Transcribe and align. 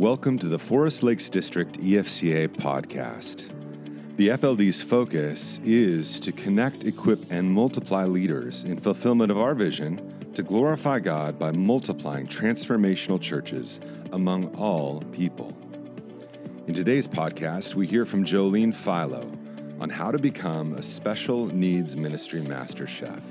welcome 0.00 0.38
to 0.38 0.48
the 0.48 0.58
Forest 0.58 1.02
Lakes 1.02 1.28
District 1.28 1.78
EFCA 1.78 2.48
podcast. 2.48 3.50
The 4.16 4.28
FLD's 4.28 4.80
focus 4.80 5.60
is 5.62 6.18
to 6.20 6.32
connect, 6.32 6.84
equip, 6.84 7.30
and 7.30 7.52
multiply 7.52 8.06
leaders 8.06 8.64
in 8.64 8.80
fulfillment 8.80 9.30
of 9.30 9.36
our 9.36 9.54
vision 9.54 10.32
to 10.32 10.42
glorify 10.42 11.00
God 11.00 11.38
by 11.38 11.52
multiplying 11.52 12.26
transformational 12.26 13.20
churches 13.20 13.78
among 14.12 14.54
all 14.56 15.02
people. 15.12 15.54
In 16.66 16.72
today's 16.72 17.06
podcast, 17.06 17.74
we 17.74 17.86
hear 17.86 18.06
from 18.06 18.24
Jolene 18.24 18.74
Philo 18.74 19.30
on 19.80 19.90
how 19.90 20.10
to 20.10 20.18
become 20.18 20.72
a 20.72 20.82
special 20.82 21.44
needs 21.48 21.94
ministry 21.94 22.40
master 22.40 22.86
chef. 22.86 23.22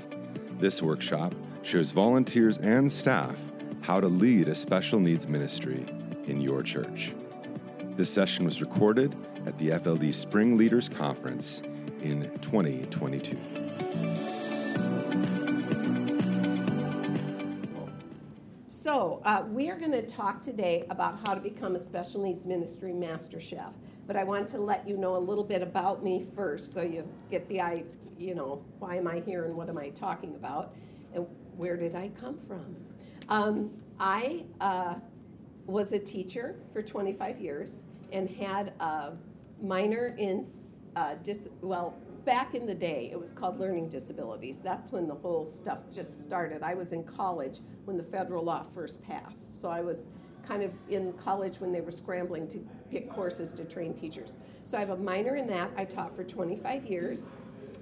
This 0.60 0.80
workshop 0.80 1.34
shows 1.62 1.90
volunteers 1.90 2.58
and 2.58 2.92
staff 2.92 3.40
how 3.80 4.00
to 4.00 4.06
lead 4.06 4.46
a 4.46 4.54
special 4.54 5.00
needs 5.00 5.26
ministry 5.26 5.84
in 6.30 6.40
your 6.40 6.62
church. 6.62 7.12
This 7.96 8.08
session 8.08 8.44
was 8.44 8.60
recorded 8.60 9.14
at 9.46 9.58
the 9.58 9.70
FLD 9.70 10.14
Spring 10.14 10.56
Leaders 10.56 10.88
Conference 10.88 11.60
in 12.00 12.30
2022. 12.40 13.36
So, 18.68 19.20
uh, 19.26 19.44
we 19.50 19.68
are 19.68 19.78
going 19.78 19.92
to 19.92 20.06
talk 20.06 20.40
today 20.40 20.86
about 20.88 21.18
how 21.26 21.34
to 21.34 21.40
become 21.40 21.76
a 21.76 21.78
special 21.78 22.22
needs 22.22 22.46
ministry 22.46 22.92
master 22.94 23.38
chef. 23.38 23.74
But 24.06 24.16
I 24.16 24.24
want 24.24 24.48
to 24.48 24.58
let 24.58 24.88
you 24.88 24.96
know 24.96 25.16
a 25.16 25.18
little 25.18 25.44
bit 25.44 25.60
about 25.60 26.02
me 26.02 26.24
first 26.34 26.72
so 26.72 26.80
you 26.80 27.06
get 27.30 27.46
the 27.48 27.60
I, 27.60 27.84
you 28.18 28.34
know, 28.34 28.64
why 28.78 28.96
am 28.96 29.06
I 29.06 29.20
here 29.20 29.44
and 29.44 29.54
what 29.54 29.68
am 29.68 29.76
I 29.76 29.90
talking 29.90 30.34
about 30.34 30.74
and 31.14 31.26
where 31.56 31.76
did 31.76 31.94
I 31.94 32.08
come 32.18 32.38
from? 32.38 32.74
Um, 33.28 33.70
I 34.00 34.44
uh, 34.60 34.94
was 35.70 35.92
a 35.92 35.98
teacher 35.98 36.56
for 36.72 36.82
25 36.82 37.40
years 37.40 37.84
and 38.12 38.28
had 38.28 38.72
a 38.80 39.12
minor 39.62 40.14
in, 40.18 40.46
uh, 40.96 41.14
dis- 41.22 41.48
well, 41.62 41.96
back 42.24 42.54
in 42.54 42.66
the 42.66 42.74
day, 42.74 43.08
it 43.12 43.18
was 43.18 43.32
called 43.32 43.58
learning 43.58 43.88
disabilities. 43.88 44.60
That's 44.60 44.90
when 44.92 45.06
the 45.06 45.14
whole 45.14 45.44
stuff 45.44 45.78
just 45.92 46.22
started. 46.22 46.62
I 46.62 46.74
was 46.74 46.92
in 46.92 47.04
college 47.04 47.60
when 47.84 47.96
the 47.96 48.02
federal 48.02 48.44
law 48.44 48.62
first 48.62 49.02
passed. 49.02 49.60
So 49.60 49.68
I 49.68 49.80
was 49.80 50.08
kind 50.46 50.62
of 50.62 50.72
in 50.88 51.12
college 51.14 51.60
when 51.60 51.72
they 51.72 51.80
were 51.80 51.92
scrambling 51.92 52.48
to 52.48 52.66
get 52.90 53.08
courses 53.08 53.52
to 53.52 53.64
train 53.64 53.94
teachers. 53.94 54.36
So 54.64 54.76
I 54.76 54.80
have 54.80 54.90
a 54.90 54.96
minor 54.96 55.36
in 55.36 55.46
that. 55.48 55.70
I 55.76 55.84
taught 55.84 56.14
for 56.14 56.24
25 56.24 56.86
years 56.86 57.32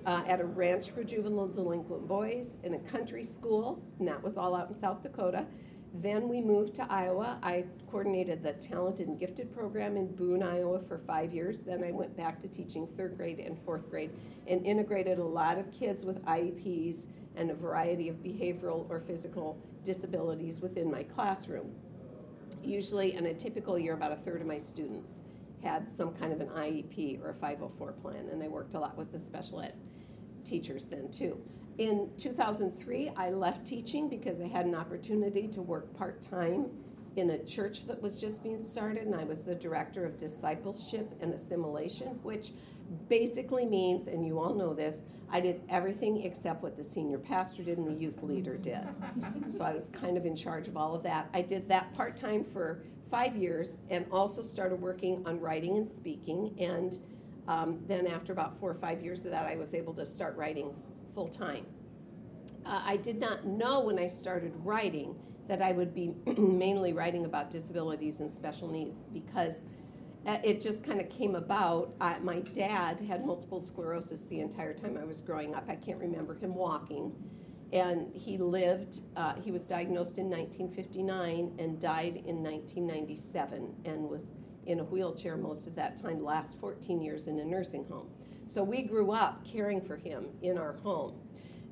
uh, 0.07 0.23
at 0.27 0.41
a 0.41 0.45
ranch 0.45 0.91
for 0.91 1.03
juvenile 1.03 1.49
delinquent 1.49 2.07
boys 2.07 2.57
in 2.63 2.75
a 2.75 2.79
country 2.81 3.23
school, 3.23 3.83
and 3.99 4.07
that 4.09 4.23
was 4.23 4.37
all 4.37 4.55
out 4.55 4.69
in 4.69 4.75
South 4.75 5.03
Dakota. 5.03 5.47
Then 5.95 6.29
we 6.29 6.41
moved 6.41 6.75
to 6.77 6.87
Iowa. 6.91 7.39
I 7.43 7.65
coordinated 7.91 8.43
the 8.43 8.53
Talented 8.53 9.09
and 9.09 9.19
Gifted 9.19 9.53
program 9.53 9.97
in 9.97 10.15
Boone, 10.15 10.43
Iowa 10.43 10.81
for 10.81 10.99
five 10.99 11.33
years. 11.33 11.61
Then 11.61 11.83
I 11.83 11.93
went 11.93 12.17
back 12.17 12.41
to 12.43 12.49
teaching 12.49 12.87
third 12.97 13.17
grade 13.17 13.39
and 13.39 13.59
fourth 13.59 13.89
grade 13.91 14.11
and 14.47 14.65
integrated 14.67 15.19
a 15.19 15.25
lot 15.25 15.59
of 15.59 15.73
kids 15.73 16.05
with 16.05 16.23
IEPs 16.25 17.07
and 17.37 17.51
a 17.51 17.55
variety 17.55 18.09
of 18.09 18.17
behavioral 18.17 18.89
or 18.91 19.01
physical 19.01 19.59
disabilities 19.85 20.61
within 20.61 20.91
my 20.91 21.03
classroom. 21.03 21.75
Usually, 22.63 23.15
in 23.15 23.27
a 23.27 23.35
typical 23.35 23.79
year, 23.79 23.95
about 23.95 24.13
a 24.13 24.17
third 24.17 24.43
of 24.43 24.47
my 24.47 24.59
students 24.59 25.23
had 25.63 25.89
some 25.89 26.13
kind 26.13 26.33
of 26.33 26.41
an 26.41 26.49
IEP 26.49 27.23
or 27.23 27.31
a 27.31 27.35
504 27.35 27.93
plan, 27.93 28.29
and 28.31 28.43
I 28.43 28.49
worked 28.49 28.75
a 28.75 28.81
lot 28.81 28.97
with 28.97 29.11
the 29.11 29.19
special 29.19 29.61
ed 29.61 29.75
teachers 30.45 30.85
then 30.87 31.11
too. 31.11 31.41
In 31.79 32.11
2003, 32.19 33.13
I 33.17 33.31
left 33.31 33.65
teaching 33.65 34.09
because 34.09 34.41
I 34.41 34.49
had 34.49 34.67
an 34.67 34.75
opportunity 34.75 35.47
to 35.49 35.63
work 35.63 35.97
part 35.97 36.21
time 36.21 36.67
in 37.15 37.31
a 37.31 37.45
church 37.45 37.87
that 37.87 38.03
was 38.03 38.21
just 38.21 38.43
being 38.43 38.61
started, 38.61 39.07
and 39.07 39.15
I 39.15 39.23
was 39.23 39.45
the 39.45 39.55
director 39.55 40.05
of 40.05 40.17
discipleship 40.17 41.13
and 41.21 41.33
assimilation, 41.33 42.19
which 42.25 42.51
basically 43.09 43.65
means, 43.65 44.09
and 44.09 44.27
you 44.27 44.41
all 44.41 44.55
know 44.55 44.75
this, 44.75 45.05
I 45.31 45.41
did 45.41 45.61
everything 45.69 46.23
except 46.23 46.65
what 46.65 46.75
the 46.75 46.83
senior 46.83 47.19
pastor 47.19 47.63
did 47.63 47.79
and 47.79 47.87
the 47.87 47.95
youth 47.95 48.25
leader 48.25 48.57
did. 48.57 48.81
so 49.47 49.65
I 49.65 49.73
was 49.73 49.89
kind 49.93 50.17
of 50.17 50.27
in 50.27 50.35
charge 50.35 50.67
of 50.67 50.77
all 50.77 50.97
of 50.97 51.05
that. 51.05 51.29
I 51.33 51.43
did 51.43 51.69
that 51.69 51.95
part 51.95 52.17
time 52.17 52.43
for 52.43 52.83
five 53.09 53.37
years 53.37 53.81
and 53.89 54.05
also 54.11 54.43
started 54.43 54.81
working 54.81 55.23
on 55.27 55.39
writing 55.39 55.77
and 55.77 55.89
speaking. 55.89 56.55
And 56.59 56.99
um, 57.47 57.79
then, 57.87 58.07
after 58.07 58.33
about 58.33 58.59
four 58.59 58.71
or 58.71 58.75
five 58.75 59.03
years 59.03 59.25
of 59.25 59.31
that, 59.31 59.47
I 59.47 59.57
was 59.57 59.75
able 59.75 59.95
to 59.95 60.05
start 60.05 60.37
writing 60.37 60.75
full 61.19 61.27
time. 61.27 61.67
Uh, 62.65 62.81
I 62.85 62.97
did 62.97 63.19
not 63.19 63.45
know 63.45 63.81
when 63.81 63.99
I 63.99 64.07
started 64.07 64.53
writing 64.63 65.17
that 65.49 65.61
I 65.61 65.73
would 65.73 65.93
be 65.93 66.15
mainly 66.39 66.93
writing 66.93 67.25
about 67.25 67.51
disabilities 67.51 68.21
and 68.21 68.33
special 68.33 68.69
needs 68.69 69.01
because 69.13 69.65
uh, 70.27 70.39
it 70.45 70.61
just 70.61 70.85
kind 70.85 71.01
of 71.01 71.09
came 71.09 71.35
about. 71.35 71.93
My 72.23 72.39
dad 72.39 73.01
had 73.01 73.27
multiple 73.27 73.59
sclerosis 73.59 74.27
the 74.27 74.39
entire 74.39 74.73
time 74.73 74.97
I 74.97 75.03
was 75.03 75.21
growing 75.21 75.57
up. 75.57 75.65
I 75.69 75.75
can't 75.75 75.99
remember 75.99 76.35
him 76.37 76.55
walking. 76.55 77.13
And 77.73 78.15
he 78.15 78.39
lived, 78.39 79.01
uh, 79.17 79.35
he 79.43 79.51
was 79.51 79.67
diagnosed 79.67 80.19
in 80.19 80.31
1959 80.31 81.57
and 81.59 81.81
died 81.81 82.23
in 82.27 82.45
1997 82.45 83.75
and 83.87 84.09
was 84.09 84.31
in 84.67 84.79
a 84.79 84.85
wheelchair 84.85 85.37
most 85.37 85.67
of 85.67 85.75
that 85.75 85.97
time, 85.97 86.23
last 86.23 86.61
14 86.61 87.03
years 87.03 87.27
in 87.27 87.41
a 87.41 87.45
nursing 87.45 87.85
home. 87.87 88.09
So 88.49 88.65
we 88.65 88.81
grew 88.81 89.13
up 89.13 89.45
caring 89.45 89.79
for 89.83 89.97
him 89.97 90.31
in 90.41 90.57
our 90.57 90.73
home. 90.73 91.21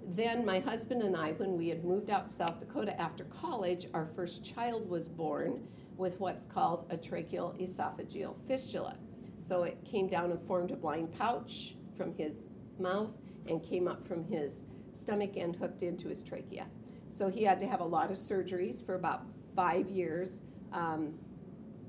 Then 0.08 0.44
my 0.44 0.58
husband 0.58 1.00
and 1.00 1.16
I, 1.16 1.32
when 1.32 1.56
we 1.56 1.70
had 1.70 1.86
moved 1.86 2.10
out 2.10 2.30
South 2.30 2.60
Dakota 2.60 3.00
after 3.00 3.24
college, 3.24 3.86
our 3.94 4.04
first 4.04 4.44
child 4.44 4.86
was 4.86 5.08
born 5.08 5.66
with 5.96 6.20
what's 6.20 6.44
called 6.44 6.84
a 6.90 6.98
tracheal 6.98 7.58
esophageal 7.58 8.36
fistula. 8.46 8.98
So 9.38 9.62
it 9.62 9.82
came 9.86 10.06
down 10.06 10.30
and 10.30 10.38
formed 10.38 10.70
a 10.70 10.76
blind 10.76 11.14
pouch 11.18 11.76
from 11.96 12.12
his 12.12 12.46
mouth 12.78 13.16
and 13.48 13.62
came 13.62 13.88
up 13.88 14.06
from 14.06 14.22
his 14.24 14.60
stomach 14.92 15.38
and 15.38 15.56
hooked 15.56 15.82
into 15.82 16.08
his 16.08 16.22
trachea. 16.22 16.66
So 17.08 17.30
he 17.30 17.42
had 17.42 17.58
to 17.60 17.66
have 17.66 17.80
a 17.80 17.84
lot 17.84 18.10
of 18.10 18.18
surgeries 18.18 18.84
for 18.84 18.96
about 18.96 19.22
five 19.54 19.88
years. 19.88 20.42
Um, 20.74 21.14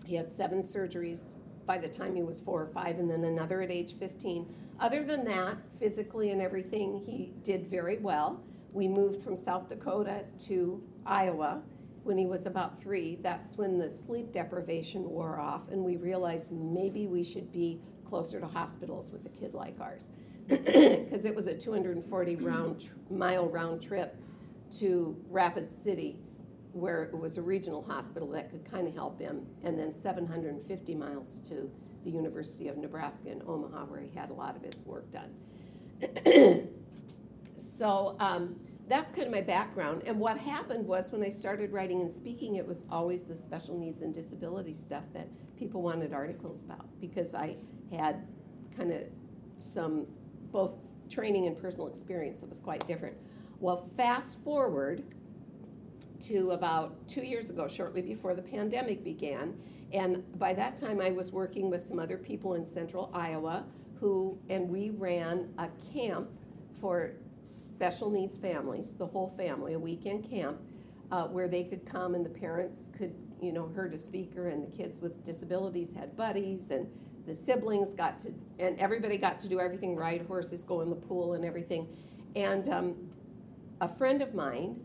he 0.05 0.15
had 0.15 0.31
seven 0.31 0.61
surgeries 0.63 1.27
by 1.65 1.77
the 1.77 1.89
time 1.89 2.15
he 2.15 2.23
was 2.23 2.39
four 2.39 2.61
or 2.61 2.67
five, 2.67 2.97
and 2.97 3.11
then 3.11 3.25
another 3.25 3.61
at 3.61 3.69
age 3.69 3.95
15. 3.99 4.47
Other 4.79 5.03
than 5.03 5.23
that, 5.25 5.57
physically 5.79 6.29
and 6.31 6.41
everything, 6.41 7.01
he 7.05 7.33
did 7.43 7.67
very 7.67 7.97
well. 7.97 8.43
We 8.71 8.87
moved 8.87 9.23
from 9.23 9.35
South 9.35 9.67
Dakota 9.67 10.25
to 10.45 10.83
Iowa 11.05 11.61
when 12.03 12.17
he 12.17 12.27
was 12.27 12.45
about 12.45 12.79
three. 12.79 13.17
That's 13.21 13.57
when 13.57 13.79
the 13.79 13.89
sleep 13.89 14.31
deprivation 14.31 15.09
wore 15.09 15.39
off, 15.39 15.69
and 15.69 15.83
we 15.83 15.97
realized 15.97 16.51
maybe 16.51 17.07
we 17.07 17.23
should 17.23 17.51
be 17.51 17.81
closer 18.05 18.39
to 18.39 18.47
hospitals 18.47 19.11
with 19.11 19.25
a 19.25 19.29
kid 19.29 19.53
like 19.53 19.79
ours. 19.79 20.11
Because 20.47 21.25
it 21.25 21.35
was 21.35 21.47
a 21.47 21.57
240 21.57 22.35
round, 22.37 22.91
mile 23.09 23.49
round 23.49 23.81
trip 23.81 24.15
to 24.79 25.17
Rapid 25.29 25.69
City 25.69 26.19
where 26.71 27.03
it 27.03 27.17
was 27.17 27.37
a 27.37 27.41
regional 27.41 27.81
hospital 27.81 28.29
that 28.29 28.51
could 28.51 28.69
kind 28.69 28.87
of 28.87 28.93
help 28.93 29.19
him, 29.19 29.45
and 29.63 29.77
then 29.79 29.91
750 29.91 30.95
miles 30.95 31.39
to 31.41 31.69
the 32.03 32.11
University 32.11 32.67
of 32.67 32.77
Nebraska 32.77 33.31
in 33.31 33.41
Omaha, 33.45 33.85
where 33.85 33.99
he 33.99 34.09
had 34.17 34.29
a 34.29 34.33
lot 34.33 34.55
of 34.55 34.61
his 34.61 34.83
work 34.85 35.05
done. 35.11 35.33
so 37.57 38.15
um, 38.19 38.55
that's 38.87 39.11
kind 39.11 39.27
of 39.27 39.33
my 39.33 39.41
background. 39.41 40.03
And 40.05 40.19
what 40.19 40.37
happened 40.37 40.87
was 40.87 41.11
when 41.11 41.23
I 41.23 41.29
started 41.29 41.71
writing 41.71 42.01
and 42.01 42.11
speaking, 42.11 42.55
it 42.55 42.65
was 42.65 42.85
always 42.89 43.25
the 43.25 43.35
special 43.35 43.77
needs 43.77 44.01
and 44.01 44.13
disability 44.13 44.73
stuff 44.73 45.03
that 45.13 45.27
people 45.57 45.81
wanted 45.81 46.13
articles 46.13 46.61
about 46.61 46.85
because 47.01 47.33
I 47.33 47.57
had 47.91 48.25
kind 48.75 48.91
of 48.91 49.03
some 49.59 50.05
both 50.51 50.75
training 51.09 51.47
and 51.47 51.59
personal 51.59 51.87
experience 51.87 52.39
that 52.39 52.49
was 52.49 52.59
quite 52.59 52.85
different. 52.87 53.17
Well, 53.59 53.89
fast 53.97 54.37
forward 54.43 55.03
to 56.21 56.51
about 56.51 57.07
two 57.07 57.21
years 57.21 57.49
ago, 57.49 57.67
shortly 57.67 58.01
before 58.01 58.33
the 58.33 58.41
pandemic 58.41 59.03
began. 59.03 59.55
And 59.93 60.23
by 60.37 60.53
that 60.53 60.77
time, 60.77 61.01
I 61.01 61.11
was 61.11 61.31
working 61.31 61.69
with 61.69 61.81
some 61.81 61.99
other 61.99 62.17
people 62.17 62.55
in 62.55 62.65
central 62.65 63.09
Iowa 63.13 63.65
who, 63.99 64.37
and 64.49 64.69
we 64.69 64.91
ran 64.91 65.49
a 65.57 65.69
camp 65.93 66.29
for 66.79 67.13
special 67.41 68.09
needs 68.09 68.37
families, 68.37 68.95
the 68.95 69.05
whole 69.05 69.29
family, 69.29 69.73
a 69.73 69.79
weekend 69.79 70.29
camp, 70.29 70.59
uh, 71.11 71.25
where 71.27 71.47
they 71.47 71.63
could 71.63 71.85
come 71.85 72.15
and 72.15 72.25
the 72.25 72.29
parents 72.29 72.91
could, 72.97 73.13
you 73.41 73.51
know, 73.51 73.67
heard 73.69 73.93
a 73.93 73.97
speaker 73.97 74.49
and 74.49 74.61
the 74.61 74.77
kids 74.77 74.99
with 74.99 75.23
disabilities 75.23 75.93
had 75.93 76.15
buddies 76.17 76.69
and 76.69 76.87
the 77.25 77.33
siblings 77.33 77.93
got 77.93 78.19
to, 78.19 78.33
and 78.59 78.77
everybody 78.79 79.17
got 79.17 79.39
to 79.39 79.49
do 79.49 79.59
everything, 79.59 79.95
ride 79.95 80.25
horses, 80.27 80.63
go 80.63 80.81
in 80.81 80.89
the 80.89 80.95
pool 80.95 81.33
and 81.33 81.43
everything. 81.43 81.87
And 82.35 82.69
um, 82.69 82.95
a 83.81 83.87
friend 83.87 84.21
of 84.21 84.33
mine 84.33 84.79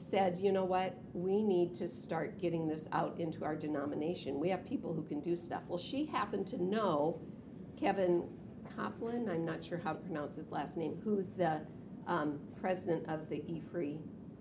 said, 0.00 0.38
you 0.38 0.52
know 0.52 0.64
what, 0.64 0.96
we 1.12 1.42
need 1.42 1.74
to 1.74 1.88
start 1.88 2.38
getting 2.38 2.66
this 2.66 2.88
out 2.92 3.18
into 3.18 3.44
our 3.44 3.56
denomination. 3.56 4.38
We 4.38 4.48
have 4.50 4.64
people 4.64 4.94
who 4.94 5.02
can 5.02 5.20
do 5.20 5.36
stuff. 5.36 5.62
Well, 5.68 5.78
she 5.78 6.06
happened 6.06 6.46
to 6.48 6.62
know 6.62 7.20
Kevin 7.78 8.24
Copland, 8.76 9.30
I'm 9.30 9.44
not 9.44 9.64
sure 9.64 9.78
how 9.78 9.92
to 9.92 9.98
pronounce 9.98 10.36
his 10.36 10.50
last 10.50 10.76
name, 10.76 11.00
who's 11.02 11.30
the 11.30 11.62
um, 12.06 12.38
president 12.60 13.08
of 13.08 13.28
the 13.28 13.42
E 13.50 13.60
Free 13.60 13.98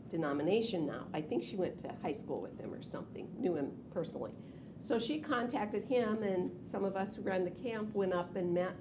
denomination 0.09 0.85
now. 0.85 1.05
I 1.13 1.21
think 1.21 1.43
she 1.43 1.55
went 1.55 1.77
to 1.79 1.93
high 2.01 2.11
school 2.11 2.41
with 2.41 2.59
him 2.59 2.73
or 2.73 2.81
something, 2.81 3.27
knew 3.37 3.55
him 3.55 3.71
personally. 3.93 4.31
So 4.79 4.99
she 4.99 5.19
contacted 5.19 5.83
him, 5.83 6.23
and 6.23 6.51
some 6.63 6.83
of 6.83 6.95
us 6.95 7.15
who 7.15 7.23
ran 7.23 7.43
the 7.43 7.51
camp 7.51 7.93
went 7.95 8.13
up 8.13 8.35
and 8.35 8.53
met 8.53 8.75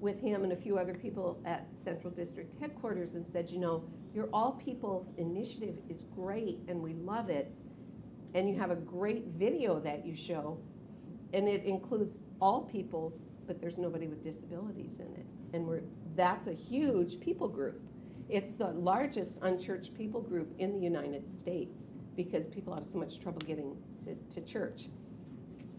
with 0.00 0.20
him 0.20 0.44
and 0.44 0.52
a 0.52 0.56
few 0.56 0.78
other 0.78 0.94
people 0.94 1.40
at 1.44 1.66
Central 1.74 2.12
District 2.12 2.54
headquarters 2.60 3.14
and 3.14 3.26
said, 3.26 3.50
you 3.50 3.58
know, 3.58 3.84
your 4.14 4.28
All 4.32 4.52
Peoples 4.52 5.12
initiative 5.16 5.78
is 5.88 6.02
great 6.14 6.58
and 6.68 6.80
we 6.80 6.94
love 6.94 7.30
it. 7.30 7.50
And 8.34 8.48
you 8.48 8.56
have 8.58 8.70
a 8.70 8.76
great 8.76 9.28
video 9.28 9.80
that 9.80 10.04
you 10.04 10.14
show, 10.14 10.58
and 11.32 11.48
it 11.48 11.64
includes 11.64 12.20
all 12.40 12.62
peoples, 12.62 13.24
but 13.46 13.60
there's 13.60 13.78
nobody 13.78 14.08
with 14.08 14.22
disabilities 14.22 14.98
in 14.98 15.06
it. 15.14 15.26
And 15.54 15.66
we're, 15.66 15.82
that's 16.14 16.46
a 16.46 16.52
huge 16.52 17.18
people 17.20 17.48
group. 17.48 17.80
It's 18.28 18.52
the 18.52 18.66
largest 18.66 19.38
unchurched 19.40 19.94
people 19.94 20.20
group 20.20 20.52
in 20.58 20.72
the 20.72 20.80
United 20.80 21.28
States 21.28 21.92
because 22.14 22.46
people 22.46 22.74
have 22.74 22.84
so 22.84 22.98
much 22.98 23.20
trouble 23.20 23.40
getting 23.46 23.76
to, 24.04 24.14
to 24.34 24.40
church. 24.44 24.88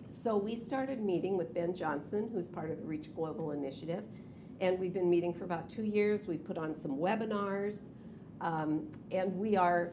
So 0.10 0.38
we 0.38 0.56
started 0.56 1.02
meeting 1.02 1.38
with 1.38 1.54
Ben 1.54 1.74
Johnson, 1.74 2.30
who's 2.32 2.48
part 2.48 2.72
of 2.72 2.78
the 2.78 2.84
Reach 2.84 3.14
Global 3.14 3.52
Initiative, 3.52 4.06
and 4.62 4.80
we've 4.80 4.94
been 4.94 5.10
meeting 5.10 5.34
for 5.34 5.44
about 5.44 5.68
two 5.70 5.84
years. 5.84 6.28
We 6.28 6.38
put 6.38 6.58
on 6.58 6.74
some 6.74 6.98
webinars, 6.98 7.90
um, 8.40 8.88
and 9.12 9.38
we 9.38 9.58
are 9.58 9.92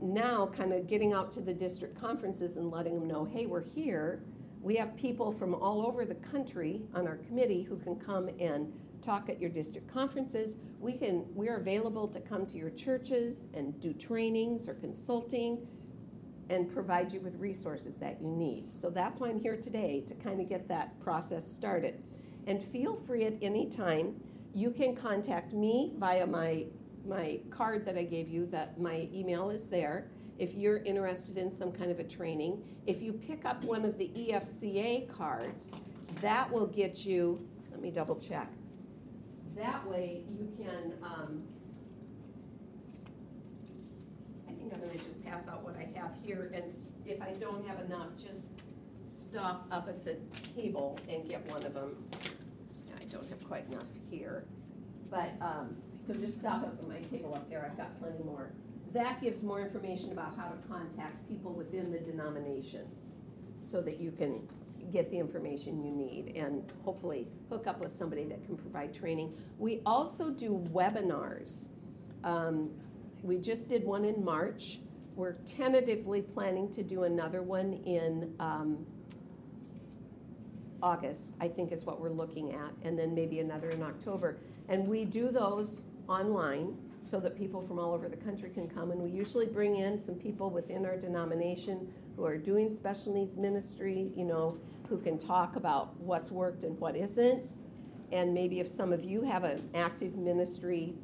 now 0.00 0.46
kind 0.46 0.72
of 0.72 0.88
getting 0.88 1.12
out 1.12 1.30
to 1.32 1.40
the 1.40 1.54
district 1.54 1.98
conferences 1.98 2.56
and 2.56 2.72
letting 2.72 2.98
them 2.98 3.08
know, 3.08 3.24
hey, 3.24 3.46
we're 3.46 3.62
here. 3.62 4.24
We 4.60 4.74
have 4.76 4.96
people 4.96 5.30
from 5.30 5.54
all 5.54 5.86
over 5.86 6.04
the 6.04 6.16
country 6.16 6.82
on 6.92 7.06
our 7.06 7.16
committee 7.16 7.62
who 7.62 7.76
can 7.76 7.96
come 7.96 8.30
and 8.40 8.72
talk 9.00 9.28
at 9.28 9.40
your 9.40 9.50
district 9.50 9.92
conferences. 9.92 10.56
We 10.80 10.94
can 10.94 11.24
we're 11.34 11.56
available 11.56 12.08
to 12.08 12.20
come 12.20 12.46
to 12.46 12.58
your 12.58 12.70
churches 12.70 13.44
and 13.54 13.80
do 13.80 13.92
trainings 13.92 14.68
or 14.68 14.74
consulting 14.74 15.66
and 16.52 16.70
provide 16.70 17.12
you 17.12 17.20
with 17.20 17.34
resources 17.36 17.94
that 17.94 18.20
you 18.20 18.28
need. 18.28 18.70
So 18.70 18.90
that's 18.90 19.18
why 19.18 19.30
I'm 19.30 19.40
here 19.40 19.56
today 19.56 20.04
to 20.06 20.14
kind 20.14 20.38
of 20.40 20.48
get 20.48 20.68
that 20.68 21.00
process 21.00 21.50
started. 21.50 22.02
And 22.46 22.62
feel 22.62 22.94
free 22.94 23.24
at 23.24 23.34
any 23.40 23.68
time. 23.68 24.20
You 24.52 24.70
can 24.70 24.94
contact 24.94 25.54
me 25.54 25.94
via 25.96 26.26
my 26.26 26.66
my 27.04 27.40
card 27.50 27.84
that 27.86 27.96
I 27.96 28.04
gave 28.04 28.28
you. 28.28 28.46
That 28.46 28.78
my 28.78 29.08
email 29.12 29.50
is 29.50 29.68
there. 29.68 30.08
If 30.38 30.54
you're 30.54 30.78
interested 30.78 31.38
in 31.38 31.50
some 31.50 31.72
kind 31.72 31.90
of 31.90 31.98
a 31.98 32.04
training, 32.04 32.62
if 32.86 33.00
you 33.00 33.12
pick 33.12 33.44
up 33.44 33.64
one 33.64 33.84
of 33.84 33.96
the 33.96 34.08
EFCA 34.08 35.08
cards, 35.08 35.70
that 36.20 36.50
will 36.50 36.66
get 36.66 37.06
you. 37.06 37.48
Let 37.70 37.80
me 37.80 37.90
double 37.90 38.16
check. 38.16 38.50
That 39.56 39.86
way 39.88 40.22
you 40.30 40.52
can. 40.58 40.92
Um, 41.02 41.42
I 44.48 44.52
think 44.52 44.72
I'm 44.74 44.80
going 44.80 44.92
to 44.92 44.98
just 44.98 45.21
pass 45.32 45.48
out 45.48 45.64
what 45.64 45.76
I 45.76 45.88
have 45.98 46.12
here, 46.22 46.50
and 46.54 46.64
if 47.06 47.22
I 47.22 47.32
don't 47.40 47.66
have 47.66 47.80
enough, 47.80 48.08
just 48.16 48.50
stop 49.02 49.66
up 49.70 49.88
at 49.88 50.04
the 50.04 50.16
table 50.54 50.98
and 51.08 51.26
get 51.26 51.46
one 51.50 51.64
of 51.64 51.72
them. 51.72 51.96
I 53.00 53.04
don't 53.04 53.26
have 53.28 53.42
quite 53.48 53.66
enough 53.68 53.86
here, 54.10 54.44
but, 55.10 55.30
um, 55.40 55.76
so 56.06 56.12
just 56.14 56.38
stop 56.40 56.62
up 56.62 56.78
at 56.78 56.88
my 56.88 57.00
table 57.10 57.34
up 57.34 57.48
there, 57.48 57.64
I've 57.64 57.78
got 57.78 57.98
plenty 57.98 58.22
more. 58.24 58.52
That 58.92 59.22
gives 59.22 59.42
more 59.42 59.60
information 59.62 60.12
about 60.12 60.36
how 60.36 60.48
to 60.48 60.56
contact 60.68 61.26
people 61.26 61.54
within 61.54 61.90
the 61.90 61.98
denomination, 61.98 62.86
so 63.60 63.80
that 63.80 63.98
you 63.98 64.10
can 64.10 64.46
get 64.90 65.10
the 65.10 65.18
information 65.18 65.82
you 65.82 65.92
need 65.92 66.36
and 66.36 66.70
hopefully 66.84 67.28
hook 67.48 67.66
up 67.66 67.80
with 67.80 67.96
somebody 67.96 68.24
that 68.24 68.44
can 68.44 68.56
provide 68.56 68.92
training. 68.92 69.32
We 69.58 69.80
also 69.86 70.30
do 70.30 70.68
webinars. 70.72 71.68
Um, 72.24 72.72
we 73.22 73.38
just 73.38 73.68
did 73.68 73.84
one 73.84 74.04
in 74.04 74.22
March. 74.22 74.80
We're 75.14 75.34
tentatively 75.44 76.22
planning 76.22 76.70
to 76.70 76.82
do 76.82 77.04
another 77.04 77.42
one 77.42 77.74
in 77.84 78.34
um, 78.40 78.86
August, 80.82 81.34
I 81.40 81.48
think 81.48 81.70
is 81.70 81.84
what 81.84 82.00
we're 82.00 82.10
looking 82.10 82.52
at, 82.52 82.72
and 82.82 82.98
then 82.98 83.14
maybe 83.14 83.40
another 83.40 83.70
in 83.70 83.82
October. 83.82 84.38
And 84.68 84.86
we 84.86 85.04
do 85.04 85.30
those 85.30 85.84
online 86.08 86.76
so 87.00 87.20
that 87.20 87.36
people 87.36 87.60
from 87.60 87.78
all 87.78 87.92
over 87.92 88.08
the 88.08 88.16
country 88.16 88.48
can 88.50 88.68
come. 88.68 88.90
And 88.90 89.00
we 89.00 89.10
usually 89.10 89.46
bring 89.46 89.76
in 89.76 90.02
some 90.02 90.14
people 90.14 90.50
within 90.50 90.86
our 90.86 90.96
denomination 90.96 91.92
who 92.16 92.24
are 92.24 92.36
doing 92.36 92.72
special 92.74 93.12
needs 93.12 93.36
ministry, 93.36 94.12
you 94.16 94.24
know, 94.24 94.56
who 94.88 94.98
can 94.98 95.18
talk 95.18 95.56
about 95.56 95.98
what's 96.00 96.30
worked 96.30 96.64
and 96.64 96.78
what 96.78 96.96
isn't. 96.96 97.42
And 98.12 98.32
maybe 98.32 98.60
if 98.60 98.68
some 98.68 98.92
of 98.92 99.04
you 99.04 99.22
have 99.22 99.44
an 99.44 99.68
active 99.74 100.16
ministry, 100.16 100.94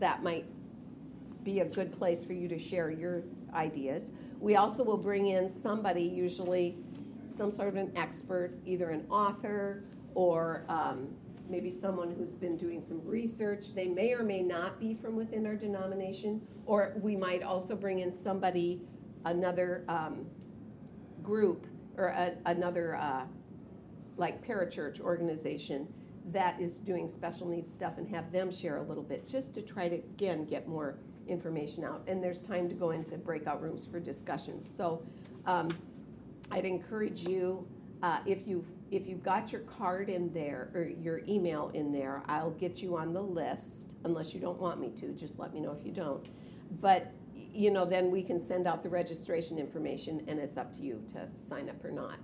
that 0.00 0.22
might 0.22 0.46
be 1.44 1.60
a 1.60 1.64
good 1.64 1.92
place 1.92 2.24
for 2.24 2.32
you 2.32 2.48
to 2.48 2.58
share 2.58 2.90
your 2.90 3.22
ideas. 3.54 4.12
We 4.40 4.56
also 4.56 4.84
will 4.84 4.96
bring 4.96 5.28
in 5.28 5.48
somebody, 5.48 6.02
usually 6.02 6.76
some 7.28 7.50
sort 7.50 7.68
of 7.68 7.76
an 7.76 7.92
expert, 7.96 8.58
either 8.64 8.90
an 8.90 9.04
author 9.10 9.84
or 10.14 10.64
um, 10.68 11.08
maybe 11.48 11.70
someone 11.70 12.10
who's 12.10 12.34
been 12.34 12.56
doing 12.56 12.80
some 12.80 13.00
research. 13.04 13.74
They 13.74 13.88
may 13.88 14.12
or 14.12 14.22
may 14.22 14.42
not 14.42 14.80
be 14.80 14.94
from 14.94 15.16
within 15.16 15.46
our 15.46 15.56
denomination, 15.56 16.40
or 16.66 16.94
we 17.00 17.16
might 17.16 17.42
also 17.42 17.74
bring 17.74 18.00
in 18.00 18.12
somebody, 18.12 18.82
another 19.24 19.84
um, 19.88 20.26
group 21.22 21.66
or 21.96 22.06
a, 22.06 22.34
another 22.46 22.96
uh, 22.96 23.24
like 24.16 24.46
parachurch 24.46 25.00
organization 25.00 25.86
that 26.32 26.60
is 26.60 26.80
doing 26.80 27.08
special 27.08 27.48
needs 27.48 27.74
stuff 27.74 27.98
and 27.98 28.08
have 28.08 28.30
them 28.30 28.50
share 28.50 28.78
a 28.78 28.82
little 28.82 29.02
bit 29.02 29.26
just 29.26 29.54
to 29.54 29.62
try 29.62 29.88
to 29.88 29.96
again 29.96 30.44
get 30.44 30.68
more 30.68 30.98
information 31.28 31.84
out 31.84 32.02
and 32.06 32.22
there's 32.22 32.40
time 32.40 32.68
to 32.68 32.74
go 32.74 32.90
into 32.90 33.16
breakout 33.16 33.62
rooms 33.62 33.86
for 33.86 34.00
discussions. 34.00 34.72
So 34.74 35.02
um, 35.46 35.68
i'd 36.52 36.64
encourage 36.64 37.20
you 37.26 37.66
uh, 38.02 38.20
if 38.26 38.46
you've 38.46 38.66
if 38.90 39.06
you've 39.06 39.22
got 39.22 39.52
your 39.52 39.62
card 39.62 40.08
in 40.08 40.32
there 40.32 40.70
or 40.74 40.82
your 40.82 41.20
email 41.28 41.70
in 41.74 41.92
there 41.92 42.22
i'll 42.28 42.52
get 42.52 42.80
you 42.80 42.96
on 42.96 43.12
the 43.12 43.20
list 43.20 43.88
unless 44.04 44.32
you 44.32 44.40
don't 44.40 44.58
want 44.58 44.80
me 44.80 44.90
to 44.90 45.12
just 45.12 45.38
let 45.38 45.52
me 45.52 45.60
know 45.60 45.72
if 45.72 45.84
you 45.84 45.92
don't. 45.92 46.26
But 46.80 47.12
you 47.34 47.70
know 47.70 47.84
then 47.84 48.10
we 48.10 48.22
can 48.22 48.40
send 48.40 48.66
out 48.66 48.82
the 48.82 48.88
registration 48.88 49.58
information 49.58 50.24
and 50.28 50.38
it's 50.38 50.56
up 50.56 50.72
to 50.74 50.82
you 50.82 51.02
to 51.12 51.28
sign 51.48 51.68
up 51.68 51.84
or 51.84 51.90
not. 51.90 52.16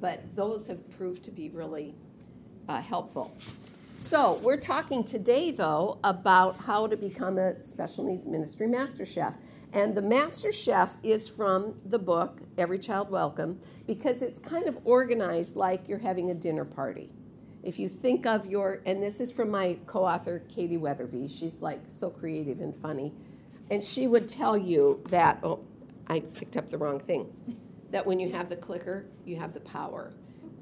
But 0.00 0.22
those 0.34 0.66
have 0.68 0.88
proved 0.90 1.22
to 1.24 1.30
be 1.30 1.48
really 1.50 1.94
uh, 2.68 2.80
helpful 2.80 3.36
so, 3.94 4.40
we're 4.42 4.56
talking 4.56 5.04
today, 5.04 5.50
though, 5.50 5.98
about 6.02 6.56
how 6.64 6.86
to 6.86 6.96
become 6.96 7.38
a 7.38 7.62
special 7.62 8.04
needs 8.04 8.26
ministry 8.26 8.66
master 8.66 9.04
chef. 9.04 9.36
And 9.72 9.94
the 9.94 10.02
master 10.02 10.50
chef 10.50 10.96
is 11.02 11.28
from 11.28 11.74
the 11.86 11.98
book, 11.98 12.40
Every 12.58 12.78
Child 12.78 13.10
Welcome, 13.10 13.60
because 13.86 14.22
it's 14.22 14.40
kind 14.40 14.66
of 14.66 14.78
organized 14.84 15.56
like 15.56 15.88
you're 15.88 15.98
having 15.98 16.30
a 16.30 16.34
dinner 16.34 16.64
party. 16.64 17.10
If 17.62 17.78
you 17.78 17.88
think 17.88 18.26
of 18.26 18.46
your, 18.46 18.80
and 18.86 19.02
this 19.02 19.20
is 19.20 19.30
from 19.30 19.50
my 19.50 19.78
co 19.86 20.04
author, 20.04 20.42
Katie 20.48 20.78
Wetherbee, 20.78 21.28
she's 21.28 21.62
like 21.62 21.80
so 21.86 22.10
creative 22.10 22.60
and 22.60 22.74
funny. 22.74 23.12
And 23.70 23.84
she 23.84 24.06
would 24.06 24.28
tell 24.28 24.56
you 24.56 25.02
that, 25.10 25.38
oh, 25.42 25.60
I 26.08 26.20
picked 26.20 26.56
up 26.56 26.70
the 26.70 26.78
wrong 26.78 26.98
thing, 26.98 27.32
that 27.90 28.04
when 28.06 28.18
you 28.18 28.32
have 28.32 28.48
the 28.48 28.56
clicker, 28.56 29.06
you 29.24 29.36
have 29.36 29.54
the 29.54 29.60
power 29.60 30.12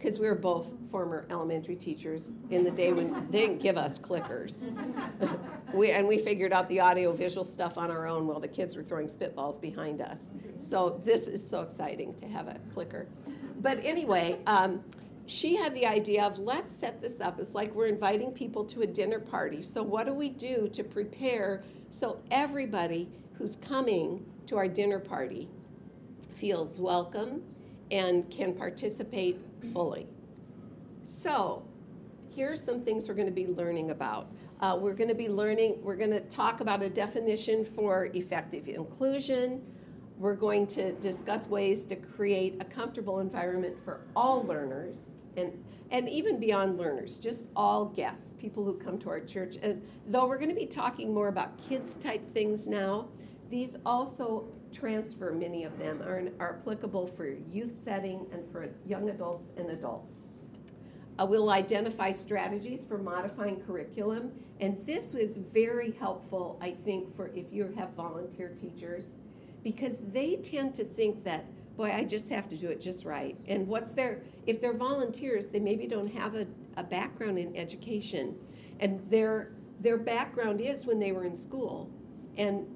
because 0.01 0.19
we 0.19 0.27
were 0.27 0.35
both 0.35 0.73
former 0.91 1.27
elementary 1.29 1.77
teachers 1.77 2.33
in 2.49 2.65
the 2.65 2.71
day 2.71 2.91
when 2.91 3.13
they 3.31 3.39
didn't 3.41 3.59
give 3.59 3.77
us 3.77 3.99
clickers. 3.99 4.57
we, 5.75 5.91
and 5.91 6.09
we 6.09 6.17
figured 6.17 6.55
out 6.55 6.67
the 6.69 6.81
audio 6.81 7.13
visual 7.13 7.45
stuff 7.45 7.77
on 7.77 7.91
our 7.91 8.07
own 8.07 8.27
while 8.27 8.41
the 8.41 8.49
kids 8.49 8.77
were 8.77 8.83
throwing 8.83 9.09
spitballs 9.09 9.61
behind 9.61 10.01
us. 10.01 10.19
So 10.57 11.03
this 11.05 11.29
is 11.29 11.47
so 11.47 11.61
exciting 11.61 12.15
to 12.15 12.27
have 12.27 12.49
a 12.49 12.59
clicker. 12.73 13.09
But 13.61 13.85
anyway, 13.85 14.39
um, 14.47 14.83
she 15.27 15.55
had 15.55 15.75
the 15.75 15.87
idea 15.87 16.25
of 16.25 16.39
let's 16.39 16.75
set 16.81 17.03
this 17.03 17.21
up. 17.21 17.39
It's 17.39 17.55
like 17.55 17.75
we're 17.75 17.89
inviting 17.89 18.33
people 18.33 18.65
to 18.67 18.81
a 18.81 18.87
dinner 18.87 19.21
party. 19.21 19.61
So, 19.61 19.83
what 19.83 20.07
do 20.07 20.15
we 20.15 20.31
do 20.31 20.67
to 20.73 20.83
prepare 20.83 21.63
so 21.91 22.21
everybody 22.31 23.07
who's 23.35 23.57
coming 23.57 24.25
to 24.47 24.57
our 24.57 24.67
dinner 24.67 24.99
party 24.99 25.49
feels 26.37 26.81
welcome 26.81 27.43
and 27.91 28.29
can 28.31 28.55
participate 28.55 29.39
fully. 29.61 30.07
So, 31.05 31.67
here 32.29 32.53
are 32.53 32.57
some 32.57 32.83
things 32.83 33.09
we're 33.09 33.15
going 33.15 33.27
to 33.27 33.33
be 33.33 33.47
learning 33.47 33.91
about. 33.91 34.31
Uh, 34.61 34.79
we're 34.81 34.95
going 34.95 35.09
to 35.09 35.15
be 35.15 35.29
learning, 35.29 35.79
we're 35.83 35.97
going 35.97 36.11
to 36.11 36.21
talk 36.21 36.61
about 36.61 36.83
a 36.83 36.89
definition 36.89 37.65
for 37.65 38.11
effective 38.15 38.69
inclusion. 38.69 39.63
We're 40.19 40.37
going 40.37 40.67
to 40.69 40.93
discuss 40.93 41.47
ways 41.47 41.85
to 41.87 41.97
create 41.97 42.57
a 42.61 42.65
comfortable 42.65 43.21
environment 43.21 43.77
for 43.85 44.03
all 44.15 44.45
learners 44.45 44.97
and, 45.37 45.53
and 45.91 46.09
even 46.09 46.39
beyond 46.39 46.79
learners, 46.79 47.17
just 47.17 47.47
all 47.57 47.87
guests, 47.87 48.35
people 48.39 48.65
who 48.65 48.75
come 48.75 48.99
to 48.99 49.09
our 49.09 49.21
church. 49.21 49.57
And 49.63 49.83
though 50.09 50.27
we're 50.27 50.39
going 50.39 50.51
to 50.51 50.55
be 50.55 50.67
talking 50.67 51.13
more 51.13 51.29
about 51.29 51.59
kids 51.69 51.97
type 51.97 52.29
things 52.33 52.67
now, 52.67 53.09
these 53.49 53.77
also 53.87 54.47
transfer, 54.73 55.33
many 55.33 55.65
of 55.65 55.79
them, 55.79 56.03
are, 56.03 56.29
are 56.39 56.59
applicable 56.61 57.07
for 57.07 57.27
youth 57.27 57.73
setting 57.85 58.27
and 58.33 58.51
for 58.51 58.69
young 58.87 59.11
adults 59.11 59.47
and 59.57 59.71
adults. 59.71 60.13
Uh, 61.19 61.27
we'll 61.27 61.51
identify 61.51 62.11
strategies 62.13 62.85
for 62.89 62.99
modifying 62.99 63.61
curriculum, 63.61 64.33
and 64.61 64.85
this 64.87 65.13
was 65.13 65.37
very 65.37 65.93
helpful, 65.99 66.59
I 66.63 66.71
think, 66.71 67.15
for 67.15 67.29
if 67.29 67.47
you 67.53 67.73
have 67.77 67.91
volunteer 67.91 68.49
teachers, 68.49 69.17
because 69.63 69.97
they 70.13 70.37
tend 70.37 70.75
to 70.77 70.85
think 70.85 71.25
that 71.25 71.45
boy, 71.81 71.93
I 71.93 72.05
just 72.05 72.29
have 72.29 72.47
to 72.51 72.57
do 72.59 72.69
it 72.69 72.79
just 72.79 73.07
right. 73.07 73.35
And 73.47 73.67
what's 73.67 73.93
their, 73.93 74.21
if 74.47 74.61
they're 74.61 74.77
volunteers, 74.77 75.47
they 75.47 75.61
maybe 75.61 75.87
don't 75.87 76.13
have 76.13 76.35
a, 76.35 76.47
a 76.77 76.83
background 76.83 77.39
in 77.39 77.57
education. 77.57 78.37
And 78.81 79.01
their, 79.11 79.53
their 79.81 79.97
background 79.97 80.61
is 80.61 80.85
when 80.85 80.99
they 80.99 81.13
were 81.13 81.25
in 81.25 81.41
school. 81.41 81.91
And 82.37 82.67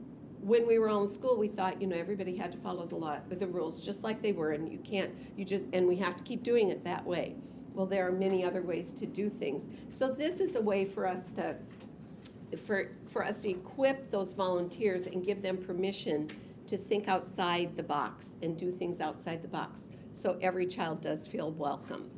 when 0.45 0.67
we 0.67 0.79
were 0.79 0.91
all 0.91 1.05
in 1.05 1.13
school, 1.13 1.39
we 1.39 1.49
thought, 1.49 1.81
you 1.81 1.87
know, 1.87 1.97
everybody 1.97 2.37
had 2.37 2.53
to 2.53 2.59
follow 2.59 2.85
the 2.85 2.97
law, 2.97 3.19
the 3.31 3.47
rules 3.47 3.81
just 3.81 4.03
like 4.03 4.21
they 4.21 4.33
were, 4.33 4.53
and 4.53 4.71
you 4.71 4.79
can't, 4.79 5.11
you 5.39 5.45
just, 5.45 5.65
and 5.73 5.89
we 5.89 5.97
have 5.97 6.17
to 6.17 6.23
keep 6.23 6.43
doing 6.43 6.69
it 6.69 6.85
that 6.85 7.05
way. 7.05 7.35
Well, 7.73 7.87
there 7.87 8.07
are 8.07 8.13
many 8.13 8.45
other 8.45 8.61
ways 8.61 8.93
to 8.93 9.07
do 9.07 9.31
things. 9.31 9.71
So 9.89 10.13
this 10.13 10.41
is 10.41 10.55
a 10.55 10.61
way 10.61 10.85
for 10.85 11.07
us 11.07 11.33
to, 11.33 11.57
for, 12.67 12.91
for 13.11 13.25
us 13.25 13.41
to 13.41 13.49
equip 13.49 14.11
those 14.11 14.35
volunteers 14.35 15.07
and 15.07 15.25
give 15.25 15.41
them 15.41 15.57
permission 15.57 16.29
to 16.67 16.77
think 16.77 17.09
outside 17.09 17.75
the 17.75 17.83
box 17.83 18.31
and 18.43 18.57
do 18.57 18.71
things 18.71 19.01
outside 19.01 19.43
the 19.43 19.49
box. 19.49 19.89
So 20.13 20.39
every 20.43 20.67
child 20.67 21.01
does 21.01 21.27
feel 21.27 21.53
welcome. 21.53 22.11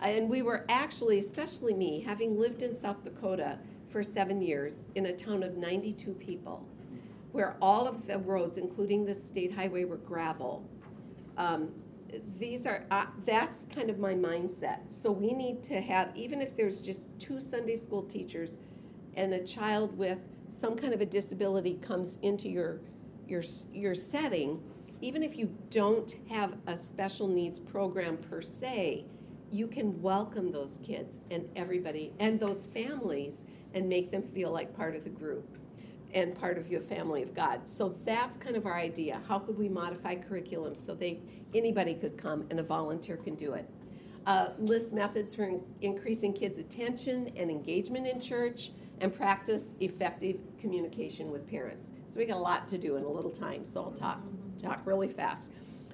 And 0.00 0.28
we 0.28 0.42
were 0.42 0.64
actually, 0.68 1.20
especially 1.20 1.72
me, 1.72 2.00
having 2.00 2.38
lived 2.38 2.62
in 2.62 2.78
South 2.78 3.04
Dakota 3.04 3.58
for 3.88 4.02
seven 4.02 4.42
years 4.42 4.74
in 4.96 5.06
a 5.06 5.12
town 5.12 5.44
of 5.44 5.56
92 5.56 6.12
people, 6.14 6.66
where 7.34 7.56
all 7.60 7.88
of 7.88 8.06
the 8.06 8.16
roads, 8.16 8.58
including 8.58 9.04
the 9.04 9.12
state 9.12 9.52
highway, 9.52 9.84
were 9.84 9.96
gravel. 9.96 10.64
Um, 11.36 11.70
these 12.38 12.64
are, 12.64 12.84
uh, 12.92 13.06
that's 13.26 13.64
kind 13.74 13.90
of 13.90 13.98
my 13.98 14.14
mindset. 14.14 14.78
So 15.02 15.10
we 15.10 15.32
need 15.32 15.64
to 15.64 15.80
have, 15.80 16.16
even 16.16 16.40
if 16.40 16.56
there's 16.56 16.78
just 16.78 17.00
two 17.18 17.40
Sunday 17.40 17.74
school 17.74 18.04
teachers 18.04 18.58
and 19.16 19.34
a 19.34 19.44
child 19.44 19.98
with 19.98 20.20
some 20.60 20.76
kind 20.76 20.94
of 20.94 21.00
a 21.00 21.06
disability 21.06 21.74
comes 21.82 22.18
into 22.22 22.48
your 22.48 22.78
your, 23.26 23.42
your 23.72 23.96
setting, 23.96 24.62
even 25.00 25.24
if 25.24 25.36
you 25.36 25.52
don't 25.70 26.14
have 26.30 26.54
a 26.68 26.76
special 26.76 27.26
needs 27.26 27.58
program 27.58 28.16
per 28.16 28.42
se, 28.42 29.06
you 29.50 29.66
can 29.66 30.00
welcome 30.00 30.52
those 30.52 30.78
kids 30.84 31.18
and 31.32 31.48
everybody 31.56 32.12
and 32.20 32.38
those 32.38 32.66
families 32.66 33.44
and 33.72 33.88
make 33.88 34.12
them 34.12 34.22
feel 34.22 34.52
like 34.52 34.76
part 34.76 34.94
of 34.94 35.02
the 35.02 35.10
group 35.10 35.58
and 36.14 36.38
part 36.38 36.56
of 36.56 36.68
your 36.68 36.80
family 36.80 37.22
of 37.22 37.34
God. 37.34 37.68
So 37.68 37.96
that's 38.04 38.38
kind 38.38 38.56
of 38.56 38.66
our 38.66 38.78
idea. 38.78 39.20
How 39.28 39.38
could 39.38 39.58
we 39.58 39.68
modify 39.68 40.14
curriculum 40.14 40.74
so 40.74 40.94
they 40.94 41.20
anybody 41.54 41.94
could 41.94 42.16
come 42.16 42.46
and 42.50 42.60
a 42.60 42.62
volunteer 42.62 43.16
can 43.16 43.34
do 43.34 43.52
it? 43.52 43.68
Uh, 44.26 44.48
list 44.58 44.94
methods 44.94 45.34
for 45.34 45.44
in- 45.44 45.62
increasing 45.82 46.32
kids' 46.32 46.58
attention 46.58 47.30
and 47.36 47.50
engagement 47.50 48.06
in 48.06 48.20
church, 48.20 48.70
and 49.00 49.14
practice 49.14 49.74
effective 49.80 50.38
communication 50.60 51.30
with 51.30 51.46
parents. 51.48 51.86
So 52.08 52.18
we 52.18 52.26
got 52.26 52.36
a 52.36 52.40
lot 52.40 52.68
to 52.68 52.78
do 52.78 52.96
in 52.96 53.04
a 53.04 53.08
little 53.08 53.30
time, 53.30 53.64
so 53.64 53.82
I'll 53.82 53.90
talk, 53.90 54.20
talk 54.62 54.80
really 54.84 55.08
fast. 55.08 55.48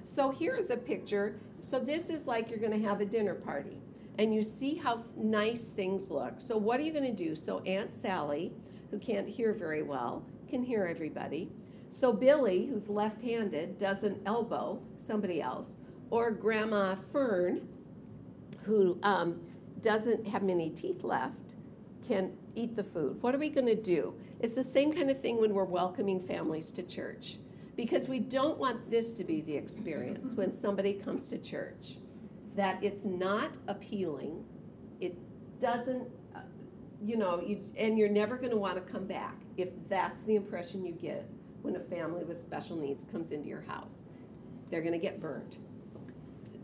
So 0.05 0.29
here 0.29 0.55
is 0.55 0.69
a 0.69 0.77
picture. 0.77 1.39
So 1.59 1.79
this 1.79 2.09
is 2.09 2.27
like 2.27 2.49
you're 2.49 2.59
going 2.59 2.79
to 2.79 2.87
have 2.87 3.01
a 3.01 3.05
dinner 3.05 3.33
party. 3.33 3.77
And 4.19 4.35
you 4.35 4.43
see 4.43 4.75
how 4.75 5.03
nice 5.15 5.63
things 5.63 6.11
look. 6.11 6.33
So 6.37 6.57
what 6.57 6.79
are 6.79 6.83
you 6.83 6.91
going 6.91 7.15
to 7.15 7.23
do? 7.23 7.35
So 7.35 7.59
Aunt 7.61 7.91
Sally, 7.93 8.51
who 8.91 8.99
can't 8.99 9.27
hear 9.27 9.53
very 9.53 9.81
well, 9.81 10.23
can 10.49 10.61
hear 10.61 10.85
everybody. 10.85 11.49
So 11.91 12.13
Billy, 12.13 12.67
who's 12.67 12.89
left-handed, 12.89 13.77
doesn't 13.77 14.21
elbow 14.25 14.81
somebody 14.97 15.41
else. 15.41 15.75
Or 16.09 16.29
Grandma 16.31 16.95
Fern, 17.11 17.67
who 18.63 18.97
um, 19.01 19.41
doesn't 19.81 20.27
have 20.27 20.43
many 20.43 20.69
teeth 20.69 21.03
left, 21.03 21.55
can 22.07 22.33
eat 22.55 22.75
the 22.75 22.83
food. 22.83 23.21
What 23.21 23.33
are 23.33 23.37
we 23.37 23.49
going 23.49 23.67
to 23.67 23.81
do? 23.81 24.13
It's 24.39 24.55
the 24.55 24.63
same 24.63 24.93
kind 24.93 25.09
of 25.09 25.21
thing 25.21 25.39
when 25.39 25.53
we're 25.53 25.63
welcoming 25.63 26.19
families 26.19 26.71
to 26.71 26.83
church. 26.83 27.37
Because 27.77 28.07
we 28.07 28.19
don't 28.19 28.57
want 28.57 28.91
this 28.91 29.13
to 29.13 29.23
be 29.23 29.41
the 29.41 29.55
experience 29.55 30.31
when 30.35 30.57
somebody 30.59 30.93
comes 30.93 31.27
to 31.29 31.37
church. 31.37 31.97
That 32.55 32.83
it's 32.83 33.05
not 33.05 33.51
appealing, 33.67 34.43
it 34.99 35.15
doesn't, 35.61 36.03
you 37.03 37.17
know, 37.17 37.41
you, 37.41 37.61
and 37.77 37.97
you're 37.97 38.09
never 38.09 38.37
going 38.37 38.51
to 38.51 38.57
want 38.57 38.75
to 38.75 38.91
come 38.91 39.05
back 39.05 39.35
if 39.57 39.69
that's 39.89 40.21
the 40.23 40.35
impression 40.35 40.85
you 40.85 40.93
get 40.93 41.27
when 41.61 41.75
a 41.75 41.79
family 41.79 42.23
with 42.23 42.41
special 42.41 42.75
needs 42.75 43.05
comes 43.11 43.31
into 43.31 43.47
your 43.47 43.61
house. 43.61 44.07
They're 44.69 44.81
going 44.81 44.93
to 44.93 44.99
get 44.99 45.19
burned. 45.19 45.57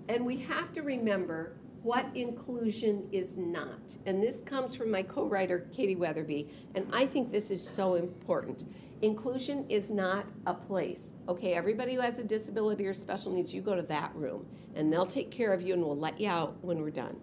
And 0.10 0.25
we 0.25 0.38
have 0.38 0.72
to 0.74 0.82
remember 0.82 1.58
what 1.84 2.06
inclusion 2.15 3.08
is 3.12 3.38
not. 3.38 3.79
And 4.06 4.22
this 4.22 4.41
comes 4.46 4.75
from 4.75 4.91
my 4.91 5.03
co 5.03 5.25
writer, 5.25 5.67
Katie 5.74 5.96
Wetherbee, 5.96 6.50
and 6.75 6.88
I 6.94 7.06
think 7.06 7.32
this 7.32 7.51
is 7.51 7.67
so 7.67 7.96
important. 7.96 8.65
Inclusion 9.01 9.65
is 9.70 9.91
not 9.91 10.27
a 10.48 10.53
place. 10.53 11.12
Okay, 11.29 11.53
everybody 11.53 11.96
who 11.96 12.01
has 12.01 12.20
a 12.20 12.24
disability 12.24 12.86
or 12.88 12.94
special 12.94 13.32
needs, 13.32 13.53
you 13.53 13.62
go 13.62 13.75
to 13.75 13.84
that 13.84 14.15
room, 14.15 14.46
and 14.75 14.91
they'll 14.91 15.06
take 15.06 15.29
care 15.29 15.53
of 15.53 15.62
you 15.62 15.74
and 15.74 15.84
we'll 15.84 15.98
let 15.98 16.20
you 16.20 16.29
out 16.29 16.58
when 16.63 16.82
we're 16.82 16.89
done. 16.89 17.15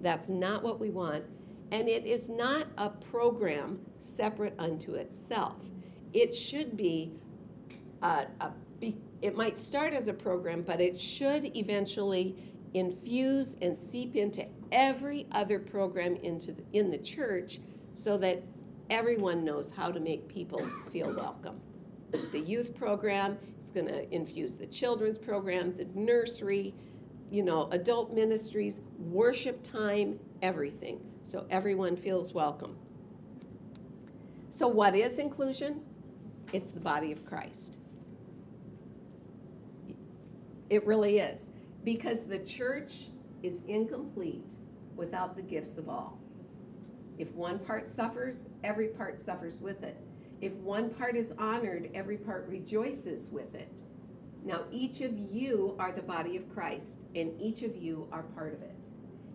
That's 0.00 0.28
not 0.28 0.62
what 0.62 0.80
we 0.80 0.90
want. 0.90 1.24
And 1.70 1.88
it 1.88 2.06
is 2.06 2.28
not 2.28 2.66
a 2.78 2.88
program 2.88 3.78
separate 4.00 4.54
unto 4.58 4.94
itself. 4.94 5.56
It 6.12 6.34
should 6.34 6.76
be 6.76 7.12
a, 8.02 8.26
a 8.40 8.52
be, 8.80 8.96
it 9.22 9.36
might 9.36 9.58
start 9.58 9.92
as 9.92 10.08
a 10.08 10.12
program, 10.12 10.62
but 10.62 10.80
it 10.80 10.98
should 10.98 11.56
eventually 11.56 12.36
infuse 12.74 13.56
and 13.60 13.76
seep 13.76 14.14
into 14.16 14.46
every 14.72 15.26
other 15.32 15.58
program 15.58 16.16
into 16.16 16.52
the, 16.52 16.62
in 16.72 16.90
the 16.90 16.98
church 16.98 17.60
so 17.94 18.16
that 18.18 18.42
everyone 18.90 19.44
knows 19.44 19.70
how 19.74 19.90
to 19.90 20.00
make 20.00 20.28
people 20.28 20.66
feel 20.92 21.12
welcome. 21.14 21.60
The 22.32 22.40
youth 22.40 22.74
program 22.74 23.36
is 23.64 23.70
going 23.70 23.86
to 23.86 24.14
infuse 24.14 24.54
the 24.54 24.66
children's 24.66 25.18
program, 25.18 25.76
the 25.76 25.86
nursery, 25.94 26.74
you 27.30 27.42
know, 27.42 27.68
adult 27.72 28.14
ministries, 28.14 28.80
worship 28.98 29.62
time, 29.62 30.18
everything. 30.42 31.00
So 31.22 31.46
everyone 31.50 31.96
feels 31.96 32.32
welcome. 32.32 32.76
So, 34.50 34.66
what 34.66 34.96
is 34.96 35.18
inclusion? 35.18 35.82
It's 36.52 36.70
the 36.70 36.80
body 36.80 37.12
of 37.12 37.24
Christ. 37.24 37.78
It 40.70 40.86
really 40.86 41.18
is 41.18 41.40
because 41.84 42.26
the 42.26 42.40
church 42.40 43.06
is 43.42 43.62
incomplete 43.68 44.50
without 44.96 45.36
the 45.36 45.42
gifts 45.42 45.78
of 45.78 45.88
all. 45.88 46.18
If 47.18 47.30
one 47.32 47.58
part 47.58 47.88
suffers, 47.88 48.40
every 48.64 48.88
part 48.88 49.20
suffers 49.24 49.60
with 49.60 49.82
it. 49.82 49.96
If 50.40 50.52
one 50.54 50.90
part 50.90 51.16
is 51.16 51.32
honored, 51.38 51.90
every 51.94 52.16
part 52.16 52.46
rejoices 52.48 53.28
with 53.28 53.54
it. 53.54 53.82
Now, 54.44 54.64
each 54.70 55.00
of 55.00 55.18
you 55.18 55.74
are 55.78 55.92
the 55.92 56.02
body 56.02 56.36
of 56.36 56.48
Christ, 56.52 56.98
and 57.14 57.32
each 57.40 57.62
of 57.62 57.76
you 57.76 58.08
are 58.12 58.22
part 58.22 58.54
of 58.54 58.62
it. 58.62 58.74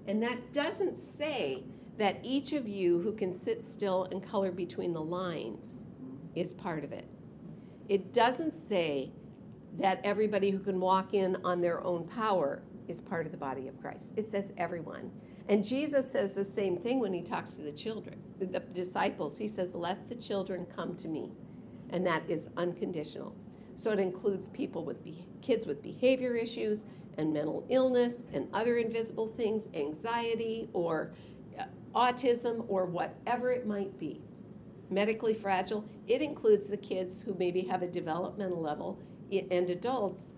And 0.07 0.21
that 0.23 0.53
doesn't 0.53 0.97
say 1.17 1.63
that 1.97 2.17
each 2.23 2.53
of 2.53 2.67
you 2.67 2.99
who 2.99 3.13
can 3.13 3.33
sit 3.33 3.63
still 3.63 4.05
and 4.11 4.27
color 4.27 4.51
between 4.51 4.93
the 4.93 5.01
lines 5.01 5.83
is 6.35 6.53
part 6.53 6.83
of 6.83 6.91
it. 6.91 7.05
It 7.87 8.13
doesn't 8.13 8.53
say 8.53 9.11
that 9.79 9.99
everybody 10.03 10.49
who 10.51 10.59
can 10.59 10.79
walk 10.79 11.13
in 11.13 11.37
on 11.43 11.61
their 11.61 11.83
own 11.83 12.07
power 12.07 12.61
is 12.87 13.01
part 13.01 13.25
of 13.25 13.31
the 13.31 13.37
body 13.37 13.67
of 13.67 13.79
Christ. 13.79 14.11
It 14.15 14.29
says 14.29 14.51
everyone. 14.57 15.11
And 15.49 15.63
Jesus 15.63 16.09
says 16.09 16.33
the 16.33 16.45
same 16.45 16.77
thing 16.77 16.99
when 16.99 17.13
he 17.13 17.21
talks 17.21 17.51
to 17.51 17.61
the 17.61 17.71
children, 17.71 18.17
the 18.39 18.59
disciples. 18.59 19.37
He 19.37 19.47
says, 19.47 19.75
Let 19.75 20.07
the 20.09 20.15
children 20.15 20.65
come 20.75 20.95
to 20.97 21.07
me. 21.07 21.31
And 21.89 22.05
that 22.05 22.23
is 22.29 22.47
unconditional. 22.57 23.35
So 23.75 23.91
it 23.91 23.99
includes 23.99 24.47
people 24.49 24.85
with 24.85 25.03
be- 25.03 25.25
kids 25.41 25.65
with 25.65 25.81
behavior 25.81 26.35
issues 26.35 26.83
and 27.17 27.33
mental 27.33 27.65
illness 27.69 28.21
and 28.33 28.47
other 28.53 28.77
invisible 28.77 29.27
things, 29.27 29.63
anxiety 29.73 30.69
or 30.73 31.11
uh, 31.59 31.65
autism 31.95 32.65
or 32.67 32.85
whatever 32.85 33.51
it 33.51 33.67
might 33.67 33.97
be. 33.99 34.21
Medically 34.89 35.33
fragile, 35.33 35.83
it 36.07 36.21
includes 36.21 36.67
the 36.67 36.77
kids 36.77 37.21
who 37.21 37.35
maybe 37.39 37.61
have 37.61 37.81
a 37.81 37.87
developmental 37.87 38.61
level 38.61 38.99
and 39.31 39.69
adults 39.69 40.33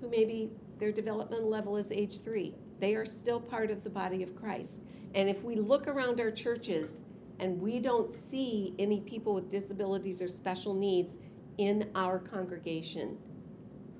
who 0.00 0.08
maybe 0.08 0.50
their 0.78 0.92
developmental 0.92 1.48
level 1.48 1.76
is 1.76 1.90
age 1.90 2.20
three. 2.20 2.54
They 2.80 2.94
are 2.94 3.06
still 3.06 3.40
part 3.40 3.70
of 3.70 3.82
the 3.82 3.90
body 3.90 4.22
of 4.22 4.36
Christ. 4.36 4.82
And 5.14 5.28
if 5.28 5.42
we 5.42 5.56
look 5.56 5.88
around 5.88 6.20
our 6.20 6.30
churches 6.30 7.00
and 7.38 7.60
we 7.60 7.80
don't 7.80 8.10
see 8.30 8.74
any 8.78 9.00
people 9.00 9.34
with 9.34 9.50
disabilities 9.50 10.20
or 10.20 10.28
special 10.28 10.74
needs 10.74 11.16
in 11.58 11.88
our 11.94 12.18
congregation, 12.18 13.16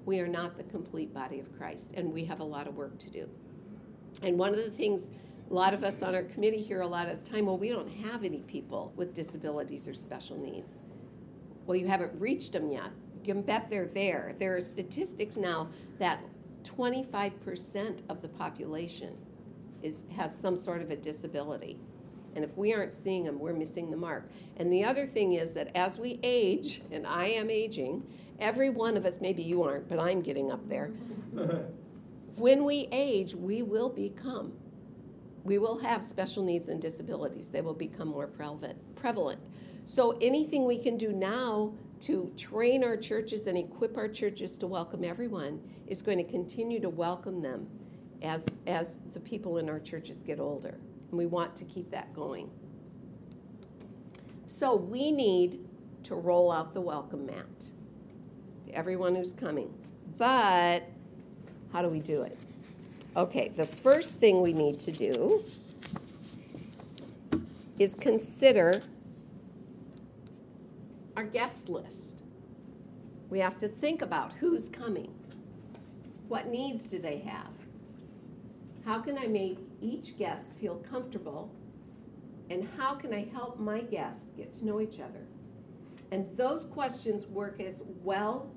we 0.04 0.20
are 0.20 0.28
not 0.28 0.56
the 0.56 0.64
complete 0.64 1.12
body 1.12 1.40
of 1.40 1.56
Christ, 1.56 1.90
and 1.94 2.12
we 2.12 2.24
have 2.24 2.40
a 2.40 2.44
lot 2.44 2.66
of 2.66 2.76
work 2.76 2.98
to 2.98 3.10
do. 3.10 3.28
And 4.22 4.38
one 4.38 4.50
of 4.50 4.56
the 4.56 4.70
things 4.70 5.10
a 5.48 5.54
lot 5.54 5.74
of 5.74 5.84
us 5.84 6.02
on 6.02 6.14
our 6.14 6.24
committee 6.24 6.60
hear 6.60 6.80
a 6.80 6.86
lot 6.86 7.08
of 7.08 7.22
the 7.22 7.30
time 7.30 7.46
well, 7.46 7.56
we 7.56 7.68
don't 7.68 7.88
have 7.88 8.24
any 8.24 8.40
people 8.42 8.92
with 8.96 9.14
disabilities 9.14 9.86
or 9.86 9.94
special 9.94 10.36
needs. 10.36 10.72
Well, 11.66 11.76
you 11.76 11.86
haven't 11.86 12.20
reached 12.20 12.52
them 12.52 12.68
yet 12.70 12.90
you 13.26 13.34
can 13.34 13.42
bet 13.42 13.68
they're 13.68 13.86
there. 13.86 14.34
There 14.38 14.56
are 14.56 14.60
statistics 14.60 15.36
now 15.36 15.68
that 15.98 16.20
25% 16.62 18.00
of 18.08 18.22
the 18.22 18.28
population 18.28 19.16
is, 19.82 20.02
has 20.14 20.32
some 20.40 20.56
sort 20.56 20.80
of 20.80 20.90
a 20.90 20.96
disability. 20.96 21.78
And 22.36 22.44
if 22.44 22.54
we 22.54 22.74
aren't 22.74 22.92
seeing 22.92 23.24
them, 23.24 23.40
we're 23.40 23.54
missing 23.54 23.90
the 23.90 23.96
mark. 23.96 24.28
And 24.58 24.70
the 24.70 24.84
other 24.84 25.06
thing 25.06 25.32
is 25.32 25.52
that 25.52 25.74
as 25.74 25.98
we 25.98 26.20
age, 26.22 26.82
and 26.92 27.06
I 27.06 27.28
am 27.28 27.48
aging, 27.48 28.02
every 28.38 28.68
one 28.68 28.94
of 28.98 29.06
us, 29.06 29.22
maybe 29.22 29.42
you 29.42 29.62
aren't, 29.62 29.88
but 29.88 29.98
I'm 29.98 30.20
getting 30.20 30.52
up 30.52 30.68
there. 30.68 30.90
when 32.36 32.64
we 32.64 32.88
age, 32.92 33.34
we 33.34 33.62
will 33.62 33.88
become, 33.88 34.52
we 35.44 35.56
will 35.56 35.78
have 35.78 36.06
special 36.06 36.44
needs 36.44 36.68
and 36.68 36.80
disabilities. 36.80 37.48
They 37.48 37.62
will 37.62 37.74
become 37.74 38.08
more 38.08 38.26
prevalent. 38.26 39.40
So 39.86 40.18
anything 40.20 40.66
we 40.66 40.78
can 40.78 40.98
do 40.98 41.12
now 41.12 41.72
to 42.02 42.30
train 42.36 42.84
our 42.84 42.98
churches 42.98 43.46
and 43.46 43.56
equip 43.56 43.96
our 43.96 44.08
churches 44.08 44.58
to 44.58 44.66
welcome 44.66 45.04
everyone 45.04 45.58
is 45.86 46.02
going 46.02 46.18
to 46.18 46.30
continue 46.30 46.80
to 46.80 46.90
welcome 46.90 47.40
them 47.40 47.66
as, 48.20 48.46
as 48.66 48.98
the 49.14 49.20
people 49.20 49.56
in 49.56 49.70
our 49.70 49.80
churches 49.80 50.18
get 50.18 50.38
older. 50.38 50.78
And 51.10 51.18
we 51.18 51.26
want 51.26 51.56
to 51.56 51.64
keep 51.64 51.90
that 51.90 52.14
going. 52.14 52.50
So 54.46 54.74
we 54.74 55.10
need 55.10 55.60
to 56.04 56.14
roll 56.14 56.50
out 56.50 56.72
the 56.72 56.80
welcome 56.80 57.26
mat 57.26 57.46
to 58.66 58.72
everyone 58.72 59.14
who's 59.14 59.32
coming. 59.32 59.72
But 60.16 60.84
how 61.72 61.82
do 61.82 61.88
we 61.88 61.98
do 61.98 62.22
it? 62.22 62.38
Okay, 63.16 63.48
the 63.48 63.66
first 63.66 64.16
thing 64.16 64.40
we 64.40 64.52
need 64.52 64.78
to 64.80 64.92
do 64.92 65.44
is 67.78 67.94
consider 67.94 68.80
our 71.16 71.24
guest 71.24 71.68
list. 71.68 72.22
We 73.28 73.38
have 73.40 73.58
to 73.58 73.68
think 73.68 74.02
about 74.02 74.32
who's 74.34 74.68
coming. 74.68 75.12
What 76.28 76.48
needs 76.48 76.86
do 76.86 76.98
they 76.98 77.18
have? 77.18 77.52
How 78.84 79.00
can 79.00 79.18
I 79.18 79.26
make 79.26 79.58
each 79.80 80.16
guest 80.16 80.52
feel 80.54 80.76
comfortable? 80.76 81.50
And 82.50 82.68
how 82.76 82.94
can 82.94 83.12
I 83.12 83.24
help 83.24 83.58
my 83.58 83.80
guests 83.80 84.30
get 84.36 84.52
to 84.54 84.64
know 84.64 84.80
each 84.80 85.00
other? 85.00 85.26
And 86.12 86.26
those 86.36 86.64
questions 86.64 87.26
work 87.26 87.60
as 87.60 87.82
well 88.02 88.48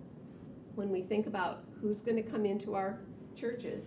when 0.75 0.89
we 0.89 1.01
think 1.01 1.27
about 1.27 1.63
who's 1.81 2.01
going 2.01 2.15
to 2.15 2.29
come 2.29 2.45
into 2.45 2.75
our 2.75 2.99
churches 3.35 3.83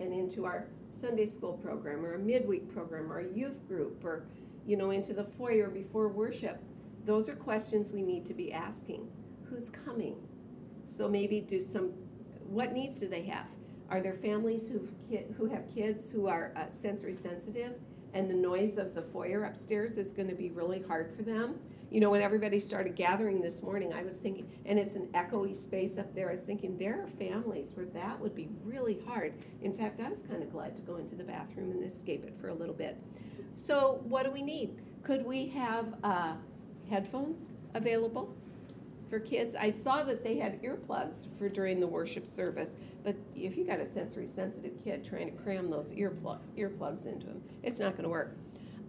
and 0.00 0.12
into 0.12 0.44
our 0.46 0.66
Sunday 0.90 1.26
school 1.26 1.54
program 1.54 2.04
or 2.04 2.14
a 2.14 2.18
midweek 2.18 2.72
program 2.72 3.12
or 3.12 3.20
a 3.20 3.32
youth 3.32 3.66
group 3.68 4.04
or 4.04 4.24
you 4.66 4.76
know 4.76 4.90
into 4.90 5.12
the 5.12 5.24
foyer 5.24 5.68
before 5.68 6.08
worship. 6.08 6.62
Those 7.04 7.28
are 7.28 7.34
questions 7.34 7.90
we 7.90 8.02
need 8.02 8.24
to 8.26 8.34
be 8.34 8.52
asking. 8.52 9.06
Who's 9.44 9.68
coming? 9.68 10.16
So 10.86 11.08
maybe 11.08 11.40
do 11.40 11.60
some 11.60 11.92
what 12.48 12.72
needs 12.72 13.00
do 13.00 13.08
they 13.08 13.22
have? 13.24 13.46
Are 13.90 14.00
there 14.00 14.14
families 14.14 14.66
who 14.66 14.88
who 15.36 15.46
have 15.46 15.72
kids 15.74 16.10
who 16.10 16.26
are 16.26 16.52
uh, 16.56 16.64
sensory 16.70 17.14
sensitive 17.14 17.74
and 18.12 18.30
the 18.30 18.34
noise 18.34 18.78
of 18.78 18.94
the 18.94 19.02
foyer 19.02 19.44
upstairs 19.44 19.96
is 19.96 20.10
going 20.12 20.28
to 20.28 20.34
be 20.34 20.50
really 20.50 20.82
hard 20.82 21.14
for 21.14 21.22
them? 21.22 21.56
You 21.90 22.00
know, 22.00 22.10
when 22.10 22.22
everybody 22.22 22.58
started 22.58 22.96
gathering 22.96 23.40
this 23.40 23.62
morning, 23.62 23.92
I 23.92 24.02
was 24.02 24.16
thinking, 24.16 24.50
and 24.66 24.78
it's 24.78 24.96
an 24.96 25.08
echoey 25.14 25.54
space 25.54 25.96
up 25.98 26.12
there, 26.14 26.28
I 26.28 26.32
was 26.32 26.40
thinking 26.40 26.76
there 26.76 27.02
are 27.02 27.06
families 27.06 27.70
where 27.74 27.86
that 27.86 28.18
would 28.18 28.34
be 28.34 28.48
really 28.64 28.98
hard. 29.06 29.34
In 29.62 29.72
fact, 29.72 30.00
I 30.00 30.08
was 30.08 30.18
kind 30.28 30.42
of 30.42 30.50
glad 30.50 30.74
to 30.76 30.82
go 30.82 30.96
into 30.96 31.14
the 31.14 31.22
bathroom 31.22 31.70
and 31.70 31.84
escape 31.84 32.24
it 32.24 32.34
for 32.40 32.48
a 32.48 32.54
little 32.54 32.74
bit. 32.74 32.96
So, 33.54 34.00
what 34.04 34.24
do 34.24 34.30
we 34.30 34.42
need? 34.42 34.76
Could 35.02 35.24
we 35.24 35.46
have 35.50 35.94
uh, 36.02 36.34
headphones 36.88 37.46
available 37.74 38.34
for 39.08 39.20
kids? 39.20 39.54
I 39.54 39.70
saw 39.70 40.02
that 40.02 40.24
they 40.24 40.38
had 40.38 40.62
earplugs 40.62 41.26
for 41.38 41.48
during 41.48 41.78
the 41.78 41.86
worship 41.86 42.26
service, 42.34 42.70
but 43.04 43.14
if 43.36 43.56
you 43.56 43.64
got 43.66 43.80
a 43.80 43.88
sensory 43.88 44.26
sensitive 44.26 44.72
kid 44.82 45.04
trying 45.04 45.30
to 45.30 45.42
cram 45.42 45.70
those 45.70 45.90
earplug, 45.92 46.38
earplugs 46.56 47.06
into 47.06 47.26
them, 47.26 47.42
it's 47.62 47.78
not 47.78 47.92
going 47.92 48.04
to 48.04 48.08
work. 48.08 48.34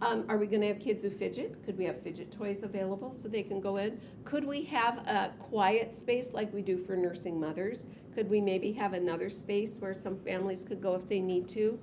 Um, 0.02 0.24
are 0.28 0.36
we 0.36 0.46
going 0.46 0.60
to 0.62 0.68
have 0.68 0.78
kids 0.78 1.02
who 1.02 1.10
fidget? 1.10 1.64
Could 1.64 1.78
we 1.78 1.84
have 1.84 2.02
fidget 2.02 2.30
toys 2.30 2.62
available 2.62 3.14
so 3.20 3.28
they 3.28 3.42
can 3.42 3.60
go 3.60 3.76
in? 3.76 3.98
Could 4.24 4.44
we 4.44 4.62
have 4.64 4.98
a 4.98 5.32
quiet 5.38 5.98
space 5.98 6.28
like 6.32 6.52
we 6.52 6.62
do 6.62 6.78
for 6.78 6.96
nursing 6.96 7.38
mothers? 7.38 7.84
Could 8.14 8.28
we 8.28 8.40
maybe 8.40 8.72
have 8.72 8.92
another 8.92 9.30
space 9.30 9.76
where 9.78 9.94
some 9.94 10.18
families 10.18 10.64
could 10.64 10.82
go 10.82 10.94
if 10.94 11.08
they 11.08 11.20
need 11.20 11.48
to? 11.50 11.78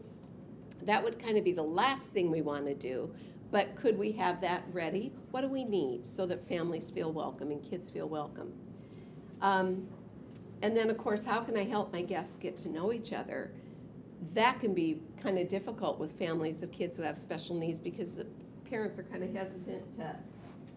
That 0.83 1.03
would 1.03 1.17
kind 1.23 1.37
of 1.37 1.43
be 1.43 1.53
the 1.53 1.63
last 1.63 2.07
thing 2.07 2.29
we 2.29 2.41
want 2.41 2.65
to 2.65 2.75
do. 2.75 3.13
But 3.51 3.75
could 3.75 3.97
we 3.97 4.11
have 4.13 4.41
that 4.41 4.63
ready? 4.71 5.11
What 5.31 5.41
do 5.41 5.47
we 5.47 5.63
need 5.63 6.05
so 6.05 6.25
that 6.25 6.47
families 6.47 6.89
feel 6.89 7.11
welcome 7.11 7.51
and 7.51 7.63
kids 7.63 7.89
feel 7.89 8.09
welcome? 8.09 8.51
Um, 9.41 9.87
and 10.63 10.75
then, 10.75 10.89
of 10.89 10.97
course, 10.97 11.23
how 11.23 11.41
can 11.41 11.55
I 11.55 11.65
help 11.65 11.93
my 11.93 12.01
guests 12.01 12.37
get 12.37 12.57
to 12.63 12.69
know 12.69 12.91
each 12.91 13.13
other? 13.13 13.51
that 14.33 14.59
can 14.59 14.73
be 14.73 15.01
kind 15.21 15.37
of 15.37 15.47
difficult 15.49 15.99
with 15.99 16.11
families 16.17 16.63
of 16.63 16.71
kids 16.71 16.97
who 16.97 17.03
have 17.03 17.17
special 17.17 17.55
needs 17.55 17.79
because 17.79 18.13
the 18.13 18.25
parents 18.69 18.97
are 18.97 19.03
kind 19.03 19.23
of 19.23 19.33
hesitant 19.33 19.95
to 19.97 20.15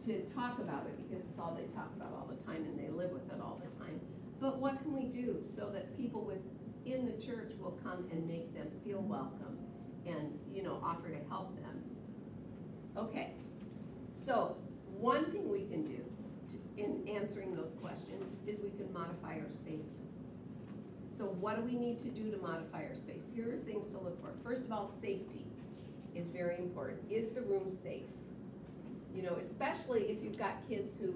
to 0.04 0.20
talk 0.34 0.58
about 0.60 0.86
it 0.86 0.96
because 0.96 1.24
it's 1.28 1.38
all 1.38 1.58
they 1.58 1.66
talk 1.74 1.90
about 1.96 2.12
all 2.12 2.28
the 2.30 2.44
time 2.44 2.64
and 2.64 2.78
they 2.78 2.88
live 2.92 3.10
with 3.10 3.26
it 3.32 3.40
all 3.42 3.60
the 3.68 3.76
time. 3.76 4.00
But 4.40 4.58
what 4.60 4.80
can 4.80 4.92
we 4.92 5.04
do 5.04 5.42
so 5.56 5.68
that 5.70 5.96
people 5.96 6.22
within 6.22 7.06
the 7.06 7.20
church 7.20 7.54
will 7.58 7.76
come 7.82 8.06
and 8.12 8.24
make 8.24 8.54
them 8.54 8.68
feel 8.84 9.00
welcome 9.00 9.58
and 10.06 10.38
you 10.52 10.62
know 10.62 10.80
offer 10.82 11.08
to 11.08 11.18
help 11.28 11.56
them? 11.56 11.82
Okay, 12.96 13.30
so 14.12 14.56
one 14.98 15.24
thing 15.26 15.48
we 15.48 15.64
can 15.64 15.82
do 15.82 16.04
in 16.76 17.06
answering 17.08 17.54
those 17.54 17.72
questions 17.80 18.34
is 18.46 18.58
we 18.58 18.70
can 18.70 18.92
modify 18.92 19.38
our 19.38 19.50
spaces. 19.50 20.20
So 21.08 21.24
what 21.24 21.56
do 21.56 21.62
we 21.62 21.78
need 21.78 21.98
to 22.00 22.08
do 22.08 22.30
to 22.30 22.36
modify 22.38 22.84
our 22.84 22.94
space? 22.94 23.32
Here 23.34 23.54
are 23.54 23.58
things 23.58 23.86
to 23.86 23.98
look 23.98 24.20
for. 24.20 24.34
First 24.44 24.66
of 24.66 24.72
all, 24.72 24.86
safety 24.86 25.46
is 26.14 26.28
very 26.28 26.58
important. 26.58 27.00
Is 27.10 27.30
the 27.30 27.42
room 27.42 27.66
safe? 27.66 28.10
You 29.14 29.22
know, 29.22 29.36
especially 29.40 30.02
if 30.10 30.22
you've 30.22 30.38
got 30.38 30.68
kids 30.68 30.98
who 31.00 31.14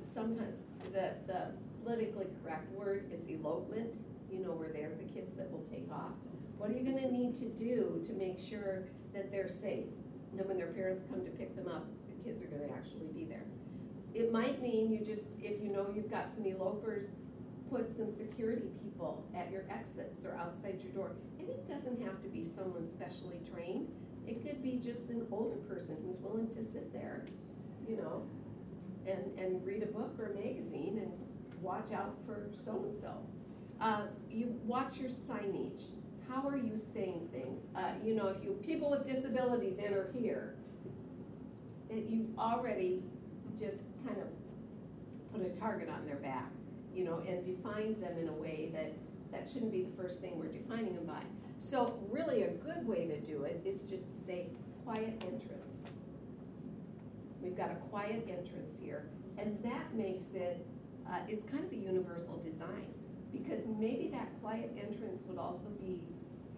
sometimes 0.00 0.62
the, 0.92 1.14
the 1.26 1.48
politically 1.82 2.26
correct 2.42 2.70
word 2.72 3.10
is 3.12 3.26
elopement, 3.26 3.96
you 4.30 4.38
know, 4.38 4.52
where 4.52 4.68
they're 4.68 4.94
the 4.96 5.12
kids 5.12 5.32
that 5.32 5.50
will 5.50 5.62
take 5.62 5.90
off. 5.90 6.12
What 6.56 6.70
are 6.70 6.74
you 6.74 6.84
going 6.84 7.02
to 7.02 7.10
need 7.10 7.34
to 7.36 7.46
do 7.46 8.00
to 8.06 8.12
make 8.12 8.38
sure 8.38 8.84
that 9.12 9.32
they're 9.32 9.48
safe? 9.48 9.86
And 10.30 10.38
then 10.38 10.46
when 10.46 10.56
their 10.56 10.68
parents 10.68 11.02
come 11.10 11.24
to 11.24 11.30
pick 11.32 11.56
them 11.56 11.66
up, 11.66 11.86
the 12.08 12.14
kids 12.24 12.40
are 12.40 12.46
going 12.46 12.68
to 12.68 12.72
actually 12.72 13.08
be 13.12 13.24
there. 13.24 13.44
It 14.14 14.32
might 14.32 14.62
mean 14.62 14.90
you 14.90 15.04
just, 15.04 15.22
if 15.42 15.62
you 15.62 15.72
know 15.72 15.92
you've 15.94 16.10
got 16.10 16.32
some 16.32 16.44
elopers, 16.44 17.10
put 17.68 17.94
some 17.94 18.14
security 18.14 18.68
people 18.82 19.26
at 19.34 19.50
your 19.50 19.64
exits 19.68 20.24
or 20.24 20.36
outside 20.36 20.80
your 20.82 20.92
door. 20.92 21.16
And 21.38 21.48
it 21.48 21.66
doesn't 21.66 22.00
have 22.02 22.22
to 22.22 22.28
be 22.28 22.44
someone 22.44 22.88
specially 22.88 23.40
trained. 23.52 23.88
It 24.26 24.42
could 24.42 24.62
be 24.62 24.76
just 24.76 25.10
an 25.10 25.26
older 25.32 25.56
person 25.56 25.96
who's 26.04 26.18
willing 26.18 26.48
to 26.50 26.62
sit 26.62 26.92
there, 26.92 27.26
you 27.88 27.96
know, 27.96 28.22
and, 29.06 29.38
and 29.38 29.66
read 29.66 29.82
a 29.82 29.86
book 29.86 30.14
or 30.18 30.32
a 30.32 30.34
magazine 30.34 30.98
and 31.02 31.12
watch 31.60 31.92
out 31.92 32.16
for 32.24 32.48
so 32.64 32.84
and 32.84 32.94
so. 32.98 33.12
You 34.30 34.58
watch 34.64 34.98
your 34.98 35.10
signage. 35.10 35.82
How 36.28 36.48
are 36.48 36.56
you 36.56 36.76
saying 36.76 37.28
things? 37.32 37.66
Uh, 37.76 37.92
you 38.02 38.14
know, 38.14 38.28
if 38.28 38.42
you 38.42 38.58
people 38.64 38.90
with 38.90 39.04
disabilities 39.04 39.78
enter 39.78 40.10
here, 40.14 40.56
that 41.90 42.08
you've 42.08 42.38
already 42.38 43.02
just 43.58 43.88
kind 44.06 44.18
of 44.18 44.28
put 45.32 45.44
a 45.44 45.50
target 45.50 45.88
on 45.88 46.06
their 46.06 46.16
back 46.16 46.50
you 46.94 47.04
know, 47.04 47.20
and 47.26 47.42
defined 47.42 47.96
them 47.96 48.16
in 48.18 48.28
a 48.28 48.32
way 48.32 48.70
that 48.72 48.92
that 49.32 49.48
shouldn't 49.48 49.72
be 49.72 49.82
the 49.82 49.96
first 50.00 50.20
thing 50.20 50.38
we're 50.38 50.46
defining 50.46 50.94
them 50.94 51.06
by. 51.06 51.20
So 51.58 51.98
really 52.08 52.44
a 52.44 52.50
good 52.50 52.86
way 52.86 53.06
to 53.06 53.20
do 53.20 53.42
it 53.42 53.60
is 53.64 53.82
just 53.82 54.06
to 54.06 54.12
say 54.12 54.46
quiet 54.84 55.20
entrance. 55.22 55.82
We've 57.40 57.56
got 57.56 57.70
a 57.70 57.74
quiet 57.74 58.28
entrance 58.30 58.78
here, 58.78 59.06
and 59.36 59.58
that 59.64 59.92
makes 59.94 60.26
it, 60.34 60.64
uh, 61.10 61.18
it's 61.28 61.44
kind 61.44 61.64
of 61.64 61.72
a 61.72 61.76
universal 61.76 62.36
design 62.38 62.86
because 63.32 63.66
maybe 63.66 64.08
that 64.12 64.28
quiet 64.40 64.70
entrance 64.80 65.22
would 65.26 65.38
also 65.38 65.68
be 65.80 66.00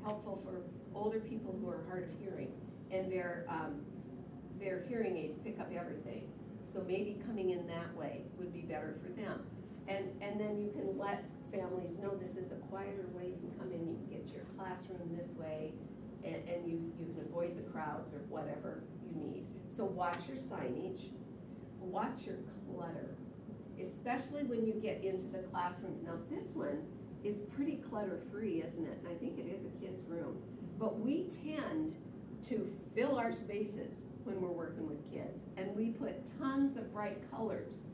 helpful 0.05 0.39
for 0.45 0.61
older 0.95 1.21
people 1.21 1.59
who 1.61 1.71
are 1.71 1.83
hard 1.89 2.05
of 2.05 2.11
hearing 2.21 2.53
and 2.91 3.11
their, 3.11 3.47
um, 3.49 3.81
their 4.61 4.85
hearing 4.87 5.17
aids 5.17 5.39
pick 5.39 5.59
up 5.59 5.71
everything. 5.75 6.29
So 6.67 6.85
maybe 6.87 7.21
coming 7.25 7.51
in 7.51 7.67
that 7.69 7.95
way 7.97 8.23
would 8.39 8.53
be 8.53 8.63
better 8.63 8.97
for 9.01 9.09
them. 9.13 9.41
And, 9.89 10.11
and 10.21 10.41
then 10.41 10.61
you 10.61 10.71
can 10.71 10.99
let 10.99 11.25
families 11.53 11.99
know 11.99 12.17
this 12.17 12.37
is 12.37 12.51
a 12.51 12.57
quieter 12.57 13.07
way. 13.13 13.29
You 13.29 13.37
can 13.37 13.59
come 13.59 13.73
in, 13.73 13.87
you 13.87 13.95
can 13.95 14.07
get 14.11 14.27
to 14.27 14.35
your 14.35 14.45
classroom 14.57 15.17
this 15.17 15.31
way, 15.39 15.73
and, 16.25 16.37
and 16.49 16.67
you, 16.67 16.93
you 16.99 17.07
can 17.07 17.25
avoid 17.25 17.57
the 17.57 17.63
crowds 17.71 18.13
or 18.13 18.19
whatever 18.29 18.83
you 19.05 19.15
need. 19.15 19.47
So 19.69 19.85
watch 19.85 20.29
your 20.29 20.37
signage, 20.37 21.11
watch 21.79 22.27
your 22.27 22.39
clutter, 22.67 23.15
especially 23.81 24.43
when 24.43 24.67
you 24.67 24.75
get 24.75 25.05
into 25.05 25.27
the 25.27 25.39
classrooms. 25.39 26.03
Now, 26.03 26.19
this 26.29 26.51
one 26.53 26.83
is 27.23 27.39
pretty 27.39 27.77
clutter 27.77 28.19
free, 28.31 28.63
isn't 28.63 28.85
it? 28.85 28.99
And 28.99 29.09
I 29.09 29.15
think 29.15 29.39
it 29.39 29.47
is 29.47 29.65
a 29.65 29.69
kid's 29.81 30.03
room. 30.05 30.37
But 30.79 30.99
we 30.99 31.29
tend 31.29 31.95
to 32.49 32.69
fill 32.95 33.17
our 33.17 33.33
spaces 33.33 34.09
when 34.27 34.41
we're 34.41 34.49
working 34.49 34.87
with 34.87 35.11
kids, 35.11 35.41
and 35.57 35.75
we 35.75 35.91
put 35.91 36.15
tons 36.39 36.77
of 36.77 36.93
bright 36.93 37.19
colors 37.31 37.87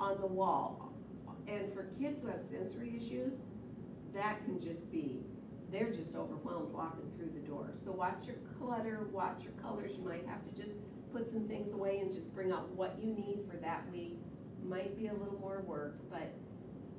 on 0.00 0.20
the 0.20 0.26
wall, 0.26 0.92
and 1.46 1.72
for 1.72 1.84
kids 2.00 2.20
who 2.20 2.28
have 2.28 2.42
sensory 2.42 2.94
issues, 2.96 3.42
that 4.14 4.42
can 4.44 4.58
just 4.58 4.90
be, 4.90 5.20
they're 5.70 5.90
just 5.90 6.14
overwhelmed 6.14 6.72
walking 6.72 7.10
through 7.16 7.30
the 7.34 7.46
door. 7.46 7.70
So 7.74 7.92
watch 7.92 8.26
your 8.26 8.36
clutter, 8.58 9.06
watch 9.12 9.44
your 9.44 9.52
colors. 9.54 9.92
You 9.98 10.04
might 10.04 10.26
have 10.26 10.44
to 10.48 10.54
just 10.54 10.72
put 11.12 11.28
some 11.30 11.46
things 11.46 11.72
away 11.72 11.98
and 11.98 12.10
just 12.10 12.34
bring 12.34 12.50
out 12.50 12.70
what 12.70 12.98
you 12.98 13.12
need 13.12 13.40
for 13.48 13.56
that 13.58 13.88
week. 13.92 14.18
Might 14.64 14.96
be 14.96 15.08
a 15.08 15.12
little 15.12 15.38
more 15.38 15.62
work, 15.66 15.98
but 16.10 16.32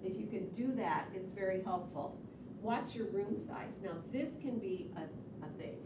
if 0.04 0.16
you 0.16 0.28
can 0.28 0.50
do 0.50 0.72
that, 0.74 1.08
it's 1.14 1.32
very 1.32 1.64
helpful. 1.64 2.20
Watch 2.62 2.96
your 2.96 3.08
room 3.08 3.36
size. 3.36 3.82
Now, 3.84 3.98
this 4.12 4.36
can 4.42 4.60
be 4.60 4.92
a, 4.96 5.02
a 5.46 5.50
thing. 5.58 5.78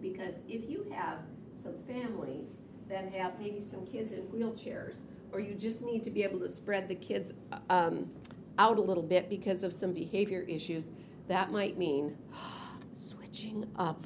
Because 0.00 0.42
if 0.48 0.68
you 0.68 0.86
have 0.94 1.18
some 1.62 1.74
families 1.86 2.60
that 2.88 3.12
have 3.12 3.38
maybe 3.38 3.60
some 3.60 3.86
kids 3.86 4.12
in 4.12 4.22
wheelchairs, 4.24 5.02
or 5.32 5.40
you 5.40 5.54
just 5.54 5.82
need 5.82 6.02
to 6.02 6.10
be 6.10 6.22
able 6.22 6.40
to 6.40 6.48
spread 6.48 6.88
the 6.88 6.94
kids 6.94 7.32
um, 7.68 8.10
out 8.58 8.78
a 8.78 8.80
little 8.80 9.02
bit 9.02 9.30
because 9.30 9.62
of 9.62 9.72
some 9.72 9.92
behavior 9.92 10.42
issues, 10.42 10.90
that 11.28 11.50
might 11.50 11.78
mean 11.78 12.16
switching 12.94 13.66
up 13.76 14.04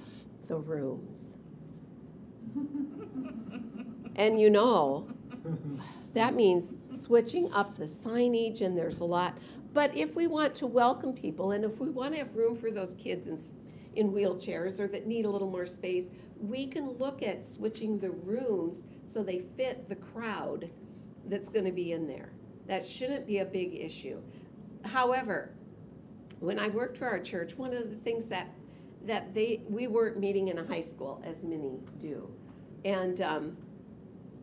the 0.48 0.56
rooms. 0.56 1.28
and 4.16 4.40
you 4.40 4.50
know, 4.50 5.08
that 6.12 6.34
means 6.34 6.74
switching 7.02 7.52
up 7.52 7.76
the 7.76 7.84
signage, 7.84 8.60
and 8.60 8.76
there's 8.76 9.00
a 9.00 9.04
lot. 9.04 9.36
But 9.72 9.96
if 9.96 10.14
we 10.14 10.26
want 10.26 10.54
to 10.56 10.66
welcome 10.66 11.12
people, 11.12 11.52
and 11.52 11.64
if 11.64 11.78
we 11.78 11.90
want 11.90 12.12
to 12.12 12.18
have 12.18 12.34
room 12.34 12.56
for 12.56 12.70
those 12.70 12.94
kids 12.96 13.26
in, 13.26 13.40
in 13.96 14.12
wheelchairs 14.12 14.78
or 14.78 14.86
that 14.88 15.06
need 15.06 15.24
a 15.24 15.30
little 15.30 15.50
more 15.50 15.66
space, 15.66 16.04
we 16.48 16.66
can 16.66 16.90
look 16.92 17.22
at 17.22 17.42
switching 17.56 17.98
the 17.98 18.10
rooms 18.10 18.82
so 19.06 19.22
they 19.22 19.42
fit 19.56 19.88
the 19.88 19.96
crowd 19.96 20.70
that's 21.26 21.48
going 21.48 21.64
to 21.64 21.72
be 21.72 21.92
in 21.92 22.06
there. 22.06 22.30
That 22.66 22.86
shouldn't 22.86 23.26
be 23.26 23.38
a 23.38 23.44
big 23.44 23.74
issue. 23.74 24.20
However, 24.84 25.50
when 26.40 26.58
I 26.58 26.68
worked 26.68 26.98
for 26.98 27.06
our 27.06 27.20
church, 27.20 27.56
one 27.56 27.72
of 27.74 27.90
the 27.90 27.96
things 27.96 28.28
that 28.28 28.48
that 29.06 29.34
they 29.34 29.62
we 29.68 29.86
weren't 29.86 30.18
meeting 30.18 30.48
in 30.48 30.58
a 30.58 30.66
high 30.66 30.80
school 30.80 31.22
as 31.24 31.44
many 31.44 31.78
do, 31.98 32.28
and 32.84 33.20
um, 33.20 33.56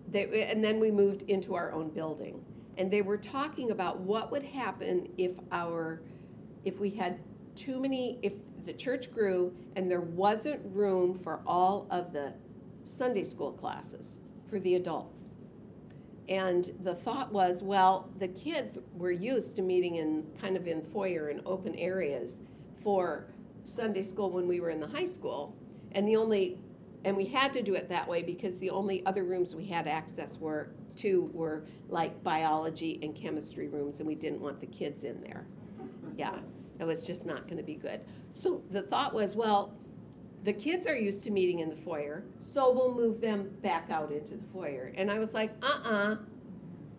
they, 0.10 0.44
and 0.44 0.64
then 0.64 0.80
we 0.80 0.92
moved 0.92 1.24
into 1.24 1.56
our 1.56 1.72
own 1.72 1.90
building, 1.90 2.44
and 2.78 2.92
they 2.92 3.02
were 3.02 3.18
talking 3.18 3.72
about 3.72 4.00
what 4.00 4.32
would 4.32 4.44
happen 4.44 5.10
if 5.18 5.32
our 5.52 6.02
if 6.64 6.80
we 6.80 6.92
had 6.92 7.20
too 7.56 7.80
many 7.80 8.20
if 8.22 8.34
the 8.65 8.74
church 8.74 9.12
grew 9.12 9.54
and 9.76 9.89
there 9.89 10.02
wasn't 10.02 10.62
room 10.74 11.17
for 11.17 11.41
all 11.45 11.88
of 11.89 12.13
the 12.13 12.34
Sunday 12.84 13.24
school 13.24 13.52
classes 13.52 14.17
for 14.50 14.60
the 14.60 14.76
adults. 14.76 15.26
And 16.30 16.71
the 16.84 16.95
thought 16.95 17.32
was, 17.32 17.62
well, 17.62 18.10
the 18.19 18.28
kids 18.28 18.80
were 18.93 19.12
used 19.12 19.56
to 19.58 19.62
meeting 19.62 19.95
in 19.95 20.26
kind 20.39 20.56
of 20.56 20.67
in 20.67 20.82
foyer 20.82 21.30
and 21.30 21.41
open 21.45 21.76
areas 21.76 22.43
for 22.84 23.26
Sunday 23.65 24.04
school 24.04 24.32
when 24.32 24.47
we 24.47 24.60
were 24.60 24.69
in 24.69 24.80
the 24.80 24.88
high 24.88 25.06
school. 25.06 25.56
And 25.93 26.08
the 26.08 26.15
only 26.15 26.58
and 27.04 27.17
we 27.17 27.26
had 27.26 27.52
to 27.54 27.63
do 27.63 27.74
it 27.74 27.89
that 27.89 28.08
way 28.08 28.21
because 28.21 28.60
the 28.60 28.69
only 28.69 29.04
other 29.08 29.24
rooms 29.24 29.56
we 29.56 29.65
had 29.65 29.88
access 29.88 30.38
were 30.38 30.69
to 30.97 31.32
were 31.34 31.63
like 31.89 32.24
biology 32.24 33.00
and 33.02 33.15
chemistry 33.15 33.67
rooms 33.67 34.00
and 34.00 34.08
we 34.08 34.13
didn't 34.13 34.39
want 34.39 34.60
the 34.60 34.67
kids 34.67 35.04
in 35.04 35.19
there. 35.21 35.47
Yeah. 36.15 36.38
It 36.80 36.84
was 36.84 37.02
just 37.02 37.26
not 37.26 37.45
going 37.45 37.58
to 37.58 37.63
be 37.63 37.76
good. 37.76 38.02
So 38.34 38.62
the 38.72 38.82
thought 38.82 39.13
was, 39.13 39.36
well, 39.36 39.74
the 40.44 40.54
kids 40.54 40.88
are 40.88 40.96
used 40.96 41.24
to 41.26 41.32
meeting 41.32 41.60
in 41.60 41.70
the 41.70 41.76
foyer, 41.76 42.24
so 42.54 42.72
we'll 42.72 42.96
move 42.96 43.22
them 43.22 43.50
back 43.62 43.89
out 43.89 44.12
into 44.12 44.36
the 44.36 44.44
foyer. 44.52 44.94
And 44.96 45.12
I 45.12 45.20
was 45.20 45.34
like, 45.34 45.52
uh 45.62 45.65
uh-uh, 45.65 46.13
uh, 46.13 46.15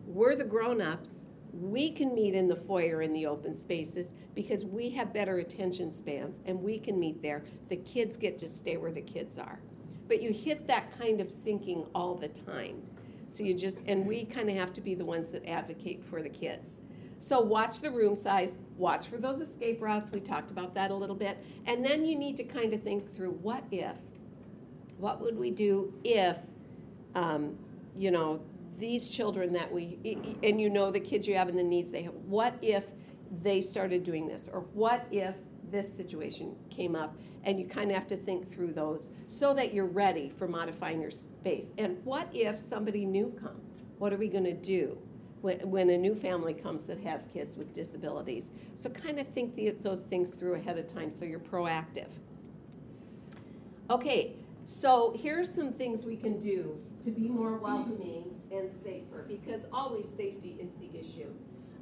we 0.07 0.27
are 0.27 0.37
the 0.37 0.45
grown 0.45 0.81
ups. 0.81 1.23
We 1.53 1.91
can 1.91 2.15
meet 2.15 2.35
in 2.35 2.49
the 2.49 2.57
foyer 2.57 3.03
in 3.03 3.13
the 3.13 3.27
open 3.27 3.55
spaces 3.55 4.09
because 4.35 4.65
we 4.65 4.91
have 4.91 5.13
better 5.13 5.39
attention 5.39 5.93
spans 5.93 6.41
and 6.47 6.61
we 6.63 6.79
can 6.79 6.99
meet 6.99 7.21
there. 7.23 7.45
The 7.69 7.77
kids 7.77 8.17
get 8.17 8.39
to 8.39 8.49
stay 8.49 8.77
where 8.77 8.93
the 8.93 9.03
kids 9.03 9.39
are. 9.39 9.59
But 10.09 10.23
you 10.23 10.33
hit 10.33 10.67
that 10.67 10.97
kind 10.99 11.21
of 11.21 11.31
thinking 11.45 11.87
all 11.95 12.15
the 12.15 12.29
time. 12.29 12.83
So 13.29 13.45
you 13.45 13.55
just, 13.55 13.83
and 13.87 14.07
we 14.07 14.25
kind 14.25 14.51
of 14.51 14.57
have 14.57 14.73
to 14.75 14.81
be 14.81 14.95
the 14.95 15.05
ones 15.05 15.31
that 15.33 15.47
advocate 15.47 16.05
for 16.05 16.23
the 16.23 16.29
kids. 16.29 16.82
So 17.23 17.41
watch 17.41 17.81
the 17.81 17.91
room 17.91 18.17
size, 18.17 18.57
watch 18.77 19.07
for 19.07 19.17
those 19.17 19.41
escape 19.41 19.81
routes. 19.81 20.11
We 20.13 20.21
talked 20.21 20.51
about 20.51 20.75
that 20.75 20.91
a 20.91 20.95
little 20.95 21.15
bit. 21.15 21.39
And 21.67 21.85
then 21.85 22.05
you 22.05 22.19
need 22.19 22.37
to 22.39 22.45
kind 22.45 22.75
of 22.75 22.83
think 22.83 23.15
through 23.15 23.31
what 23.43 23.65
if? 23.71 23.97
What 24.99 25.21
would 25.21 25.39
we 25.39 25.51
do 25.51 25.95
if, 26.03 26.37
um, 27.15 27.57
you 27.97 28.11
know, 28.11 28.41
these 28.77 29.07
children 29.07 29.53
that 29.53 29.73
we, 29.73 29.99
and 30.43 30.61
you 30.61 30.69
know 30.69 30.91
the 30.91 31.01
kids 31.01 31.29
you 31.29 31.37
have 31.37 31.49
and 31.49 31.57
the 31.57 31.63
needs 31.63 31.93
they 31.93 32.03
have, 32.03 32.15
what 32.27 32.55
if 32.61 32.85
they 33.43 33.61
started 33.61 34.03
doing 34.03 34.27
this? 34.27 34.49
Or 34.53 34.61
what 34.73 35.07
if 35.13 35.37
this 35.71 35.93
situation 35.93 36.57
came 36.71 36.97
up? 36.97 37.17
And 37.45 37.59
you 37.59 37.67
kind 37.67 37.91
of 37.91 37.97
have 37.97 38.09
to 38.09 38.17
think 38.17 38.53
through 38.53 38.73
those 38.73 39.11
so 39.29 39.55
that 39.55 39.73
you're 39.73 39.87
ready 39.87 40.29
for 40.29 40.49
modifying 40.49 41.01
your 41.01 41.11
space. 41.13 41.67
And 41.79 42.05
what 42.05 42.29
if 42.33 42.57
somebody 42.69 43.05
new 43.05 43.31
comes? 43.41 43.71
What 43.99 44.13
are 44.13 44.17
we 44.17 44.29
going 44.29 44.45
to 44.45 44.53
do? 44.53 44.99
When, 45.43 45.91
a 45.91 45.99
new 45.99 46.15
family 46.15 46.55
comes 46.55 46.87
that 46.87 47.01
has 47.01 47.23
kids 47.33 47.57
with 47.57 47.75
disabilities. 47.75 48.51
So 48.75 48.89
kind 48.89 49.19
of 49.19 49.27
think 49.29 49.55
the, 49.57 49.71
those 49.83 50.03
things 50.03 50.31
through 50.31 50.55
ahead 50.55 50.79
of 50.79 50.87
time 50.93 51.11
so 51.11 51.25
you're 51.25 51.41
proactive. 51.41 52.09
Okay, 53.91 54.37
so 54.65 55.13
here's 55.17 55.53
some 55.53 55.73
things 55.73 56.05
we 56.05 56.17
can 56.17 56.39
do 56.39 56.79
to 57.05 57.11
be 57.11 57.29
more 57.29 57.57
welcoming 57.57 58.41
and 58.53 58.71
safer 58.83 59.25
because 59.27 59.67
always 59.73 60.09
safety 60.09 60.57
is 60.61 60.71
the 60.75 60.99
issue. 60.99 61.29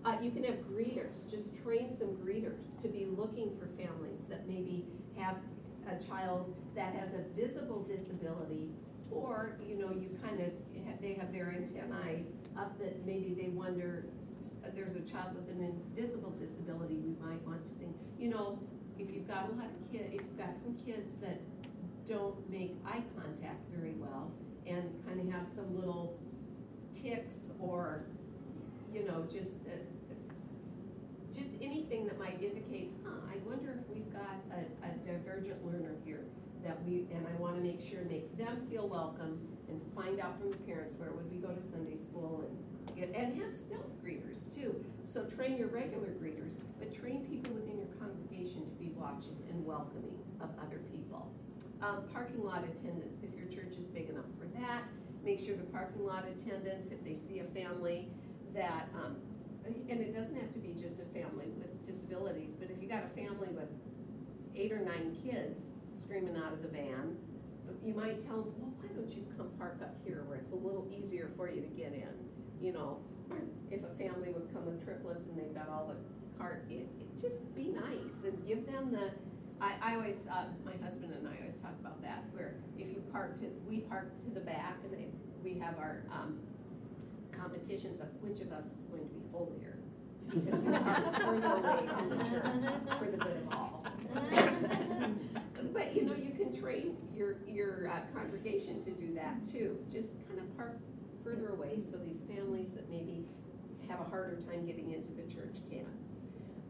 Uh, 0.05 0.17
you 0.23 0.31
can 0.31 0.43
have 0.45 0.55
greeters, 0.67 1.31
just 1.31 1.63
train 1.63 1.95
some 1.95 2.09
greeters 2.17 2.81
to 2.81 2.89
be 2.89 3.05
looking 3.05 3.55
for 3.59 3.67
families 3.67 4.23
that 4.23 4.49
maybe 4.49 4.87
have 5.19 5.37
a 5.87 6.03
child 6.03 6.55
that 6.75 6.95
has 6.95 7.11
a 7.13 7.23
visible 7.39 7.83
disability 7.83 8.71
or 9.41 9.57
you 9.67 9.77
know 9.79 9.91
you 9.91 10.11
kind 10.23 10.41
of 10.41 10.51
they 11.01 11.15
have 11.15 11.33
their 11.33 11.51
antennae 11.51 12.25
up 12.59 12.79
that 12.79 13.07
maybe 13.07 13.35
they 13.35 13.49
wonder, 13.49 14.05
there's 14.75 14.97
a 14.97 15.01
child 15.01 15.35
with 15.35 15.49
an 15.49 15.63
invisible 15.63 16.31
disability, 16.31 16.97
we 16.97 17.15
might 17.25 17.45
want 17.47 17.65
to 17.65 17.71
think, 17.73 17.97
you 18.19 18.29
know, 18.29 18.59
if 18.99 19.11
you've 19.11 19.27
got 19.27 19.49
a 19.49 19.53
lot 19.53 19.67
of 19.67 19.93
kids, 19.93 20.09
if 20.09 20.21
you've 20.21 20.39
got 20.39 20.59
some 20.59 20.77
kids 20.85 21.13
that 21.23 21.41
don't 22.07 22.37
make 22.51 22.75
eye 22.87 23.03
contact 23.17 23.65
very 23.75 23.95
well 23.97 24.31
and 24.67 24.83
kind 25.07 25.21
of 25.21 25.33
have 25.33 25.47
some 25.47 25.75
little 25.75 26.19
tics 26.93 27.49
or, 27.59 28.03
you 28.93 29.05
know, 29.07 29.23
just 29.25 29.67
uh, 29.67 29.77
just 31.35 31.57
anything 31.63 32.05
that 32.07 32.19
might 32.19 32.43
indicate, 32.43 32.91
huh, 33.05 33.21
I 33.33 33.37
wonder 33.49 33.79
if 33.81 33.89
we've 33.89 34.13
got 34.13 34.37
a, 34.53 34.87
a 34.87 34.91
divergent 35.07 35.65
learner 35.65 35.95
here 36.05 36.25
that 36.65 36.83
we, 36.85 37.07
and 37.13 37.27
I 37.27 37.41
want 37.41 37.57
to 37.57 37.63
make 37.63 37.81
sure, 37.81 38.01
make 38.09 38.37
them 38.37 38.61
feel 38.71 38.89
welcome 38.89 39.39
and 39.69 39.81
find 39.95 40.21
out 40.21 40.39
from 40.39 40.51
the 40.51 40.59
parents 40.59 40.95
where 40.97 41.11
would 41.13 41.31
we 41.31 41.39
go 41.39 41.49
to 41.49 41.63
Sunday 41.63 41.97
school 41.97 42.45
and 42.47 42.97
get, 42.97 43.15
and 43.15 43.41
have 43.41 43.53
stealth 43.53 43.91
greeters 44.05 44.53
too. 44.55 44.85
So 45.05 45.25
train 45.25 45.57
your 45.57 45.69
regular 45.69 46.09
greeters, 46.09 46.53
but 46.79 46.93
train 46.93 47.25
people 47.25 47.55
within 47.55 47.79
your 47.79 47.93
congregation 47.99 48.65
to 48.67 48.73
be 48.73 48.93
watching 48.97 49.37
and 49.51 49.65
welcoming 49.65 50.19
of 50.41 50.51
other 50.61 50.81
people. 50.93 51.31
Um, 51.83 52.05
parking 52.13 52.45
lot 52.45 52.65
attendants, 52.65 53.23
if 53.23 53.35
your 53.35 53.49
church 53.49 53.79
is 53.79 53.87
big 53.87 54.11
enough 54.11 54.29
for 54.39 54.47
that, 54.59 54.83
make 55.25 55.39
sure 55.39 55.57
the 55.57 55.65
parking 55.65 56.05
lot 56.05 56.27
attendants, 56.29 56.91
if 56.91 57.03
they 57.05 57.15
see 57.15 57.41
a 57.41 57.45
family 57.45 58.09
that, 58.55 58.89
um, 58.95 59.17
and 59.89 60.01
it 60.01 60.15
doesn't 60.15 60.37
have 60.37 60.51
to 60.53 60.59
be 60.59 60.75
just 60.75 61.01
a 61.01 61.05
family 61.05 61.49
with 61.59 61.83
disabilities, 61.85 62.55
but 62.55 62.71
if 62.71 62.83
you 62.83 62.89
got 62.89 63.05
a 63.05 63.09
family 63.09 63.49
with 63.49 63.69
eight 64.55 64.73
or 64.73 64.81
nine 64.81 65.17
kids 65.25 65.73
streaming 66.01 66.37
out 66.37 66.53
of 66.53 66.63
the 66.63 66.69
van, 66.69 67.17
you 67.85 67.95
might 67.95 68.19
tell 68.19 68.43
them, 68.43 68.53
well, 68.59 68.73
why 68.81 68.89
don't 68.95 69.11
you 69.11 69.25
come 69.37 69.49
park 69.59 69.79
up 69.83 69.95
here 70.05 70.25
where 70.27 70.39
it's 70.39 70.51
a 70.51 70.57
little 70.57 70.89
easier 70.91 71.31
for 71.37 71.51
you 71.51 71.61
to 71.61 71.69
get 71.69 71.93
in? 71.93 72.11
You 72.61 72.73
know, 72.73 72.99
or 73.31 73.39
if 73.71 73.83
a 73.85 73.95
family 73.95 74.31
would 74.31 74.53
come 74.53 74.67
with 74.67 74.85
triplets 74.85 75.27
and 75.27 75.39
they've 75.39 75.55
got 75.55 75.69
all 75.69 75.87
the 75.87 75.97
cart, 76.39 76.65
it, 76.69 76.89
it 76.99 77.21
just 77.21 77.55
be 77.55 77.69
nice 77.69 78.25
and 78.25 78.47
give 78.47 78.67
them 78.67 78.91
the. 78.91 79.13
I, 79.61 79.75
I 79.83 79.95
always, 79.97 80.25
uh, 80.31 80.45
my 80.65 80.73
husband 80.83 81.13
and 81.13 81.29
I 81.29 81.37
always 81.37 81.59
talk 81.59 81.75
about 81.81 82.01
that, 82.03 82.25
where 82.33 82.57
if 82.79 82.89
you 82.89 83.03
park 83.13 83.39
to, 83.41 83.47
we 83.69 83.81
park 83.81 84.19
to 84.25 84.31
the 84.31 84.41
back 84.41 84.79
and 84.85 84.93
they, 84.93 85.09
we 85.45 85.59
have 85.59 85.79
our 85.79 86.03
um, 86.11 86.39
competitions 87.31 88.01
of 88.01 88.09
which 88.21 88.41
of 88.41 88.53
us 88.53 88.73
is 88.73 88.87
going 88.87 89.07
to 89.07 89.15
be 89.15 89.21
holier. 89.31 89.80
Because 90.31 90.59
we 90.61 90.73
park 90.73 91.17
further 91.17 91.47
away 91.47 91.89
from 91.89 92.09
the 92.11 92.25
church 92.25 92.99
for 92.99 93.05
the 93.07 93.17
good 93.17 93.37
of 93.37 93.53
all. 93.53 93.85
but 95.73 95.97
you 95.97 96.03
know, 96.03 96.15
you 96.15 96.33
can 96.33 96.57
train 96.57 96.97
your 97.13 97.37
your 97.47 97.89
uh, 97.89 98.01
congregation 98.15 98.81
to 98.83 98.91
do 98.91 99.13
that 99.15 99.37
too. 99.51 99.79
Just 99.91 100.27
kind 100.29 100.39
of 100.39 100.57
park 100.57 100.79
further 101.25 101.51
away 101.51 101.81
so 101.81 101.97
these 101.99 102.23
families 102.23 102.73
that 102.73 102.89
maybe 102.91 103.25
have 103.89 104.01
a 104.01 104.05
harder 104.05 104.41
time 104.41 104.67
getting 104.67 104.93
into 104.93 105.11
the 105.13 105.23
church 105.23 105.57
can. 105.69 105.87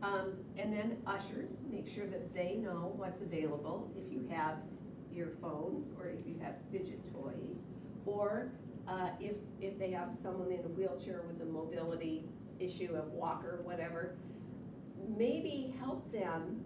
Um, 0.03 0.33
and 0.57 0.73
then 0.73 0.96
ushers, 1.07 1.61
make 1.70 1.87
sure 1.87 2.07
that 2.07 2.35
they 2.35 2.55
know 2.57 2.92
what's 2.96 3.20
available 3.20 3.92
if 3.96 4.11
you 4.11 4.27
have 4.31 4.57
earphones 5.14 5.92
or 5.99 6.09
if 6.09 6.27
you 6.27 6.37
have 6.42 6.57
fidget 6.73 7.01
toys 7.12 7.66
or 8.07 8.51
uh, 8.88 9.11
if, 9.20 9.37
if 9.61 9.79
they 9.79 9.90
have 9.90 10.11
someone 10.11 10.51
in 10.51 10.61
a 10.61 10.68
wheelchair 10.68 11.23
with 11.27 11.42
a 11.42 11.44
mobility 11.44 12.25
issue, 12.61 12.96
a 12.96 13.09
walker, 13.09 13.61
whatever, 13.64 14.16
maybe 15.16 15.75
help 15.81 16.11
them 16.12 16.62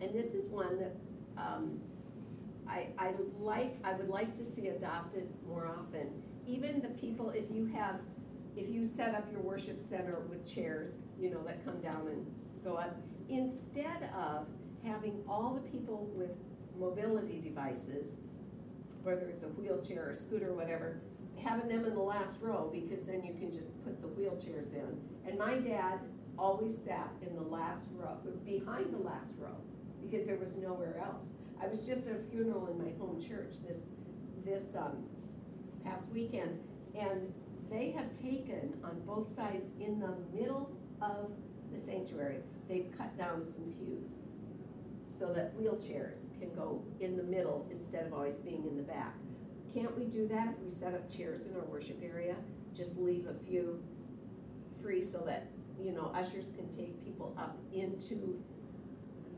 and 0.00 0.14
this 0.14 0.34
is 0.34 0.46
one 0.46 0.78
that 0.78 0.94
um, 1.38 1.80
I, 2.68 2.88
I 2.98 3.12
like, 3.38 3.76
I 3.84 3.94
would 3.94 4.08
like 4.08 4.34
to 4.34 4.44
see 4.44 4.68
adopted 4.68 5.28
more 5.46 5.66
often. 5.78 6.10
Even 6.46 6.80
the 6.80 6.88
people, 6.88 7.30
if 7.30 7.50
you 7.50 7.66
have, 7.66 8.00
if 8.56 8.68
you 8.68 8.84
set 8.84 9.14
up 9.14 9.30
your 9.30 9.40
worship 9.40 9.78
center 9.78 10.20
with 10.28 10.46
chairs, 10.46 11.02
you 11.18 11.30
know, 11.30 11.42
that 11.44 11.64
come 11.64 11.80
down 11.80 12.08
and 12.08 12.26
go 12.64 12.74
up, 12.74 12.96
instead 13.28 14.10
of 14.14 14.48
having 14.84 15.22
all 15.28 15.54
the 15.54 15.70
people 15.70 16.10
with 16.14 16.30
mobility 16.78 17.40
devices, 17.40 18.18
whether 19.02 19.28
it's 19.28 19.44
a 19.44 19.48
wheelchair 19.48 20.10
or 20.10 20.12
scooter 20.12 20.50
or 20.50 20.54
whatever, 20.54 21.00
having 21.42 21.68
them 21.68 21.84
in 21.84 21.94
the 21.94 22.00
last 22.00 22.38
row 22.40 22.70
because 22.72 23.04
then 23.04 23.24
you 23.24 23.34
can 23.34 23.50
just 23.50 23.72
put 23.84 24.00
the 24.00 24.08
wheelchairs 24.08 24.74
in. 24.74 24.98
And 25.26 25.38
my 25.38 25.56
dad 25.58 26.02
always 26.38 26.76
sat 26.76 27.10
in 27.26 27.34
the 27.34 27.42
last 27.42 27.82
row, 27.94 28.16
behind 28.44 28.92
the 28.92 28.98
last 28.98 29.32
row, 29.38 29.56
because 30.02 30.26
there 30.26 30.36
was 30.36 30.54
nowhere 30.56 31.00
else. 31.02 31.34
I 31.62 31.66
was 31.66 31.86
just 31.86 32.06
at 32.06 32.16
a 32.16 32.18
funeral 32.18 32.66
in 32.68 32.78
my 32.78 32.92
home 32.98 33.20
church 33.20 33.56
this 33.66 33.86
this 34.44 34.76
um, 34.76 35.04
past 35.84 36.08
weekend, 36.10 36.60
and 36.94 37.32
they 37.70 37.90
have 37.90 38.12
taken 38.12 38.74
on 38.84 39.00
both 39.04 39.34
sides 39.34 39.70
in 39.80 39.98
the 39.98 40.14
middle 40.32 40.70
of 41.02 41.32
the 41.72 41.76
sanctuary. 41.76 42.38
They've 42.68 42.88
cut 42.96 43.16
down 43.18 43.44
some 43.44 43.72
pews 43.72 44.22
so 45.06 45.32
that 45.32 45.56
wheelchairs 45.56 46.30
can 46.38 46.52
go 46.54 46.82
in 47.00 47.16
the 47.16 47.22
middle 47.22 47.66
instead 47.70 48.06
of 48.06 48.12
always 48.12 48.38
being 48.38 48.64
in 48.66 48.76
the 48.76 48.82
back. 48.82 49.14
Can't 49.76 49.94
we 49.94 50.06
do 50.06 50.26
that 50.28 50.48
if 50.48 50.58
we 50.58 50.70
set 50.70 50.94
up 50.94 51.10
chairs 51.14 51.44
in 51.44 51.54
our 51.54 51.64
worship 51.66 52.00
area? 52.02 52.34
Just 52.74 52.96
leave 52.96 53.26
a 53.26 53.34
few 53.34 53.78
free 54.80 55.02
so 55.02 55.18
that 55.26 55.48
you 55.78 55.92
know 55.92 56.10
ushers 56.14 56.48
can 56.56 56.66
take 56.70 57.04
people 57.04 57.36
up 57.36 57.58
into 57.74 58.42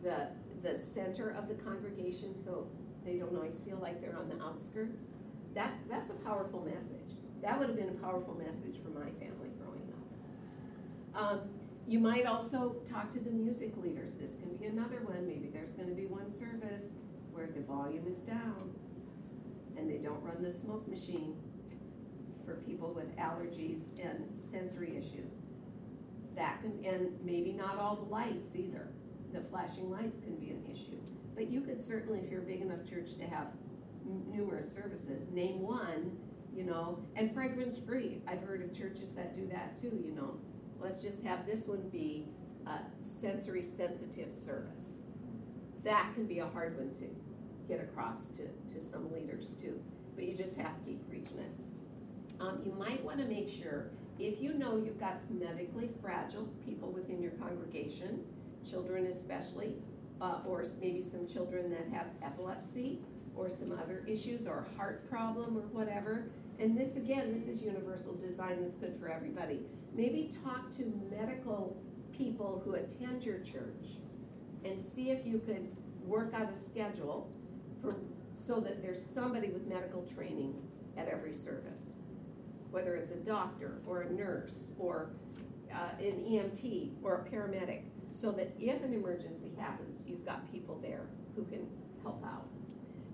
the 0.01 0.29
the 0.62 0.72
center 0.72 1.31
of 1.31 1.48
the 1.48 1.55
congregation 1.55 2.37
so 2.44 2.68
they 3.05 3.16
don't 3.16 3.35
always 3.35 3.59
feel 3.59 3.79
like 3.79 4.01
they're 4.01 4.16
on 4.16 4.29
the 4.29 4.40
outskirts. 4.44 5.09
That 5.57 5.72
that's 5.90 6.11
a 6.11 6.14
powerful 6.14 6.64
message. 6.64 7.16
That 7.42 7.59
would 7.59 7.68
have 7.68 7.77
been 7.77 7.88
a 7.88 8.01
powerful 8.01 8.37
message 8.37 8.81
for 8.81 8.90
my 8.90 9.11
family 9.18 9.51
growing 9.59 9.92
up. 9.92 11.20
Um, 11.20 11.40
you 11.85 11.98
might 11.98 12.27
also 12.27 12.77
talk 12.85 13.11
to 13.11 13.18
the 13.18 13.31
music 13.31 13.77
leaders. 13.77 14.14
This 14.14 14.37
can 14.37 14.57
be 14.57 14.66
another 14.66 15.03
one. 15.03 15.27
Maybe 15.27 15.48
there's 15.53 15.72
going 15.72 15.88
to 15.88 15.94
be 15.96 16.07
one 16.07 16.31
service 16.31 16.94
where 17.33 17.48
the 17.48 17.62
volume 17.62 18.07
is 18.07 18.18
down 18.18 18.70
and 19.79 19.91
they 19.91 19.99
don't 19.99 20.23
run 20.23 20.43
the 20.43 20.51
smoke 20.51 20.87
machine 20.88 21.35
for 22.45 22.57
people 22.67 22.93
with 22.93 23.14
allergies 23.17 23.85
and 24.03 24.29
sensory 24.38 24.97
issues. 24.97 25.33
That 26.35 26.61
can, 26.62 26.85
and 26.85 27.09
maybe 27.25 27.53
not 27.53 27.79
all 27.79 27.97
the 27.97 28.11
lights 28.11 28.57
either. 28.57 28.88
The 29.33 29.41
flashing 29.41 29.91
lights 29.91 30.17
can 30.23 30.37
be 30.37 30.51
an 30.51 30.64
issue. 30.71 30.99
But 31.35 31.51
you 31.51 31.61
could 31.61 31.85
certainly, 31.85 32.21
if 32.21 32.31
you're 32.31 32.41
a 32.41 32.45
big 32.45 32.62
enough 32.62 32.85
church 32.88 33.17
to 33.17 33.25
have 33.25 33.49
numerous 34.33 34.73
services, 34.75 35.29
name 35.31 35.61
one, 35.61 36.17
you 36.55 36.64
know, 36.64 36.99
and 37.17 37.33
fragrance 37.33 37.79
free. 37.79 38.23
I've 38.27 38.43
heard 38.43 38.62
of 38.62 38.77
churches 38.77 39.11
that 39.11 39.37
do 39.37 39.47
that 39.49 39.81
too, 39.81 40.03
you 40.05 40.12
know. 40.14 40.35
Let's 40.81 41.03
just 41.03 41.23
have 41.25 41.47
this 41.47 41.67
one 41.67 41.88
be 41.91 42.29
a 42.67 42.79
sensory 43.01 43.62
sensitive 43.62 44.33
service. 44.33 45.01
That 45.85 46.11
can 46.14 46.27
be 46.27 46.38
a 46.38 46.47
hard 46.47 46.77
one 46.77 46.93
to 46.95 47.07
get 47.68 47.81
across 47.81 48.28
to, 48.28 48.42
to 48.72 48.81
some 48.81 49.12
leaders 49.12 49.54
too, 49.54 49.81
but 50.14 50.24
you 50.24 50.35
just 50.35 50.61
have 50.61 50.76
to 50.78 50.85
keep 50.85 51.09
preaching 51.09 51.38
it. 51.38 51.50
Um, 52.40 52.61
you 52.64 52.72
might 52.72 53.04
want 53.04 53.18
to 53.18 53.26
make 53.26 53.48
sure, 53.48 53.90
if 54.18 54.40
you 54.40 54.54
know 54.54 54.76
you've 54.76 54.98
got 54.98 55.20
some 55.22 55.38
medically 55.38 55.90
fragile 56.00 56.48
people 56.64 56.90
within 56.90 57.20
your 57.20 57.33
congregation, 57.33 58.24
children 58.68 59.07
especially, 59.07 59.74
uh, 60.20 60.40
or 60.46 60.64
maybe 60.81 61.00
some 61.00 61.26
children 61.26 61.70
that 61.70 61.87
have 61.92 62.07
epilepsy 62.22 63.00
or 63.37 63.48
some 63.48 63.72
other 63.72 64.04
issues 64.07 64.46
or 64.46 64.66
heart 64.76 65.09
problem 65.09 65.57
or 65.57 65.62
whatever. 65.68 66.31
And 66.59 66.76
this 66.76 66.96
again, 66.96 67.33
this 67.33 67.46
is 67.46 67.62
universal 67.62 68.14
design 68.14 68.62
that's 68.62 68.76
good 68.76 68.96
for 68.96 69.09
everybody. 69.09 69.61
Maybe 69.94 70.31
talk 70.44 70.74
to 70.76 70.92
medical 71.11 71.76
people 72.16 72.61
who 72.64 72.74
attend 72.74 73.24
your 73.24 73.38
church 73.38 73.98
and 74.64 74.76
see 74.76 75.11
if 75.11 75.24
you 75.24 75.38
could 75.38 75.68
work 76.04 76.35
out 76.35 76.50
a 76.50 76.54
schedule 76.54 77.31
for 77.81 77.97
so 78.35 78.61
that 78.61 78.83
there's 78.83 79.05
somebody 79.05 79.49
with 79.49 79.67
medical 79.67 80.03
training 80.03 80.55
at 80.97 81.09
every 81.09 81.33
service, 81.33 81.99
whether 82.71 82.95
it's 82.95 83.11
a 83.11 83.17
doctor 83.17 83.81
or 83.87 84.03
a 84.03 84.12
nurse 84.12 84.71
or 84.79 85.11
uh, 85.73 85.91
an 85.99 86.25
EMT 86.25 86.93
or 87.03 87.27
a 87.27 87.31
paramedic, 87.31 87.83
so 88.11 88.33
that 88.33 88.55
if 88.59 88.83
an 88.83 88.95
emergency 88.95 89.53
happens, 89.59 90.03
you've 90.07 90.25
got 90.25 90.51
people 90.51 90.79
there 90.83 91.07
who 91.37 91.45
can 91.45 91.67
help 92.03 92.25
out. 92.25 92.47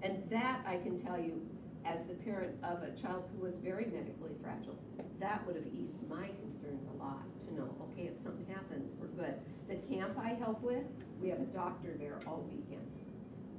And 0.02 0.22
that 0.30 0.60
I 0.66 0.76
can 0.76 0.96
tell 0.96 1.18
you, 1.18 1.40
as 1.84 2.06
the 2.06 2.14
parent 2.14 2.54
of 2.62 2.82
a 2.82 2.92
child 2.92 3.26
who 3.34 3.42
was 3.42 3.58
very 3.58 3.86
medically 3.86 4.32
fragile, 4.40 4.78
that 5.18 5.44
would 5.46 5.56
have 5.56 5.66
eased 5.66 6.08
my 6.08 6.28
concerns 6.40 6.86
a 6.86 7.02
lot 7.02 7.22
to 7.40 7.54
know, 7.54 7.74
okay, 7.82 8.08
if 8.08 8.16
something 8.16 8.46
happens, 8.46 8.94
we're 8.98 9.08
good. 9.08 9.34
The 9.68 9.76
camp 9.76 10.18
I 10.18 10.30
help 10.30 10.62
with, 10.62 10.84
we 11.20 11.28
have 11.28 11.40
a 11.40 11.46
doctor 11.46 11.94
there 11.98 12.20
all 12.26 12.48
weekend. 12.50 12.90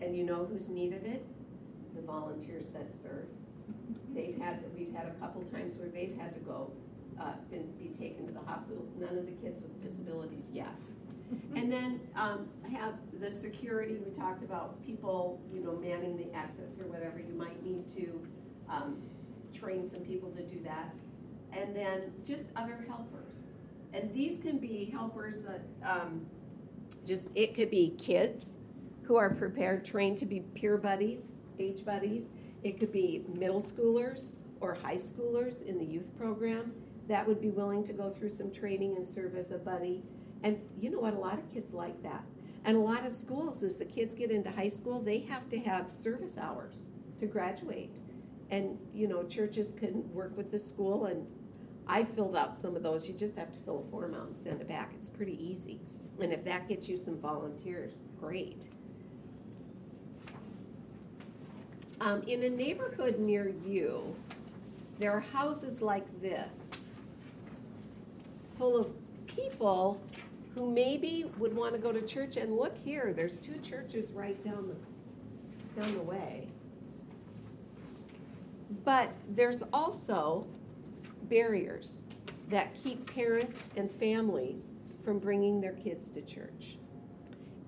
And 0.02 0.16
you 0.16 0.24
know 0.24 0.46
who's 0.46 0.70
needed 0.70 1.06
it? 1.06 1.26
The 1.96 2.02
volunteers 2.02 2.68
that 2.70 2.92
serve. 2.92 3.28
They've 4.14 4.38
had 4.38 4.60
to, 4.60 4.66
we've 4.78 4.94
had 4.94 5.08
a 5.08 5.12
couple 5.20 5.42
times 5.44 5.76
where 5.76 5.90
they've 5.90 6.16
had 6.18 6.32
to 6.34 6.40
go, 6.40 6.72
uh, 7.20 7.34
been, 7.50 7.72
be 7.74 7.90
taken 7.90 8.26
to 8.28 8.34
the 8.34 8.42
hospital. 8.42 8.86
None 9.00 9.18
of 9.18 9.26
the 9.26 9.32
kids 9.32 9.62
with 9.62 9.82
disabilities 9.82 10.52
yet. 10.54 10.76
And 11.56 11.72
then 11.72 12.00
um, 12.16 12.48
have 12.72 12.94
the 13.20 13.30
security, 13.30 13.96
we 13.96 14.12
talked 14.12 14.44
about 14.44 14.84
people, 14.86 15.42
you 15.52 15.60
know, 15.60 15.76
manning 15.76 16.18
the 16.18 16.34
exits 16.38 16.80
or 16.80 16.84
whatever. 16.84 17.20
You 17.20 17.34
might 17.34 17.64
need 17.64 17.88
to 17.90 18.22
um, 18.70 19.02
train 19.52 19.88
some 19.88 20.02
people 20.02 20.30
to 20.32 20.44
do 20.44 20.62
that. 20.64 20.94
And 21.52 21.76
then 21.76 22.14
just 22.24 22.52
other 22.56 22.86
helpers. 22.88 23.44
And 23.94 24.14
these 24.14 24.38
can 24.38 24.60
be 24.60 24.86
helpers 24.86 25.44
that 25.44 25.62
um, 25.84 26.26
just, 27.06 27.30
it 27.34 27.56
could 27.56 27.72
be 27.72 27.96
kids 27.98 28.46
who 29.08 29.16
are 29.16 29.30
prepared, 29.30 29.86
trained 29.86 30.18
to 30.18 30.26
be 30.26 30.40
peer 30.40 30.78
buddies, 30.78 31.32
age 31.60 31.86
buddies. 31.86 32.30
It 32.64 32.80
could 32.80 32.92
be 32.92 33.24
middle 33.34 33.62
schoolers 33.62 34.36
or 34.60 34.74
high 34.74 34.96
schoolers 34.96 35.62
in 35.62 35.78
the 35.78 35.86
youth 35.86 36.18
program 36.18 36.74
that 37.08 37.28
would 37.28 37.40
be 37.40 37.50
willing 37.50 37.84
to 37.84 37.94
go 37.94 38.10
through 38.10 38.30
some 38.30 38.52
training 38.52 38.96
and 38.98 39.08
serve 39.08 39.36
as 39.36 39.52
a 39.52 39.58
buddy. 39.58 40.04
And 40.44 40.60
you 40.80 40.90
know 40.90 41.00
what? 41.00 41.14
A 41.14 41.20
lot 41.20 41.38
of 41.38 41.54
kids 41.54 41.74
like 41.74 42.02
that. 42.04 42.24
And 42.64 42.76
a 42.76 42.80
lot 42.80 43.06
of 43.06 43.12
schools, 43.12 43.62
as 43.62 43.78
the 43.78 43.86
kids 43.86 44.16
get 44.16 44.32
into 44.32 44.50
high 44.50 44.70
school, 44.70 45.00
they 45.00 45.20
have 45.20 45.48
to 45.52 45.60
have 45.60 45.94
service 45.94 46.36
hours 46.38 46.76
to 47.20 47.28
graduate. 47.28 47.96
And, 48.50 48.80
you 48.94 49.08
know, 49.08 49.24
churches 49.24 49.74
can 49.78 50.12
work 50.12 50.36
with 50.36 50.52
the 50.52 50.58
school, 50.58 51.06
and 51.06 51.28
I 51.88 52.04
filled 52.04 52.36
out 52.36 52.60
some 52.60 52.76
of 52.76 52.82
those. 52.82 53.08
You 53.08 53.14
just 53.14 53.36
have 53.36 53.52
to 53.54 53.60
fill 53.60 53.86
a 53.88 53.92
form 53.92 54.16
out 54.16 54.28
and 54.28 54.38
send 54.38 54.62
it 54.62 54.68
back. 54.68 54.94
It's 54.96 55.10
pretty 55.10 55.38
easy. 55.44 55.80
And 56.20 56.34
if 56.34 56.44
that 56.46 56.68
gets 56.68 56.90
you 56.90 56.98
some 56.98 57.20
volunteers, 57.20 57.94
great. 58.20 58.70
Um, 62.02 62.22
in 62.24 62.44
a 62.44 62.50
neighborhood 62.50 63.20
near 63.20 63.54
you, 63.66 64.16
there 65.00 65.12
are 65.12 65.22
houses 65.22 65.82
like 65.82 66.06
this, 66.22 66.72
full 68.58 68.78
of 68.78 68.92
people 69.28 70.02
who 70.56 70.72
maybe 70.72 71.32
would 71.38 71.56
want 71.56 71.74
to 71.74 71.80
go 71.80 71.92
to 71.92 72.02
church. 72.02 72.38
And 72.38 72.56
look 72.56 72.78
here, 72.78 73.14
there's 73.14 73.38
two 73.38 73.58
churches 73.60 74.12
right 74.12 74.42
down 74.44 74.68
the 74.68 74.76
down 75.82 75.94
the 75.94 76.02
way. 76.02 76.48
But 78.84 79.12
there's 79.30 79.62
also 79.74 80.48
barriers 81.24 82.04
that 82.50 82.74
keep 82.82 83.14
parents 83.14 83.58
and 83.76 83.92
families 83.92 84.62
from 85.04 85.20
bringing 85.20 85.60
their 85.60 85.74
kids 85.74 86.10
to 86.10 86.22
church. 86.22 86.78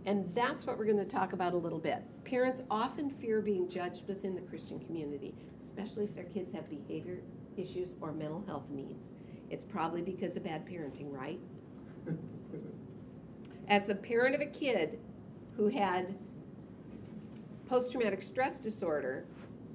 And 0.07 0.33
that's 0.33 0.65
what 0.65 0.77
we're 0.77 0.85
going 0.85 0.97
to 0.99 1.05
talk 1.05 1.33
about 1.33 1.53
a 1.53 1.57
little 1.57 1.79
bit. 1.79 2.01
Parents 2.23 2.61
often 2.71 3.09
fear 3.09 3.41
being 3.41 3.67
judged 3.67 4.07
within 4.07 4.35
the 4.35 4.41
Christian 4.41 4.79
community, 4.79 5.35
especially 5.65 6.05
if 6.05 6.15
their 6.15 6.23
kids 6.23 6.53
have 6.53 6.69
behavior 6.69 7.19
issues 7.57 7.89
or 7.99 8.13
mental 8.13 8.41
health 8.47 8.69
needs. 8.69 9.09
It's 9.49 9.65
probably 9.65 10.01
because 10.01 10.37
of 10.37 10.45
bad 10.45 10.65
parenting, 10.65 11.11
right? 11.11 11.39
As 13.67 13.85
the 13.85 13.95
parent 13.95 14.33
of 14.33 14.39
a 14.39 14.45
kid 14.45 14.97
who 15.57 15.67
had 15.67 16.15
post 17.67 17.91
traumatic 17.91 18.21
stress 18.21 18.59
disorder 18.59 19.25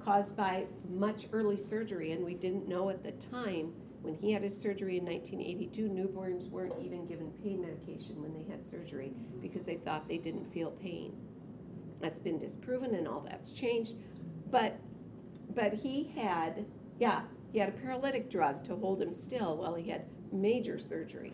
caused 0.02 0.34
by 0.34 0.64
much 0.88 1.26
early 1.34 1.58
surgery, 1.58 2.12
and 2.12 2.24
we 2.24 2.32
didn't 2.32 2.66
know 2.66 2.88
at 2.88 3.02
the 3.02 3.12
time 3.12 3.74
when 4.02 4.14
he 4.14 4.32
had 4.32 4.42
his 4.42 4.60
surgery 4.60 4.98
in 4.98 5.04
1982, 5.04 5.88
newborns 5.88 6.50
weren't 6.50 6.74
even 6.82 7.06
given 7.06 7.30
pain 7.42 7.62
medication 7.62 8.20
when 8.20 8.34
they 8.34 8.44
had 8.50 8.64
surgery 8.64 9.12
because 9.40 9.64
they 9.64 9.76
thought 9.76 10.08
they 10.08 10.18
didn't 10.18 10.52
feel 10.52 10.72
pain. 10.72 11.14
That's 12.00 12.18
been 12.18 12.40
disproven 12.40 12.96
and 12.96 13.06
all 13.06 13.20
that's 13.20 13.52
changed. 13.52 13.94
But 14.50 14.78
but 15.54 15.72
he 15.72 16.12
had 16.16 16.66
yeah, 16.98 17.22
he 17.52 17.60
had 17.60 17.68
a 17.68 17.72
paralytic 17.72 18.28
drug 18.28 18.64
to 18.64 18.74
hold 18.74 19.00
him 19.00 19.12
still 19.12 19.56
while 19.56 19.74
he 19.74 19.88
had 19.88 20.04
major 20.32 20.78
surgery. 20.78 21.32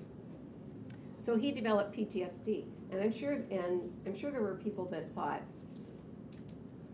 So 1.17 1.37
he 1.37 1.53
developed 1.53 1.97
PTSD. 1.97 2.67
And 2.91 3.01
I'm 3.01 3.13
sure 3.13 3.33
and 3.51 3.91
I'm 4.05 4.15
sure 4.15 4.31
there 4.31 4.43
were 4.43 4.57
people 4.63 4.85
that 4.91 5.15
thought 5.15 5.43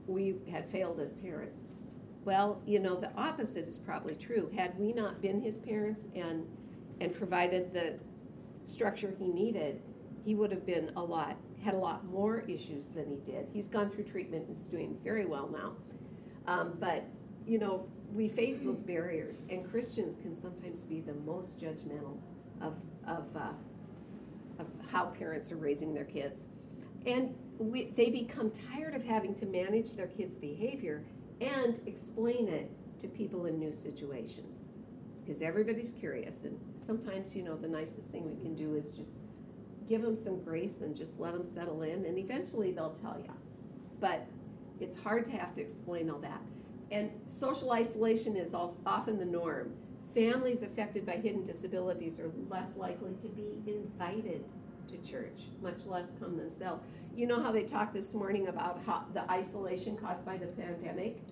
we 0.07 0.37
had 0.49 0.69
failed 0.69 1.01
as 1.01 1.13
parents. 1.15 1.64
Well, 2.25 2.63
you 2.67 2.79
know, 2.79 2.97
the 2.97 3.13
opposite 3.17 3.69
is 3.69 3.77
probably 3.77 4.15
true. 4.15 4.51
Had 4.57 4.79
we 4.79 4.93
not 4.93 5.21
been 5.21 5.41
his 5.41 5.59
parents 5.59 6.03
and 6.15 6.47
and 7.01 7.15
provided 7.15 7.73
the 7.73 7.95
structure 8.67 9.15
he 9.19 9.29
needed, 9.29 9.81
he 10.25 10.35
would 10.35 10.51
have 10.51 10.65
been 10.65 10.91
a 10.97 11.03
lot 11.03 11.37
had 11.63 11.75
a 11.75 11.79
lot 11.79 12.05
more 12.07 12.41
issues 12.41 12.89
than 12.89 13.09
he 13.09 13.17
did. 13.31 13.47
He's 13.53 13.69
gone 13.69 13.91
through 13.91 14.05
treatment 14.05 14.49
and 14.49 14.57
is 14.57 14.63
doing 14.65 14.99
very 15.03 15.25
well 15.25 15.49
now. 15.51 15.73
Um, 16.47 16.77
but 16.79 17.05
you 17.47 17.59
know, 17.59 17.87
we 18.15 18.29
face 18.29 18.59
those 18.61 18.83
barriers, 18.83 19.43
and 19.51 19.69
Christians 19.71 20.17
can 20.17 20.39
sometimes 20.41 20.85
be 20.85 21.01
the 21.01 21.15
most 21.15 21.59
judgmental 21.59 22.17
of 22.61 22.75
of, 23.07 23.25
uh, 23.37 23.53
of 24.59 24.67
how 24.91 25.07
parents 25.07 25.53
are 25.53 25.57
raising 25.57 25.93
their 25.93 26.05
kids, 26.05 26.45
and 27.05 27.35
we, 27.59 27.93
they 27.97 28.09
become 28.09 28.51
tired 28.51 28.95
of 28.95 29.05
having 29.05 29.35
to 29.35 29.47
manage 29.47 29.95
their 29.95 30.07
kids' 30.07 30.39
behavior 30.39 31.05
and 31.41 31.81
explain 31.87 32.49
it 32.49 32.71
to 33.01 33.09
people 33.09 33.47
in 33.47 33.59
new 33.59 33.73
situations. 33.73 34.67
Because 35.21 35.41
everybody's 35.43 35.91
curious 35.91 36.45
and 36.45 36.59
sometimes 36.87 37.35
you 37.35 37.43
know 37.43 37.57
the 37.57 37.69
nicest 37.69 38.11
thing 38.11 38.29
we 38.29 38.37
can 38.43 38.55
do 38.55 38.75
is 38.75 38.91
just 38.91 39.11
give 39.89 40.03
them 40.03 40.15
some 40.15 40.43
grace 40.43 40.81
and 40.83 40.95
just 40.95 41.19
let 41.19 41.33
them 41.33 41.47
settle 41.47 41.83
in 41.83 42.05
and 42.05 42.19
eventually 42.19 42.73
they'll 42.73 42.95
tell 43.03 43.19
you 43.19 43.33
but 44.01 44.27
it's 44.81 44.97
hard 44.99 45.25
to 45.25 45.31
have 45.31 45.55
to 45.55 45.61
explain 45.63 46.11
all 46.11 46.19
that. 46.19 46.43
And 46.91 47.11
social 47.27 47.73
isolation 47.73 48.37
is 48.37 48.55
often 48.55 49.19
the 49.19 49.25
norm. 49.25 49.73
Families 50.15 50.63
affected 50.63 51.07
by 51.07 51.13
hidden 51.13 51.43
disabilities 51.43 52.21
are 52.21 52.31
less 52.49 52.77
likely 52.77 53.15
to 53.15 53.29
be 53.29 53.63
invited 53.67 54.45
to 54.89 55.11
church 55.11 55.49
much 55.63 55.87
less 55.87 56.09
come 56.21 56.37
themselves 56.37 56.83
you 57.17 57.27
know 57.27 57.41
how 57.41 57.53
they 57.53 57.63
talked 57.63 57.95
this 57.95 58.13
morning 58.13 58.49
about 58.49 58.81
how 58.85 59.05
the 59.13 59.31
isolation 59.31 59.97
caused 59.97 60.25
by 60.25 60.37
the 60.37 60.47
pandemic? 60.47 61.23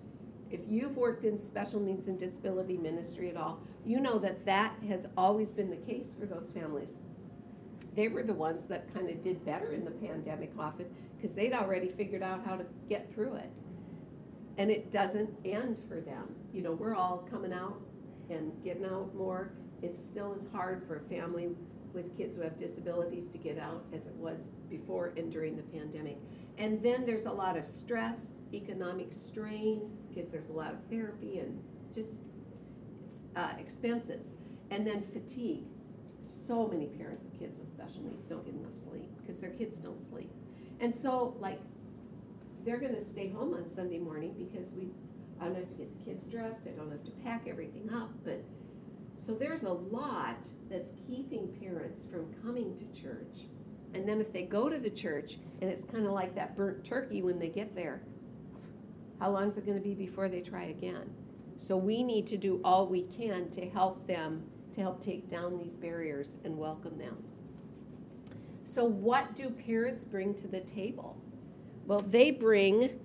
If 0.50 0.60
you've 0.68 0.96
worked 0.96 1.24
in 1.24 1.44
special 1.44 1.80
needs 1.80 2.06
and 2.06 2.18
disability 2.18 2.76
ministry 2.76 3.30
at 3.30 3.36
all, 3.36 3.58
you 3.84 3.98
know 3.98 4.18
that 4.20 4.44
that 4.46 4.74
has 4.86 5.06
always 5.16 5.50
been 5.50 5.70
the 5.70 5.76
case 5.76 6.14
for 6.18 6.26
those 6.26 6.50
families. 6.50 6.92
They 7.96 8.08
were 8.08 8.22
the 8.22 8.32
ones 8.32 8.68
that 8.68 8.94
kind 8.94 9.10
of 9.10 9.22
did 9.22 9.44
better 9.44 9.72
in 9.72 9.84
the 9.84 9.90
pandemic 9.90 10.52
often 10.56 10.86
because 11.16 11.34
they'd 11.34 11.52
already 11.52 11.88
figured 11.88 12.22
out 12.22 12.44
how 12.46 12.56
to 12.56 12.64
get 12.88 13.12
through 13.12 13.34
it. 13.34 13.50
And 14.58 14.70
it 14.70 14.92
doesn't 14.92 15.30
end 15.44 15.78
for 15.88 16.00
them. 16.00 16.34
You 16.52 16.62
know, 16.62 16.72
we're 16.72 16.94
all 16.94 17.26
coming 17.28 17.52
out 17.52 17.80
and 18.30 18.52
getting 18.62 18.84
out 18.84 19.14
more. 19.16 19.52
It 19.82 19.96
still 20.00 20.32
is 20.32 20.46
hard 20.52 20.86
for 20.86 20.96
a 20.96 21.00
family 21.00 21.48
with 21.94 22.16
kids 22.16 22.36
who 22.36 22.42
have 22.42 22.56
disabilities 22.56 23.28
to 23.28 23.38
get 23.38 23.58
out 23.58 23.84
as 23.92 24.06
it 24.06 24.14
was 24.14 24.48
before 24.68 25.12
and 25.16 25.30
during 25.30 25.56
the 25.56 25.62
pandemic. 25.62 26.18
And 26.58 26.82
then 26.82 27.04
there's 27.06 27.26
a 27.26 27.32
lot 27.32 27.56
of 27.56 27.66
stress, 27.66 28.26
economic 28.52 29.12
strain, 29.12 29.90
because 30.08 30.30
there's 30.30 30.48
a 30.48 30.52
lot 30.52 30.72
of 30.72 30.78
therapy 30.90 31.38
and 31.38 31.62
just 31.94 32.20
uh, 33.36 33.52
expenses. 33.58 34.34
And 34.70 34.86
then 34.86 35.02
fatigue. 35.02 35.64
So 36.46 36.66
many 36.66 36.86
parents 36.86 37.24
of 37.24 37.38
kids 37.38 37.58
with 37.58 37.68
special 37.68 38.02
needs 38.02 38.26
don't 38.26 38.44
get 38.44 38.54
enough 38.54 38.74
sleep 38.74 39.10
because 39.20 39.40
their 39.40 39.50
kids 39.50 39.78
don't 39.78 40.00
sleep. 40.02 40.30
And 40.80 40.94
so, 40.94 41.36
like, 41.40 41.60
they're 42.64 42.78
going 42.78 42.94
to 42.94 43.00
stay 43.00 43.28
home 43.28 43.54
on 43.54 43.68
Sunday 43.68 43.98
morning 43.98 44.34
because 44.36 44.70
we, 44.70 44.88
I 45.40 45.46
don't 45.46 45.56
have 45.56 45.68
to 45.68 45.74
get 45.74 45.98
the 45.98 46.04
kids 46.04 46.26
dressed, 46.26 46.62
I 46.66 46.70
don't 46.70 46.90
have 46.90 47.04
to 47.04 47.10
pack 47.22 47.46
everything 47.48 47.90
up, 47.92 48.10
but 48.24 48.42
so 49.22 49.34
there's 49.34 49.62
a 49.62 49.72
lot 49.72 50.48
that's 50.68 50.90
keeping 51.06 51.46
parents 51.60 52.08
from 52.10 52.26
coming 52.42 52.76
to 52.76 53.00
church. 53.00 53.46
And 53.94 54.08
then 54.08 54.20
if 54.20 54.32
they 54.32 54.42
go 54.42 54.68
to 54.68 54.78
the 54.78 54.90
church, 54.90 55.38
and 55.60 55.70
it's 55.70 55.84
kind 55.84 56.06
of 56.06 56.12
like 56.12 56.34
that 56.34 56.56
burnt 56.56 56.84
turkey 56.84 57.22
when 57.22 57.38
they 57.38 57.46
get 57.46 57.72
there, 57.76 58.02
how 59.20 59.30
long 59.30 59.48
is 59.48 59.56
it 59.56 59.64
going 59.64 59.78
to 59.78 59.82
be 59.82 59.94
before 59.94 60.28
they 60.28 60.40
try 60.40 60.64
again? 60.64 61.08
So 61.56 61.76
we 61.76 62.02
need 62.02 62.26
to 62.28 62.36
do 62.36 62.60
all 62.64 62.88
we 62.88 63.02
can 63.16 63.48
to 63.50 63.70
help 63.70 64.04
them, 64.08 64.42
to 64.74 64.80
help 64.80 65.00
take 65.00 65.30
down 65.30 65.56
these 65.56 65.76
barriers 65.76 66.34
and 66.44 66.58
welcome 66.58 66.98
them. 66.98 67.16
So, 68.64 68.84
what 68.84 69.36
do 69.36 69.50
parents 69.50 70.02
bring 70.02 70.34
to 70.34 70.48
the 70.48 70.60
table? 70.60 71.16
Well, 71.86 72.00
they 72.00 72.32
bring 72.32 72.98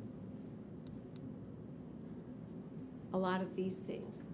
a 3.14 3.18
lot 3.18 3.42
of 3.42 3.56
these 3.56 3.78
things 3.78 4.27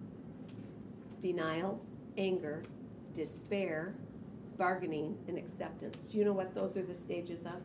denial, 1.23 1.81
anger, 2.17 2.61
despair, 3.15 3.95
bargaining, 4.57 5.17
and 5.29 5.37
acceptance. 5.37 6.03
Do 6.03 6.17
you 6.17 6.25
know 6.25 6.33
what 6.33 6.53
those 6.53 6.75
are 6.75 6.83
the 6.83 6.93
stages 6.93 7.45
of? 7.45 7.61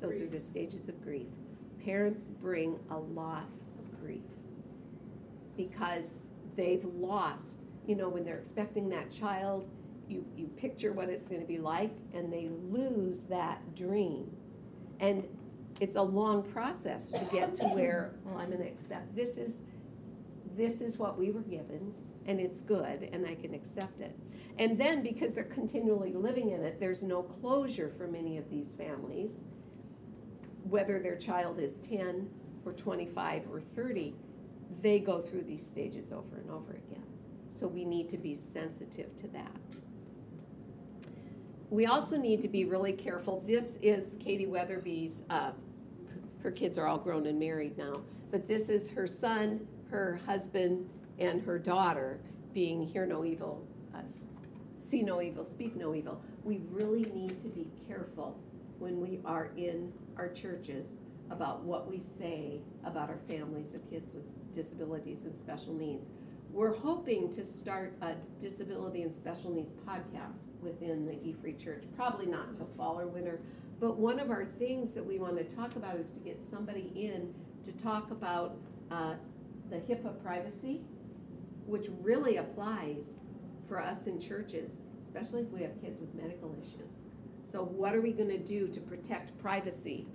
Those 0.00 0.16
grief. 0.16 0.22
are 0.22 0.30
the 0.30 0.40
stages 0.40 0.88
of 0.88 1.00
grief. 1.02 1.28
Parents 1.84 2.26
bring 2.40 2.78
a 2.90 2.98
lot 2.98 3.44
of 3.78 4.00
grief 4.00 4.22
because 5.58 6.22
they've 6.56 6.84
lost, 6.96 7.58
you 7.86 7.94
know, 7.94 8.08
when 8.08 8.24
they're 8.24 8.38
expecting 8.38 8.88
that 8.88 9.10
child, 9.10 9.68
you, 10.08 10.24
you 10.34 10.46
picture 10.46 10.92
what 10.92 11.10
it's 11.10 11.28
going 11.28 11.42
to 11.42 11.46
be 11.46 11.58
like, 11.58 11.92
and 12.14 12.32
they 12.32 12.48
lose 12.70 13.24
that 13.24 13.74
dream. 13.76 14.26
And 15.00 15.28
it's 15.80 15.96
a 15.96 16.02
long 16.02 16.42
process 16.42 17.10
to 17.10 17.24
get 17.30 17.54
to 17.56 17.64
where, 17.68 18.14
well, 18.24 18.38
I'm 18.38 18.50
going 18.50 18.62
to 18.62 18.68
accept 18.68 19.14
this 19.14 19.36
is 19.36 19.60
this 20.56 20.80
is 20.80 20.98
what 20.98 21.18
we 21.18 21.30
were 21.30 21.42
given 21.42 21.94
and 22.26 22.40
it's 22.40 22.62
good 22.62 23.08
and 23.12 23.26
I 23.26 23.34
can 23.34 23.54
accept 23.54 24.00
it. 24.00 24.16
And 24.58 24.76
then 24.76 25.02
because 25.02 25.34
they're 25.34 25.44
continually 25.44 26.12
living 26.12 26.50
in 26.50 26.62
it, 26.62 26.78
there's 26.78 27.02
no 27.02 27.22
closure 27.22 27.90
for 27.96 28.06
many 28.06 28.36
of 28.36 28.48
these 28.50 28.74
families, 28.74 29.44
whether 30.64 30.98
their 31.00 31.16
child 31.16 31.58
is 31.58 31.78
10 31.88 32.28
or 32.64 32.72
25 32.72 33.46
or 33.50 33.60
30, 33.74 34.14
they 34.82 34.98
go 34.98 35.20
through 35.20 35.42
these 35.42 35.64
stages 35.64 36.12
over 36.12 36.36
and 36.36 36.50
over 36.50 36.72
again. 36.72 37.02
So 37.50 37.66
we 37.66 37.84
need 37.84 38.08
to 38.10 38.18
be 38.18 38.34
sensitive 38.34 39.14
to 39.16 39.28
that. 39.28 39.52
We 41.70 41.86
also 41.86 42.16
need 42.16 42.40
to 42.42 42.48
be 42.48 42.64
really 42.64 42.92
careful. 42.92 43.42
This 43.46 43.76
is 43.80 44.16
Katie 44.18 44.46
Wetherbee's, 44.46 45.24
uh, 45.30 45.52
her 46.42 46.50
kids 46.50 46.78
are 46.78 46.86
all 46.86 46.98
grown 46.98 47.26
and 47.26 47.38
married 47.38 47.78
now, 47.78 48.00
but 48.30 48.46
this 48.48 48.70
is 48.70 48.90
her 48.90 49.06
son, 49.06 49.66
her 49.90 50.20
husband, 50.26 50.88
and 51.20 51.42
her 51.42 51.58
daughter 51.58 52.18
being 52.54 52.86
hear 52.86 53.06
no 53.06 53.24
evil, 53.24 53.64
uh, 53.94 53.98
see 54.78 55.02
no 55.02 55.20
evil, 55.20 55.44
speak 55.44 55.76
no 55.76 55.94
evil. 55.94 56.20
We 56.42 56.62
really 56.70 57.10
need 57.12 57.40
to 57.42 57.48
be 57.48 57.66
careful 57.86 58.38
when 58.78 59.00
we 59.00 59.20
are 59.24 59.50
in 59.56 59.92
our 60.16 60.28
churches 60.28 60.98
about 61.30 61.62
what 61.62 61.88
we 61.88 61.98
say 62.00 62.60
about 62.84 63.08
our 63.08 63.18
families 63.28 63.74
of 63.74 63.88
kids 63.88 64.12
with 64.12 64.24
disabilities 64.52 65.24
and 65.24 65.36
special 65.36 65.74
needs. 65.74 66.06
We're 66.50 66.74
hoping 66.74 67.30
to 67.34 67.44
start 67.44 67.94
a 68.02 68.14
disability 68.40 69.02
and 69.02 69.14
special 69.14 69.52
needs 69.52 69.72
podcast 69.86 70.46
within 70.60 71.06
the 71.06 71.12
E 71.12 71.36
Free 71.40 71.52
Church, 71.52 71.84
probably 71.96 72.26
not 72.26 72.48
until 72.48 72.68
fall 72.76 72.98
or 72.98 73.06
winter. 73.06 73.40
But 73.78 73.98
one 73.98 74.18
of 74.18 74.30
our 74.30 74.44
things 74.44 74.92
that 74.94 75.06
we 75.06 75.18
want 75.18 75.38
to 75.38 75.44
talk 75.44 75.76
about 75.76 75.96
is 75.96 76.10
to 76.10 76.18
get 76.18 76.40
somebody 76.50 76.90
in 76.96 77.32
to 77.62 77.72
talk 77.72 78.10
about 78.10 78.56
uh, 78.90 79.14
the 79.70 79.76
HIPAA 79.76 80.20
privacy 80.24 80.80
which 81.70 81.86
really 82.00 82.36
applies 82.38 83.10
for 83.68 83.80
us 83.80 84.08
in 84.08 84.18
churches, 84.18 84.72
especially 85.02 85.42
if 85.42 85.48
we 85.50 85.62
have 85.62 85.80
kids 85.80 86.00
with 86.00 86.12
medical 86.14 86.54
issues. 86.60 87.04
So, 87.42 87.62
what 87.62 87.94
are 87.94 88.00
we 88.00 88.12
going 88.12 88.28
to 88.28 88.38
do 88.38 88.66
to 88.68 88.80
protect 88.80 89.38
privacy 89.38 90.08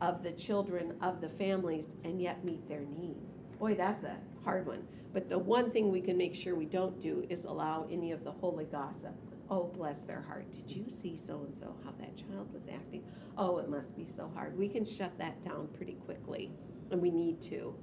of 0.00 0.22
the 0.22 0.32
children, 0.32 0.94
of 1.02 1.20
the 1.20 1.28
families, 1.28 1.88
and 2.04 2.20
yet 2.20 2.42
meet 2.42 2.66
their 2.66 2.84
needs? 2.98 3.34
Boy, 3.58 3.74
that's 3.74 4.04
a 4.04 4.16
hard 4.44 4.66
one. 4.66 4.82
But 5.12 5.28
the 5.28 5.38
one 5.38 5.70
thing 5.70 5.92
we 5.92 6.00
can 6.00 6.16
make 6.16 6.34
sure 6.34 6.54
we 6.54 6.64
don't 6.64 6.98
do 7.00 7.26
is 7.28 7.44
allow 7.44 7.86
any 7.90 8.12
of 8.12 8.24
the 8.24 8.32
holy 8.32 8.64
gossip. 8.64 9.14
Oh, 9.50 9.64
bless 9.64 9.98
their 10.00 10.22
heart. 10.22 10.50
Did 10.50 10.74
you 10.74 10.86
see 10.88 11.18
so 11.18 11.42
and 11.46 11.54
so, 11.54 11.74
how 11.84 11.92
that 12.00 12.16
child 12.16 12.52
was 12.52 12.64
acting? 12.72 13.02
Oh, 13.36 13.58
it 13.58 13.68
must 13.68 13.94
be 13.94 14.06
so 14.06 14.30
hard. 14.34 14.56
We 14.56 14.68
can 14.68 14.84
shut 14.84 15.16
that 15.18 15.44
down 15.44 15.68
pretty 15.76 15.94
quickly, 16.06 16.50
and 16.90 17.00
we 17.00 17.10
need 17.10 17.42
to. 17.42 17.74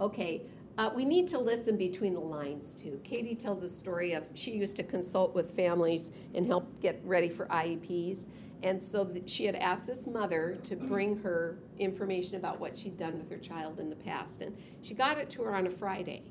Okay, 0.00 0.42
uh, 0.78 0.90
we 0.94 1.04
need 1.04 1.28
to 1.28 1.38
listen 1.38 1.76
between 1.76 2.12
the 2.12 2.20
lines 2.20 2.74
too. 2.74 3.00
Katie 3.02 3.34
tells 3.34 3.62
a 3.62 3.68
story 3.68 4.12
of 4.12 4.24
she 4.34 4.50
used 4.50 4.76
to 4.76 4.82
consult 4.82 5.34
with 5.34 5.56
families 5.56 6.10
and 6.34 6.46
help 6.46 6.68
get 6.80 7.00
ready 7.04 7.30
for 7.30 7.46
IEPs. 7.46 8.26
And 8.62 8.82
so 8.82 9.10
she 9.26 9.44
had 9.44 9.54
asked 9.54 9.86
this 9.86 10.06
mother 10.06 10.58
to 10.64 10.76
bring 10.76 11.16
her 11.18 11.56
information 11.78 12.36
about 12.36 12.58
what 12.58 12.76
she'd 12.76 12.98
done 12.98 13.18
with 13.18 13.30
her 13.30 13.38
child 13.38 13.80
in 13.80 13.88
the 13.88 13.96
past. 13.96 14.40
And 14.40 14.56
she 14.82 14.94
got 14.94 15.18
it 15.18 15.30
to 15.30 15.42
her 15.42 15.54
on 15.54 15.66
a 15.66 15.70
Friday. 15.70 16.22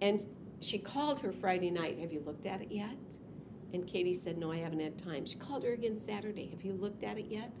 And 0.00 0.24
she 0.60 0.78
called 0.78 1.20
her 1.20 1.32
Friday 1.32 1.70
night, 1.70 1.98
Have 1.98 2.12
you 2.12 2.22
looked 2.24 2.46
at 2.46 2.60
it 2.60 2.70
yet? 2.70 2.96
And 3.72 3.86
Katie 3.86 4.14
said, 4.14 4.38
No, 4.38 4.52
I 4.52 4.58
haven't 4.58 4.80
had 4.80 4.98
time. 4.98 5.26
She 5.26 5.36
called 5.36 5.62
her 5.64 5.72
again 5.72 5.98
Saturday, 5.98 6.48
Have 6.50 6.62
you 6.64 6.72
looked 6.72 7.04
at 7.04 7.18
it 7.18 7.26
yet? 7.28 7.52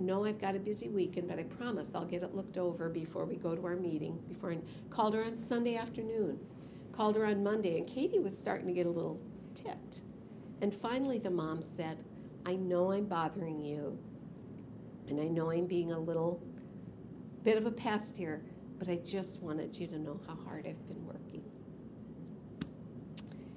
No, 0.00 0.24
I've 0.24 0.40
got 0.40 0.54
a 0.54 0.58
busy 0.58 0.88
weekend, 0.88 1.28
but 1.28 1.38
I 1.38 1.42
promise 1.42 1.90
I'll 1.94 2.04
get 2.04 2.22
it 2.22 2.34
looked 2.34 2.56
over 2.56 2.88
before 2.88 3.24
we 3.24 3.36
go 3.36 3.54
to 3.54 3.66
our 3.66 3.76
meeting. 3.76 4.18
Before 4.28 4.52
I 4.52 4.58
called 4.90 5.14
her 5.14 5.24
on 5.24 5.36
Sunday 5.36 5.76
afternoon, 5.76 6.38
called 6.92 7.16
her 7.16 7.26
on 7.26 7.42
Monday, 7.42 7.78
and 7.78 7.86
Katie 7.86 8.18
was 8.20 8.36
starting 8.36 8.66
to 8.68 8.72
get 8.72 8.86
a 8.86 8.90
little 8.90 9.20
ticked. 9.54 10.02
And 10.62 10.72
finally, 10.72 11.18
the 11.18 11.30
mom 11.30 11.62
said, 11.62 12.04
I 12.46 12.54
know 12.54 12.92
I'm 12.92 13.06
bothering 13.06 13.60
you, 13.60 13.98
and 15.08 15.20
I 15.20 15.24
know 15.24 15.50
I'm 15.50 15.66
being 15.66 15.92
a 15.92 15.98
little 15.98 16.42
bit 17.42 17.56
of 17.56 17.66
a 17.66 17.70
pest 17.70 18.16
here, 18.16 18.42
but 18.78 18.88
I 18.88 18.96
just 18.96 19.40
wanted 19.40 19.76
you 19.76 19.86
to 19.88 19.98
know 19.98 20.20
how 20.26 20.36
hard 20.44 20.66
I've 20.66 20.86
been 20.88 21.04
working. 21.06 21.42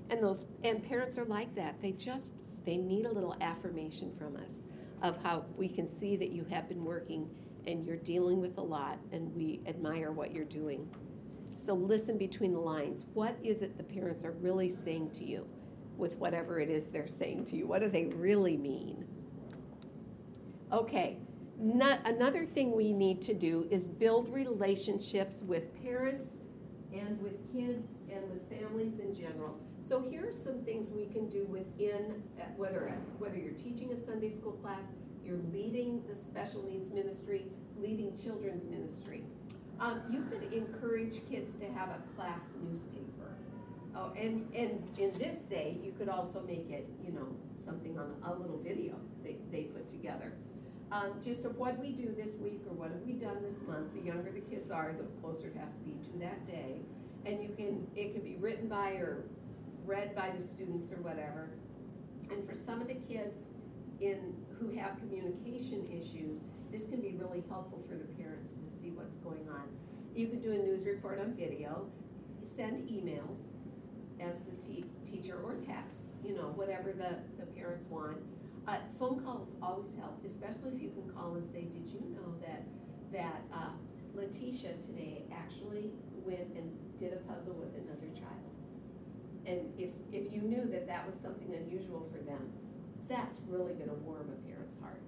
And 0.09 0.21
those 0.21 0.45
and 0.63 0.83
parents 0.83 1.17
are 1.17 1.25
like 1.25 1.53
that. 1.55 1.81
They 1.81 1.91
just 1.91 2.33
they 2.65 2.77
need 2.77 3.05
a 3.05 3.11
little 3.11 3.35
affirmation 3.41 4.11
from 4.17 4.35
us 4.35 4.55
of 5.01 5.21
how 5.23 5.45
we 5.57 5.67
can 5.67 5.87
see 5.99 6.15
that 6.15 6.31
you 6.31 6.45
have 6.49 6.67
been 6.67 6.83
working 6.83 7.29
and 7.67 7.85
you're 7.85 7.97
dealing 7.97 8.39
with 8.41 8.57
a 8.57 8.61
lot 8.61 8.97
and 9.11 9.33
we 9.35 9.61
admire 9.67 10.11
what 10.11 10.31
you're 10.31 10.45
doing. 10.45 10.87
So 11.55 11.73
listen 11.73 12.17
between 12.17 12.53
the 12.53 12.59
lines. 12.59 13.03
What 13.13 13.35
is 13.43 13.61
it 13.61 13.77
the 13.77 13.83
parents 13.83 14.23
are 14.25 14.31
really 14.31 14.73
saying 14.83 15.11
to 15.11 15.25
you 15.25 15.47
with 15.97 16.15
whatever 16.17 16.59
it 16.59 16.69
is 16.69 16.87
they're 16.87 17.07
saying 17.07 17.45
to 17.47 17.55
you? 17.55 17.67
What 17.67 17.81
do 17.81 17.89
they 17.89 18.05
really 18.05 18.57
mean? 18.57 19.05
Okay, 20.71 21.17
not, 21.59 21.99
another 22.07 22.45
thing 22.45 22.75
we 22.75 22.93
need 22.93 23.21
to 23.23 23.33
do 23.33 23.67
is 23.69 23.87
build 23.87 24.33
relationships 24.33 25.41
with 25.43 25.79
parents 25.83 26.29
and 26.91 27.21
with 27.21 27.35
kids 27.53 27.87
and 28.11 28.27
with 28.31 28.49
families 28.49 28.99
in 28.99 29.13
general. 29.13 29.59
So 29.81 30.01
here 30.01 30.29
are 30.29 30.31
some 30.31 30.59
things 30.59 30.89
we 30.89 31.05
can 31.07 31.27
do 31.27 31.45
within, 31.45 32.23
uh, 32.39 32.43
whether, 32.55 32.93
whether 33.17 33.37
you're 33.37 33.53
teaching 33.53 33.91
a 33.91 33.99
Sunday 33.99 34.29
school 34.29 34.53
class, 34.53 34.83
you're 35.25 35.39
leading 35.51 36.03
the 36.07 36.15
special 36.15 36.63
needs 36.63 36.91
ministry, 36.91 37.45
leading 37.77 38.15
children's 38.15 38.65
ministry. 38.65 39.23
Um, 39.79 40.01
you 40.09 40.23
could 40.29 40.53
encourage 40.53 41.27
kids 41.27 41.55
to 41.57 41.65
have 41.73 41.89
a 41.89 42.01
class 42.15 42.55
newspaper. 42.63 43.35
Oh, 43.95 44.11
and, 44.15 44.47
and 44.55 44.87
in 44.97 45.11
this 45.13 45.45
day, 45.45 45.77
you 45.83 45.91
could 45.97 46.07
also 46.07 46.41
make 46.47 46.69
it, 46.69 46.87
you 47.03 47.11
know, 47.11 47.27
something 47.55 47.97
on 47.97 48.15
a 48.23 48.33
little 48.33 48.59
video 48.59 48.95
they, 49.23 49.37
they 49.51 49.63
put 49.63 49.87
together. 49.87 50.33
Um, 50.91 51.13
just 51.21 51.43
of 51.45 51.57
what 51.57 51.79
we 51.79 51.91
do 51.91 52.13
this 52.15 52.35
week 52.35 52.61
or 52.69 52.73
what 52.73 52.91
have 52.91 53.01
we 53.01 53.13
done 53.13 53.41
this 53.41 53.61
month. 53.67 53.93
The 53.93 54.01
younger 54.01 54.31
the 54.31 54.41
kids 54.41 54.69
are, 54.69 54.93
the 54.97 55.05
closer 55.21 55.47
it 55.47 55.55
has 55.59 55.71
to 55.71 55.79
be 55.79 55.97
to 56.03 56.19
that 56.19 56.45
day. 56.45 56.81
And 57.25 57.41
you 57.41 57.49
can, 57.55 57.87
it 57.95 58.13
could 58.13 58.23
be 58.23 58.35
written 58.37 58.67
by 58.67 58.91
or 58.91 59.23
read 59.85 60.15
by 60.15 60.29
the 60.29 60.41
students 60.41 60.91
or 60.91 61.01
whatever. 61.01 61.49
And 62.31 62.47
for 62.47 62.55
some 62.55 62.81
of 62.81 62.87
the 62.87 62.95
kids 62.95 63.37
in 63.99 64.33
who 64.59 64.69
have 64.77 64.97
communication 64.97 65.87
issues, 65.91 66.41
this 66.71 66.85
can 66.85 67.01
be 67.01 67.15
really 67.19 67.43
helpful 67.49 67.83
for 67.87 67.95
the 67.95 68.05
parents 68.21 68.53
to 68.53 68.65
see 68.65 68.91
what's 68.91 69.17
going 69.17 69.47
on. 69.49 69.67
You 70.15 70.27
could 70.27 70.41
do 70.41 70.51
a 70.53 70.57
news 70.57 70.85
report 70.85 71.19
on 71.19 71.33
video, 71.33 71.87
send 72.41 72.87
emails 72.89 73.51
as 74.19 74.41
the 74.43 74.55
te- 74.55 74.85
teacher 75.03 75.39
or 75.43 75.55
text, 75.55 76.15
you 76.23 76.35
know, 76.35 76.51
whatever 76.55 76.91
the, 76.91 77.17
the 77.39 77.45
parents 77.51 77.85
want. 77.89 78.17
Uh, 78.67 78.77
phone 78.99 79.19
calls 79.23 79.55
always 79.61 79.95
help, 79.95 80.23
especially 80.23 80.71
if 80.71 80.81
you 80.81 80.89
can 80.89 81.09
call 81.09 81.35
and 81.35 81.45
say, 81.45 81.63
"Did 81.63 81.89
you 81.89 82.01
know 82.13 82.35
that 82.41 82.63
that 83.11 83.41
uh, 83.51 83.71
Letitia 84.13 84.73
today 84.79 85.23
actually 85.33 85.91
went 86.23 86.53
and 86.55 86.71
did 86.97 87.13
a 87.13 87.17
puzzle 87.33 87.55
with 87.55 87.73
another 87.73 88.00
child?" 88.00 88.00
And 89.45 89.73
if 89.77 89.89
if 90.11 90.31
you 90.31 90.41
knew 90.41 90.65
that 90.65 90.87
that 90.87 91.05
was 91.05 91.15
something 91.15 91.53
unusual 91.53 92.07
for 92.11 92.19
them, 92.23 92.51
that's 93.09 93.39
really 93.47 93.73
going 93.73 93.89
to 93.89 93.95
warm 93.95 94.29
a 94.29 94.47
parent's 94.47 94.77
heart. 94.79 95.01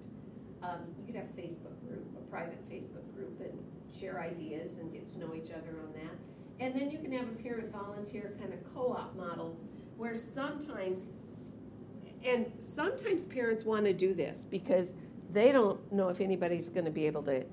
Um, 0.62 0.80
you 0.98 1.04
could 1.06 1.16
have 1.16 1.26
a 1.26 1.40
Facebook 1.40 1.78
group, 1.86 2.06
a 2.16 2.30
private 2.30 2.68
Facebook 2.70 3.12
group, 3.14 3.40
and 3.40 3.58
share 3.94 4.20
ideas 4.20 4.78
and 4.78 4.92
get 4.92 5.06
to 5.12 5.18
know 5.18 5.34
each 5.34 5.50
other 5.50 5.78
on 5.82 5.92
that. 5.94 6.14
And 6.60 6.74
then 6.74 6.90
you 6.90 6.98
can 6.98 7.12
have 7.12 7.28
a 7.28 7.42
parent 7.42 7.72
volunteer 7.72 8.36
kind 8.40 8.52
of 8.52 8.60
co 8.74 8.92
op 8.92 9.16
model 9.16 9.58
where 9.96 10.14
sometimes, 10.14 11.10
and 12.26 12.50
sometimes 12.58 13.26
parents 13.26 13.64
want 13.64 13.84
to 13.84 13.92
do 13.92 14.14
this 14.14 14.46
because 14.50 14.94
they 15.30 15.52
don't 15.52 15.92
know 15.92 16.08
if 16.08 16.20
anybody's 16.20 16.68
going 16.68 16.84
to 16.84 16.90
be 16.90 17.06
able 17.06 17.22
to 17.24 17.44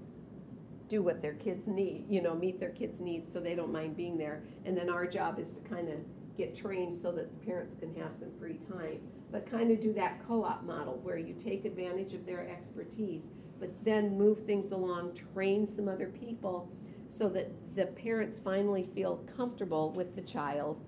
do 0.88 1.02
what 1.02 1.22
their 1.22 1.34
kids 1.34 1.68
need, 1.68 2.06
you 2.10 2.22
know, 2.22 2.36
meet 2.36 2.60
their 2.60 2.70
kids' 2.70 3.00
needs, 3.00 3.32
so 3.32 3.40
they 3.40 3.56
don't 3.56 3.72
mind 3.72 3.96
being 3.96 4.18
there. 4.18 4.44
And 4.66 4.76
then 4.78 4.90
our 4.90 5.08
job 5.08 5.40
is 5.40 5.54
to 5.54 5.62
kind 5.62 5.88
of 5.88 5.96
get 6.38 6.56
trained 6.56 6.94
so 6.94 7.12
that 7.12 7.30
the 7.32 7.46
parents 7.46 7.76
can 7.80 7.94
have 7.96 8.16
some 8.16 8.32
free 8.40 8.58
time 8.70 9.00
but 9.32 9.50
kind 9.50 9.72
of 9.72 9.80
do 9.80 9.94
that 9.94 10.26
co-op 10.28 10.64
model 10.64 11.00
where 11.04 11.18
you 11.18 11.34
take 11.34 11.66
advantage 11.66 12.14
of 12.14 12.26
their 12.26 12.48
expertise, 12.50 13.30
but 13.60 13.70
then 13.84 14.18
move 14.18 14.46
things 14.46 14.72
along, 14.72 15.16
train 15.34 15.66
some 15.66 15.88
other 15.88 16.08
people 16.08 16.70
so 17.08 17.30
that 17.30 17.50
the 17.76 17.86
parents 17.86 18.40
finally 18.44 18.84
feel 18.84 19.18
comfortable 19.36 19.92
with 19.92 20.16
the 20.16 20.22
child, 20.22 20.80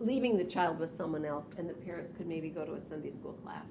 leaving 0.00 0.36
the 0.36 0.44
child 0.44 0.78
with 0.78 0.96
someone 0.96 1.24
else, 1.24 1.46
and 1.56 1.68
the 1.68 1.74
parents 1.74 2.12
could 2.16 2.26
maybe 2.26 2.48
go 2.48 2.64
to 2.64 2.74
a 2.74 2.80
Sunday 2.80 3.10
school 3.10 3.34
class 3.44 3.68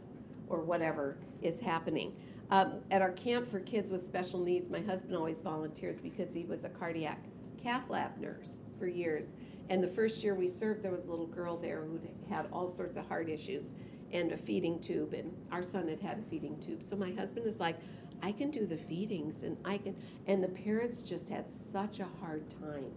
or 0.47 0.61
whatever 0.61 1.17
is 1.41 1.59
happening. 1.59 2.13
Um, 2.49 2.75
at 2.91 3.01
our 3.01 3.11
camp 3.11 3.49
for 3.49 3.59
kids 3.59 3.89
with 3.89 4.05
special 4.05 4.39
needs, 4.39 4.69
my 4.69 4.81
husband 4.81 5.15
always 5.15 5.39
volunteers 5.39 5.97
because 5.99 6.33
he 6.33 6.45
was 6.45 6.63
a 6.63 6.69
cardiac 6.69 7.23
cath 7.61 7.89
lab 7.89 8.17
nurse 8.19 8.57
for 8.77 8.87
years. 8.87 9.25
And 9.73 9.83
the 9.83 9.87
first 9.87 10.23
year 10.23 10.35
we 10.35 10.49
served, 10.49 10.83
there 10.83 10.91
was 10.91 11.05
a 11.05 11.09
little 11.09 11.25
girl 11.25 11.57
there 11.57 11.81
who 11.81 11.99
had 12.29 12.45
all 12.53 12.67
sorts 12.67 12.95
of 12.95 13.07
heart 13.07 13.27
issues 13.27 13.73
and 14.11 14.31
a 14.31 14.37
feeding 14.37 14.79
tube, 14.79 15.13
and 15.13 15.35
our 15.51 15.63
son 15.63 15.87
had 15.87 15.99
had 15.99 16.19
a 16.19 16.29
feeding 16.29 16.61
tube. 16.63 16.83
So 16.87 16.95
my 16.95 17.11
husband 17.13 17.47
is 17.47 17.59
like, 17.59 17.77
I 18.21 18.33
can 18.33 18.51
do 18.51 18.67
the 18.67 18.77
feedings, 18.77 19.41
and 19.41 19.57
I 19.65 19.79
can. 19.79 19.95
And 20.27 20.43
the 20.43 20.49
parents 20.49 21.01
just 21.01 21.27
had 21.27 21.45
such 21.71 21.99
a 22.01 22.07
hard 22.21 22.43
time 22.61 22.91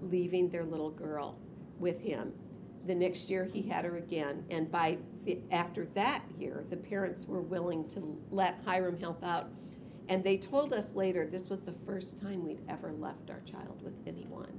leaving 0.00 0.48
their 0.48 0.64
little 0.64 0.88
girl 0.88 1.36
with 1.78 2.00
him. 2.00 2.32
The 2.86 2.94
next 2.94 3.28
year 3.28 3.44
he 3.44 3.60
had 3.60 3.84
her 3.84 3.98
again, 3.98 4.42
and 4.48 4.72
by 4.72 4.96
the, 5.26 5.40
after 5.50 5.84
that 5.96 6.22
year, 6.38 6.64
the 6.70 6.78
parents 6.78 7.26
were 7.26 7.42
willing 7.42 7.86
to 7.90 8.18
let 8.30 8.58
Hiram 8.64 8.98
help 8.98 9.22
out. 9.22 9.50
And 10.08 10.24
they 10.24 10.38
told 10.38 10.72
us 10.72 10.94
later 10.94 11.26
this 11.26 11.50
was 11.50 11.60
the 11.60 11.74
first 11.84 12.16
time 12.16 12.42
we'd 12.42 12.62
ever 12.70 12.92
left 12.92 13.28
our 13.28 13.40
child 13.40 13.82
with 13.82 13.98
anyone. 14.06 14.58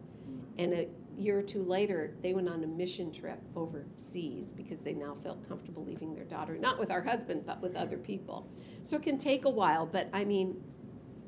And 0.59 0.73
a 0.73 0.87
year 1.17 1.39
or 1.39 1.43
two 1.43 1.63
later, 1.63 2.13
they 2.21 2.33
went 2.33 2.47
on 2.47 2.63
a 2.63 2.67
mission 2.67 3.11
trip 3.11 3.39
overseas 3.55 4.51
because 4.51 4.81
they 4.81 4.93
now 4.93 5.15
felt 5.23 5.47
comfortable 5.47 5.83
leaving 5.83 6.13
their 6.13 6.25
daughter, 6.25 6.57
not 6.57 6.79
with 6.79 6.91
our 6.91 7.01
husband, 7.01 7.43
but 7.45 7.61
with 7.61 7.75
other 7.75 7.97
people. 7.97 8.47
So 8.83 8.95
it 8.95 9.03
can 9.03 9.17
take 9.17 9.45
a 9.45 9.49
while, 9.49 9.85
but 9.85 10.09
I 10.13 10.23
mean, 10.23 10.61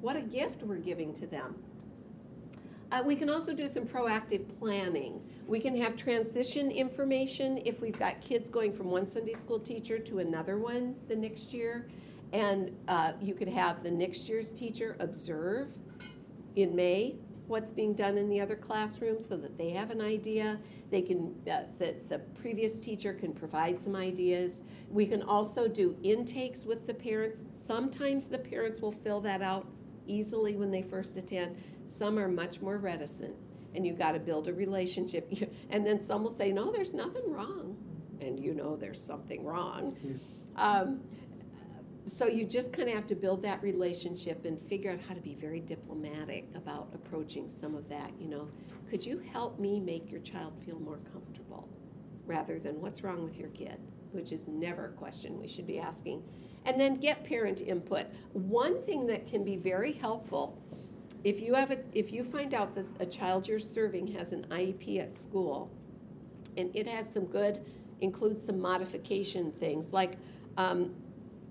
what 0.02 0.16
a 0.16 0.22
gift 0.22 0.64
we're 0.64 0.78
giving 0.78 1.14
to 1.16 1.28
them. 1.28 1.56
Uh, 2.92 3.04
we 3.06 3.16
can 3.16 3.30
also 3.30 3.54
do 3.54 3.68
some 3.68 3.86
proactive 3.86 4.46
planning. 4.60 5.22
We 5.48 5.60
can 5.60 5.76
have 5.80 5.96
transition 5.96 6.72
information 6.72 7.62
if 7.66 7.82
we've 7.82 7.98
got 7.98 8.20
kids 8.22 8.50
going 8.50 8.74
from 8.74 8.90
one 8.90 9.06
Sunday 9.06 9.34
school 9.34 9.60
teacher 9.60 10.00
to 10.00 10.20
another 10.20 10.58
one 10.58 10.96
the 11.08 11.16
next 11.16 11.54
year. 11.54 11.88
And 12.34 12.76
uh, 12.88 13.14
you 13.22 13.34
could 13.34 13.48
have 13.48 13.84
the 13.84 13.92
next 13.92 14.30
year's 14.30 14.50
teacher 14.50 14.96
observe 15.00 15.70
in 16.56 16.76
May 16.76 17.16
what's 17.50 17.72
being 17.72 17.94
done 17.94 18.18
in 18.18 18.30
the 18.30 18.40
other 18.40 18.56
classrooms 18.56 19.28
so 19.28 19.36
that 19.38 19.58
they 19.58 19.72
have 19.72 19.90
an 19.90 20.02
idea. 20.02 20.60
They 20.92 21.02
can, 21.02 21.36
uh, 21.52 21.64
that 21.80 22.08
the 22.08 22.20
previous 22.40 22.80
teacher 22.80 23.14
can 23.14 23.34
provide 23.34 23.82
some 23.84 23.96
ideas. 23.96 24.54
We 24.90 25.06
can 25.08 25.24
also 25.24 25.68
do 25.68 25.98
intakes 26.04 26.66
with 26.66 26.86
the 26.88 26.94
parents. 26.94 27.40
Sometimes 27.68 28.26
the 28.26 28.38
parents 28.38 28.82
will 28.82 28.92
fill 28.92 29.20
that 29.22 29.42
out 29.42 29.68
easily 30.08 30.56
when 30.56 30.72
they 30.72 30.82
first 30.82 31.18
attend. 31.18 31.58
Some 31.88 32.20
are 32.20 32.28
much 32.28 32.62
more 32.62 32.78
reticent, 32.78 33.36
and 33.74 33.86
you've 33.86 33.98
got 33.98 34.12
to 34.12 34.20
build 34.20 34.48
a 34.48 34.54
relationship. 34.54 35.32
And 35.72 35.86
then 35.86 36.04
some 36.04 36.24
will 36.24 36.34
say, 36.34 36.52
No, 36.52 36.72
there's 36.72 36.94
nothing 36.94 37.32
wrong. 37.32 37.76
And 38.22 38.40
you 38.40 38.54
know 38.54 38.76
there's 38.76 39.02
something 39.04 39.44
wrong. 39.44 39.96
Um, 40.56 41.00
so 42.06 42.28
you 42.28 42.46
just 42.46 42.74
kind 42.74 42.90
of 42.90 42.96
have 42.96 43.08
to 43.08 43.16
build 43.16 43.42
that 43.44 43.62
relationship 43.62 44.46
and 44.46 44.60
figure 44.68 44.92
out 44.92 45.00
how 45.08 45.14
to 45.14 45.22
be 45.22 45.36
very 45.36 45.60
diplomatic 45.60 46.48
about 46.56 46.90
approaching 46.94 47.50
some 47.50 47.76
of 47.76 47.88
that. 47.90 48.12
You 48.20 48.28
know, 48.28 48.48
could 48.90 49.06
you 49.06 49.20
help 49.32 49.60
me 49.60 49.80
make 49.80 50.12
your 50.12 50.22
child 50.22 50.54
feel 50.66 50.80
more 50.80 51.00
comfortable 51.12 51.68
rather 52.26 52.60
than 52.60 52.80
what's 52.80 53.04
wrong 53.04 53.24
with 53.24 53.38
your 53.38 53.50
kid, 53.50 53.78
which 54.12 54.32
is 54.32 54.48
never 54.48 54.86
a 54.86 54.92
question 54.92 55.40
we 55.40 55.48
should 55.48 55.68
be 55.68 55.80
asking. 55.80 56.24
And 56.66 56.80
then 56.80 56.96
get 56.96 57.24
parent 57.24 57.62
input. 57.62 58.06
One 58.34 58.82
thing 58.84 59.08
that 59.08 59.28
can 59.28 59.44
be 59.44 59.56
very 59.56 59.94
helpful 59.94 60.58
if 61.24 61.42
you 61.42 61.54
have 61.54 61.72
a 61.72 61.80
if 61.94 62.14
you 62.14 62.24
find 62.24 62.54
out 62.54 62.74
that 62.76 62.86
a 63.00 63.06
child 63.06 63.48
you're 63.48 63.60
serving 63.60 64.08
has 64.08 64.32
an 64.32 64.46
IEP 64.50 65.02
at 65.02 65.14
school 65.14 65.70
and 66.56 66.74
it 66.76 66.88
has 66.88 67.12
some 67.12 67.26
good 67.26 67.60
includes 68.02 68.46
some 68.46 68.60
modification 68.60 69.52
things 69.52 69.92
like 69.92 70.14
um, 70.58 70.94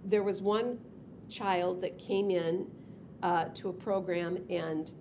there 0.05 0.23
was 0.23 0.41
one 0.41 0.79
child 1.29 1.83
that 1.83 1.99
came 1.99 2.31
in 2.31 2.67
uh, 3.23 3.47
to 3.55 3.69
a 3.69 3.73
program 3.73 4.39
and 4.49 4.93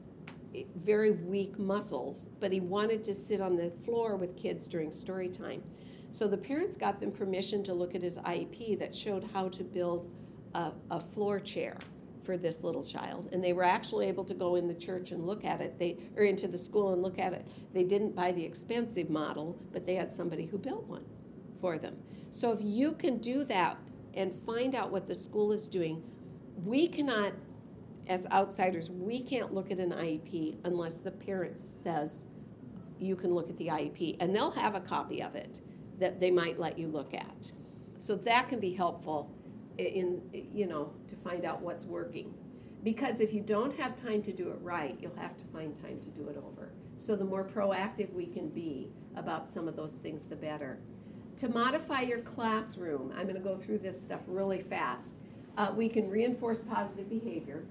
very 0.83 1.11
weak 1.11 1.59
muscles, 1.59 2.29
but 2.39 2.51
he 2.51 2.59
wanted 2.59 3.03
to 3.03 3.13
sit 3.13 3.41
on 3.41 3.55
the 3.55 3.71
floor 3.85 4.15
with 4.15 4.35
kids 4.35 4.67
during 4.67 4.91
story 4.91 5.29
time. 5.29 5.61
So 6.09 6.27
the 6.27 6.37
parents 6.37 6.77
got 6.77 6.99
them 6.99 7.11
permission 7.11 7.63
to 7.63 7.73
look 7.73 7.93
at 7.93 8.01
his 8.01 8.17
IEP 8.17 8.79
that 8.79 8.95
showed 8.95 9.29
how 9.33 9.49
to 9.49 9.63
build 9.63 10.09
a, 10.55 10.71
a 10.89 10.99
floor 10.99 11.39
chair 11.39 11.77
for 12.23 12.37
this 12.37 12.63
little 12.63 12.83
child. 12.83 13.29
And 13.31 13.43
they 13.43 13.53
were 13.53 13.63
actually 13.63 14.07
able 14.07 14.25
to 14.25 14.33
go 14.33 14.55
in 14.55 14.67
the 14.67 14.73
church 14.73 15.11
and 15.11 15.25
look 15.25 15.45
at 15.45 15.61
it. 15.61 15.77
They 15.79 15.97
or 16.15 16.23
into 16.23 16.47
the 16.47 16.57
school 16.57 16.93
and 16.93 17.01
look 17.01 17.19
at 17.19 17.33
it. 17.33 17.47
They 17.73 17.83
didn't 17.83 18.15
buy 18.15 18.31
the 18.31 18.43
expensive 18.43 19.09
model, 19.09 19.57
but 19.71 19.85
they 19.85 19.95
had 19.95 20.13
somebody 20.13 20.45
who 20.45 20.57
built 20.57 20.85
one 20.87 21.05
for 21.61 21.77
them. 21.77 21.95
So 22.31 22.51
if 22.51 22.59
you 22.61 22.93
can 22.93 23.19
do 23.19 23.43
that 23.45 23.77
and 24.17 24.33
find 24.45 24.75
out 24.75 24.91
what 24.91 25.07
the 25.07 25.15
school 25.15 25.51
is 25.51 25.67
doing. 25.67 26.03
We 26.65 26.87
cannot 26.87 27.33
as 28.09 28.25
outsiders, 28.27 28.89
we 28.89 29.21
can't 29.21 29.53
look 29.53 29.71
at 29.71 29.79
an 29.79 29.91
IEP 29.91 30.57
unless 30.63 30.95
the 30.95 31.11
parent 31.11 31.57
says 31.83 32.23
you 32.99 33.15
can 33.15 33.33
look 33.33 33.49
at 33.49 33.57
the 33.57 33.67
IEP, 33.67 34.17
and 34.19 34.33
they'll 34.33 34.51
have 34.51 34.75
a 34.75 34.79
copy 34.79 35.21
of 35.21 35.35
it 35.35 35.61
that 35.99 36.19
they 36.19 36.31
might 36.31 36.59
let 36.59 36.79
you 36.79 36.87
look 36.87 37.13
at. 37.13 37.51
So 37.97 38.15
that 38.15 38.49
can 38.49 38.59
be 38.59 38.73
helpful 38.73 39.31
in, 39.77 40.21
you 40.53 40.67
know, 40.67 40.91
to 41.09 41.15
find 41.17 41.45
out 41.45 41.61
what's 41.61 41.83
working. 41.83 42.33
Because 42.83 43.19
if 43.19 43.33
you 43.33 43.41
don't 43.41 43.75
have 43.77 43.95
time 43.95 44.21
to 44.23 44.31
do 44.31 44.49
it 44.49 44.57
right, 44.61 44.97
you'll 44.99 45.15
have 45.15 45.37
to 45.37 45.43
find 45.45 45.75
time 45.75 45.99
to 45.99 46.09
do 46.09 46.29
it 46.29 46.37
over. 46.37 46.71
So 46.97 47.15
the 47.15 47.25
more 47.25 47.43
proactive 47.43 48.11
we 48.13 48.25
can 48.25 48.49
be 48.49 48.89
about 49.15 49.51
some 49.51 49.67
of 49.67 49.75
those 49.75 49.93
things, 49.93 50.23
the 50.23 50.35
better. 50.35 50.79
To 51.37 51.49
modify 51.49 52.01
your 52.01 52.19
classroom, 52.19 53.13
I'm 53.15 53.23
going 53.23 53.35
to 53.35 53.41
go 53.41 53.57
through 53.57 53.77
this 53.79 54.01
stuff 54.01 54.21
really 54.25 54.61
fast. 54.61 55.13
Uh, 55.55 55.71
we 55.75 55.87
can 55.87 56.09
reinforce 56.09 56.61
positive 56.61 57.09
behavior 57.09 57.63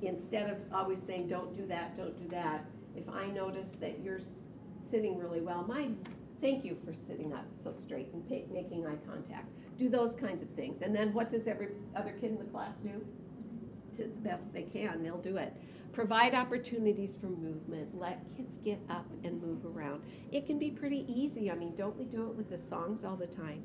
instead 0.00 0.48
of 0.48 0.56
always 0.72 1.02
saying, 1.02 1.28
don't 1.28 1.54
do 1.54 1.66
that, 1.66 1.94
don't 1.94 2.18
do 2.18 2.26
that. 2.28 2.64
If 2.96 3.06
I 3.10 3.26
notice 3.26 3.72
that 3.72 4.00
you're 4.02 4.20
sitting 4.90 5.18
really 5.18 5.40
well, 5.40 5.62
my 5.68 5.88
thank 6.40 6.64
you 6.64 6.76
for 6.86 6.94
sitting 6.94 7.34
up 7.34 7.44
so 7.62 7.72
straight 7.72 8.08
and 8.14 8.24
making 8.50 8.86
eye 8.86 8.96
contact. 9.06 9.48
Do 9.76 9.90
those 9.90 10.14
kinds 10.14 10.42
of 10.42 10.48
things. 10.50 10.80
And 10.80 10.94
then 10.94 11.12
what 11.12 11.28
does 11.28 11.46
every 11.46 11.68
other 11.94 12.12
kid 12.12 12.30
in 12.30 12.38
the 12.38 12.44
class 12.44 12.76
do? 12.82 13.04
To 13.96 14.02
the 14.04 14.08
best 14.08 14.54
they 14.54 14.62
can, 14.62 15.02
they'll 15.02 15.18
do 15.18 15.36
it. 15.36 15.52
Provide 15.98 16.32
opportunities 16.32 17.16
for 17.20 17.26
movement. 17.26 17.88
Let 17.92 18.24
kids 18.36 18.56
get 18.64 18.78
up 18.88 19.04
and 19.24 19.42
move 19.42 19.66
around. 19.66 20.00
It 20.30 20.46
can 20.46 20.56
be 20.56 20.70
pretty 20.70 21.04
easy. 21.08 21.50
I 21.50 21.56
mean, 21.56 21.74
don't 21.74 21.98
we 21.98 22.04
do 22.04 22.30
it 22.30 22.36
with 22.36 22.48
the 22.48 22.56
songs 22.56 23.02
all 23.02 23.16
the 23.16 23.26
time? 23.26 23.64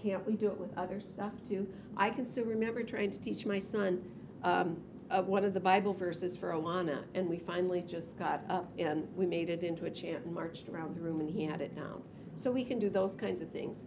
Can't 0.00 0.24
we 0.24 0.34
do 0.34 0.46
it 0.46 0.56
with 0.56 0.70
other 0.78 1.00
stuff 1.00 1.32
too? 1.48 1.66
I 1.96 2.10
can 2.10 2.24
still 2.24 2.44
remember 2.44 2.84
trying 2.84 3.10
to 3.10 3.18
teach 3.18 3.46
my 3.46 3.58
son 3.58 4.00
um, 4.44 4.76
uh, 5.10 5.22
one 5.22 5.44
of 5.44 5.54
the 5.54 5.58
Bible 5.58 5.92
verses 5.92 6.36
for 6.36 6.52
Awana, 6.52 7.02
and 7.16 7.28
we 7.28 7.38
finally 7.38 7.82
just 7.82 8.16
got 8.16 8.44
up 8.48 8.72
and 8.78 9.08
we 9.16 9.26
made 9.26 9.50
it 9.50 9.64
into 9.64 9.86
a 9.86 9.90
chant 9.90 10.26
and 10.26 10.32
marched 10.32 10.68
around 10.68 10.94
the 10.94 11.00
room, 11.00 11.18
and 11.18 11.28
he 11.28 11.44
had 11.44 11.60
it 11.60 11.74
down. 11.74 12.00
So 12.36 12.52
we 12.52 12.62
can 12.62 12.78
do 12.78 12.88
those 12.88 13.16
kinds 13.16 13.42
of 13.42 13.50
things. 13.50 13.86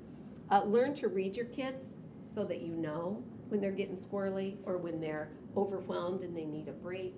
Uh, 0.51 0.65
learn 0.65 0.93
to 0.95 1.07
read 1.07 1.37
your 1.37 1.45
kids 1.45 1.95
so 2.35 2.43
that 2.43 2.59
you 2.59 2.73
know 2.73 3.23
when 3.47 3.61
they're 3.61 3.71
getting 3.71 3.95
squirrely 3.95 4.57
or 4.65 4.75
when 4.77 4.99
they're 4.99 5.29
overwhelmed 5.55 6.23
and 6.23 6.35
they 6.35 6.43
need 6.43 6.67
a 6.67 6.73
break. 6.73 7.15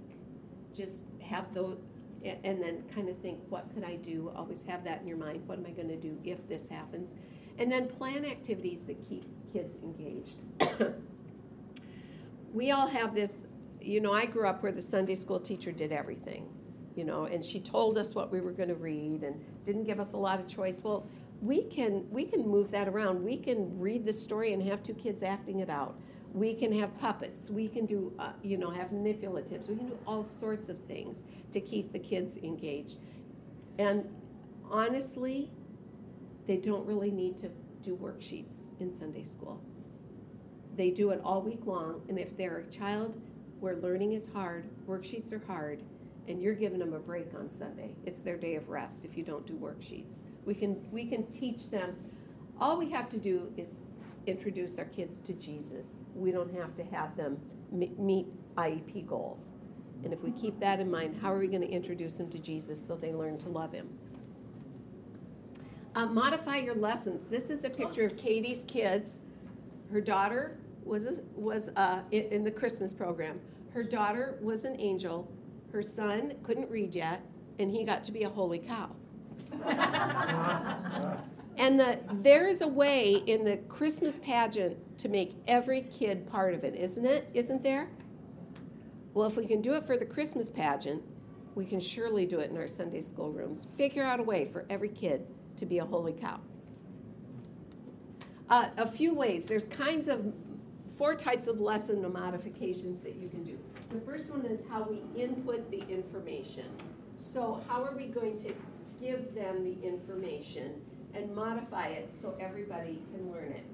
Just 0.80 1.04
have 1.22 1.54
those, 1.54 1.78
and 2.24 2.64
then 2.64 2.84
kind 2.96 3.10
of 3.10 3.18
think, 3.18 3.40
what 3.50 3.66
could 3.74 3.84
I 3.84 3.98
do? 3.98 4.32
Always 4.34 4.62
have 4.66 4.86
that 4.86 5.02
in 5.02 5.08
your 5.08 5.18
mind. 5.18 5.46
What 5.46 5.58
am 5.58 5.66
I 5.66 5.72
going 5.72 5.90
to 5.90 5.98
do 5.98 6.18
if 6.24 6.48
this 6.48 6.70
happens? 6.70 7.14
And 7.58 7.70
then 7.70 7.90
plan 7.90 8.24
activities 8.24 8.84
that 8.84 8.98
keep 9.08 9.26
kids 9.52 9.76
engaged. 9.84 10.38
we 12.54 12.72
all 12.72 12.88
have 12.88 13.14
this, 13.14 13.34
you 13.82 14.00
know, 14.00 14.14
I 14.14 14.26
grew 14.26 14.48
up 14.48 14.64
where 14.64 14.72
the 14.72 14.82
Sunday 14.82 15.16
school 15.16 15.40
teacher 15.40 15.74
did 15.74 15.92
everything, 15.92 16.48
you 16.96 17.04
know, 17.04 17.26
and 17.26 17.44
she 17.44 17.60
told 17.60 17.98
us 17.98 18.16
what 18.16 18.32
we 18.32 18.40
were 18.40 18.54
going 18.54 18.70
to 18.70 18.76
read 18.76 19.24
and 19.24 19.44
didn't 19.66 19.84
give 19.84 20.00
us 20.00 20.14
a 20.14 20.18
lot 20.18 20.40
of 20.40 20.48
choice. 20.48 20.80
Well, 20.82 21.06
we 21.42 21.64
can 21.64 22.06
we 22.10 22.24
can 22.24 22.48
move 22.48 22.72
that 22.72 22.88
around. 22.88 23.22
We 23.22 23.38
can 23.38 23.78
read 23.78 24.06
the 24.06 24.14
story 24.14 24.54
and 24.54 24.64
have 24.64 24.82
two 24.82 24.94
kids 24.94 25.24
acting 25.24 25.60
it 25.60 25.70
out. 25.70 26.00
We 26.34 26.54
can 26.54 26.72
have 26.80 26.98
puppets. 27.00 27.50
We 27.50 27.68
can 27.68 27.86
do 27.86 28.14
uh, 28.20 28.32
you 28.44 28.58
know 28.58 28.70
have 28.70 28.90
manipulatives. 28.90 29.68
We 29.68 29.76
can 29.76 29.88
do 29.88 29.98
all 30.06 30.28
sorts 30.40 30.70
of 30.70 30.80
things 30.84 31.24
to 31.54 31.60
keep 31.60 31.92
the 31.92 32.00
kids 32.00 32.38
engaged. 32.38 32.98
And 33.78 34.08
honestly, 34.70 35.50
they 36.48 36.58
don't 36.58 36.86
really 36.86 37.12
need 37.12 37.40
to 37.40 37.50
do 37.84 37.96
worksheets 37.96 38.54
in 38.80 38.98
Sunday 38.98 39.26
school. 39.26 39.62
They 40.76 40.92
do 40.92 41.12
it 41.12 41.22
all 41.24 41.42
week 41.42 41.66
long, 41.66 42.02
and 42.10 42.20
if 42.20 42.36
they're 42.38 42.60
a 42.60 42.72
child 42.72 43.20
where 43.60 43.76
learning 43.78 44.14
is 44.14 44.28
hard, 44.34 44.66
worksheets 44.88 45.32
are 45.34 45.42
hard, 45.46 45.82
and 46.28 46.42
you're 46.42 46.54
giving 46.54 46.80
them 46.80 46.94
a 46.94 47.00
break 47.00 47.28
on 47.34 47.50
Sunday, 47.58 47.92
it's 48.06 48.22
their 48.22 48.38
day 48.38 48.56
of 48.56 48.70
rest 48.70 49.04
if 49.04 49.18
you 49.18 49.24
don't 49.24 49.46
do 49.46 49.54
worksheets. 49.54 50.22
We 50.46 50.54
can, 50.54 50.80
we 50.92 51.06
can 51.06 51.26
teach 51.32 51.70
them. 51.70 51.96
All 52.60 52.78
we 52.78 52.90
have 52.92 53.10
to 53.10 53.18
do 53.18 53.52
is 53.58 53.80
introduce 54.30 54.78
our 54.78 54.86
kids 54.86 55.20
to 55.26 55.34
Jesus. 55.34 55.88
We 56.16 56.32
don't 56.32 56.54
have 56.54 56.76
to 56.78 56.84
have 56.96 57.16
them 57.18 57.40
meet 57.72 58.28
IEP 58.56 59.08
goals. 59.08 59.52
And 60.04 60.14
if 60.14 60.22
we 60.24 60.32
keep 60.32 60.60
that 60.60 60.80
in 60.80 60.90
mind, 60.90 61.20
how 61.22 61.34
are 61.34 61.40
we 61.40 61.48
going 61.48 61.62
to 61.62 61.70
introduce 61.70 62.16
them 62.16 62.30
to 62.30 62.40
Jesus 62.40 62.80
so 62.86 62.96
they 62.96 63.14
learn 63.14 63.38
to 63.40 63.50
love 63.50 63.74
him? 63.74 63.90
Uh, 65.96 66.06
modify 66.06 66.58
your 66.58 66.76
lessons. 66.76 67.28
This 67.30 67.50
is 67.50 67.64
a 67.64 67.70
picture 67.70 68.06
of 68.06 68.16
Katie's 68.16 68.64
kids. 68.68 69.22
Her 69.92 70.00
daughter 70.00 70.58
was 70.86 71.06
a, 71.06 71.20
was 71.36 71.70
uh, 71.76 72.02
in, 72.12 72.24
in 72.26 72.44
the 72.44 72.52
Christmas 72.52 72.94
program. 72.94 73.40
Her 73.74 73.84
daughter 73.84 74.38
was 74.42 74.64
an 74.64 74.80
angel. 74.80 75.30
Her 75.74 75.84
son 75.84 76.34
couldn't 76.44 76.70
read 76.70 76.96
yet, 76.96 77.22
and 77.60 77.70
he 77.70 77.84
got 77.84 78.04
to 78.06 78.12
be 78.12 78.24
a 78.24 78.30
holy 78.30 78.60
cow. 78.60 78.90
and 81.60 81.78
the, 81.78 82.00
there 82.14 82.48
is 82.48 82.62
a 82.62 82.68
way 82.68 83.22
in 83.28 83.44
the 83.44 83.58
Christmas 83.68 84.18
pageant 84.20 84.78
to 84.98 85.10
make 85.10 85.36
every 85.46 85.82
kid 85.82 86.26
part 86.26 86.54
of 86.54 86.64
it, 86.64 86.74
isn't 86.74 87.06
it? 87.06 87.30
Isn't 87.34 87.62
there? 87.62 87.90
Well, 89.14 89.28
if 89.28 89.36
we 89.36 89.46
can 89.46 89.62
do 89.62 89.74
it 89.74 89.86
for 89.86 89.98
the 89.98 90.06
Christmas 90.06 90.50
pageant, 90.50 91.04
we 91.56 91.66
can 91.66 91.82
surely 91.82 92.26
do 92.26 92.40
it 92.40 92.50
in 92.50 92.56
our 92.56 92.68
Sunday 92.68 93.02
school 93.02 93.34
rooms. 93.34 93.68
Figure 93.78 94.06
out 94.06 94.22
a 94.22 94.24
way 94.24 94.46
for 94.46 94.66
every 94.70 94.88
kid 94.88 95.28
to 95.58 95.66
be 95.66 95.80
a 95.80 95.86
holy 95.86 96.14
cow. 96.14 96.40
Uh, 98.50 98.70
a 98.78 98.90
few 98.90 99.14
ways. 99.14 99.46
There's 99.46 99.66
kinds 99.66 100.08
of 100.08 100.34
four 100.98 101.14
types 101.14 101.48
of 101.48 101.60
lesson 101.60 102.02
modifications 102.10 103.02
that 103.02 103.16
you 103.16 103.28
can 103.28 103.44
do. 103.44 103.60
The 103.90 104.00
first 104.00 104.30
one 104.30 104.46
is 104.46 104.64
how 104.70 104.84
we 104.84 105.02
input 105.22 105.70
the 105.70 105.82
information. 105.90 106.66
So, 107.18 107.62
how 107.68 107.84
are 107.84 107.94
we 107.94 108.08
going 108.08 108.38
to 108.38 108.54
give 109.02 109.36
them 109.36 109.64
the 109.66 109.86
information 109.86 110.82
and 111.14 111.34
modify 111.36 111.88
it 111.88 112.10
so 112.22 112.36
everybody 112.40 113.02
can 113.14 113.32
learn 113.32 113.52
it? 113.52 113.66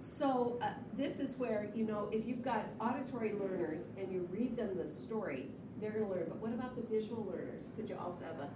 So, 0.00 0.58
uh, 0.62 0.72
this 0.94 1.18
is 1.18 1.36
where, 1.36 1.70
you 1.74 1.84
know, 1.84 2.08
if 2.10 2.26
you've 2.26 2.42
got 2.42 2.64
auditory 2.80 3.34
learners 3.34 3.90
and 3.98 4.10
you 4.10 4.26
read 4.32 4.56
them 4.56 4.76
the 4.76 4.86
story, 4.86 5.48
they're 5.78 5.90
going 5.90 6.06
to 6.06 6.10
learn. 6.10 6.24
But 6.28 6.38
what 6.38 6.52
about 6.52 6.74
the 6.74 6.82
visual 6.82 7.26
learners? 7.30 7.64
Could 7.76 7.88
you 7.88 7.96
also 8.02 8.24
have 8.24 8.38
a 8.40 8.48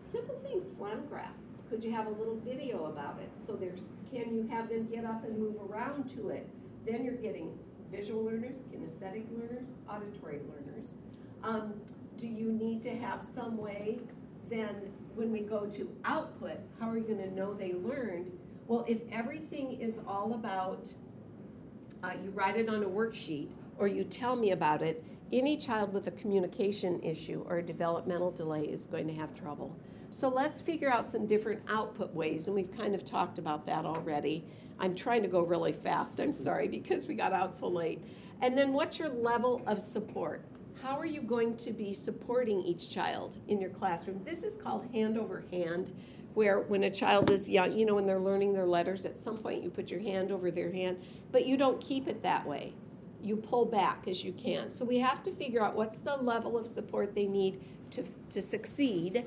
simple 0.00 0.36
things, 0.36 0.66
flannel 0.78 1.04
graph? 1.04 1.36
Could 1.68 1.84
you 1.84 1.92
have 1.92 2.06
a 2.06 2.10
little 2.10 2.36
video 2.36 2.86
about 2.86 3.18
it? 3.20 3.30
So 3.46 3.52
there's, 3.52 3.90
can 4.10 4.34
you 4.34 4.48
have 4.48 4.70
them 4.70 4.86
get 4.86 5.04
up 5.04 5.24
and 5.24 5.38
move 5.38 5.56
around 5.70 6.08
to 6.16 6.30
it? 6.30 6.48
Then 6.86 7.04
you're 7.04 7.14
getting 7.14 7.58
visual 7.92 8.24
learners, 8.24 8.64
kinesthetic 8.72 9.26
learners, 9.38 9.72
auditory 9.88 10.40
learners. 10.48 10.96
Um, 11.44 11.74
do 12.16 12.26
you 12.26 12.52
need 12.52 12.82
to 12.82 12.90
have 12.90 13.22
some 13.22 13.56
way 13.56 13.98
then 14.50 14.92
when 15.14 15.32
we 15.32 15.40
go 15.40 15.66
to 15.66 15.90
output, 16.04 16.58
how 16.78 16.88
are 16.88 16.96
you 16.96 17.04
going 17.04 17.18
to 17.18 17.34
know 17.34 17.54
they 17.54 17.72
learned? 17.72 18.30
Well, 18.66 18.84
if 18.88 18.98
everything 19.10 19.72
is 19.80 19.98
all 20.06 20.34
about, 20.34 20.92
uh, 22.02 22.12
you 22.22 22.30
write 22.30 22.56
it 22.56 22.68
on 22.68 22.82
a 22.82 22.86
worksheet 22.88 23.48
or 23.78 23.88
you 23.88 24.04
tell 24.04 24.36
me 24.36 24.52
about 24.52 24.82
it, 24.82 25.04
any 25.32 25.56
child 25.56 25.92
with 25.92 26.06
a 26.06 26.12
communication 26.12 27.00
issue 27.02 27.44
or 27.48 27.58
a 27.58 27.62
developmental 27.62 28.30
delay 28.30 28.64
is 28.64 28.86
going 28.86 29.06
to 29.06 29.14
have 29.14 29.34
trouble. 29.34 29.76
So 30.10 30.28
let's 30.28 30.60
figure 30.60 30.92
out 30.92 31.10
some 31.10 31.24
different 31.24 31.62
output 31.68 32.12
ways, 32.12 32.48
and 32.48 32.54
we've 32.54 32.76
kind 32.76 32.96
of 32.96 33.04
talked 33.04 33.38
about 33.38 33.64
that 33.66 33.84
already. 33.84 34.44
I'm 34.80 34.94
trying 34.94 35.22
to 35.22 35.28
go 35.28 35.42
really 35.42 35.72
fast, 35.72 36.20
I'm 36.20 36.32
sorry, 36.32 36.66
because 36.66 37.06
we 37.06 37.14
got 37.14 37.32
out 37.32 37.56
so 37.56 37.68
late. 37.68 38.02
And 38.42 38.58
then 38.58 38.72
what's 38.72 38.98
your 38.98 39.08
level 39.08 39.62
of 39.66 39.80
support? 39.80 40.44
How 40.82 40.98
are 40.98 41.06
you 41.06 41.20
going 41.20 41.56
to 41.58 41.72
be 41.72 41.92
supporting 41.92 42.62
each 42.62 42.88
child 42.88 43.36
in 43.48 43.60
your 43.60 43.68
classroom? 43.68 44.22
This 44.24 44.42
is 44.42 44.54
called 44.56 44.86
hand 44.94 45.18
over 45.18 45.44
hand, 45.50 45.92
where 46.32 46.60
when 46.60 46.84
a 46.84 46.90
child 46.90 47.30
is 47.30 47.50
young, 47.50 47.72
you 47.72 47.84
know, 47.84 47.94
when 47.94 48.06
they're 48.06 48.18
learning 48.18 48.54
their 48.54 48.64
letters, 48.64 49.04
at 49.04 49.22
some 49.22 49.36
point 49.36 49.62
you 49.62 49.68
put 49.68 49.90
your 49.90 50.00
hand 50.00 50.32
over 50.32 50.50
their 50.50 50.72
hand, 50.72 50.98
but 51.32 51.44
you 51.44 51.58
don't 51.58 51.82
keep 51.82 52.08
it 52.08 52.22
that 52.22 52.46
way. 52.46 52.72
You 53.22 53.36
pull 53.36 53.66
back 53.66 54.08
as 54.08 54.24
you 54.24 54.32
can. 54.32 54.70
So 54.70 54.86
we 54.86 54.98
have 55.00 55.22
to 55.24 55.32
figure 55.32 55.62
out 55.62 55.76
what's 55.76 55.98
the 55.98 56.16
level 56.16 56.56
of 56.56 56.66
support 56.66 57.14
they 57.14 57.26
need 57.26 57.60
to, 57.90 58.02
to 58.30 58.40
succeed 58.40 59.26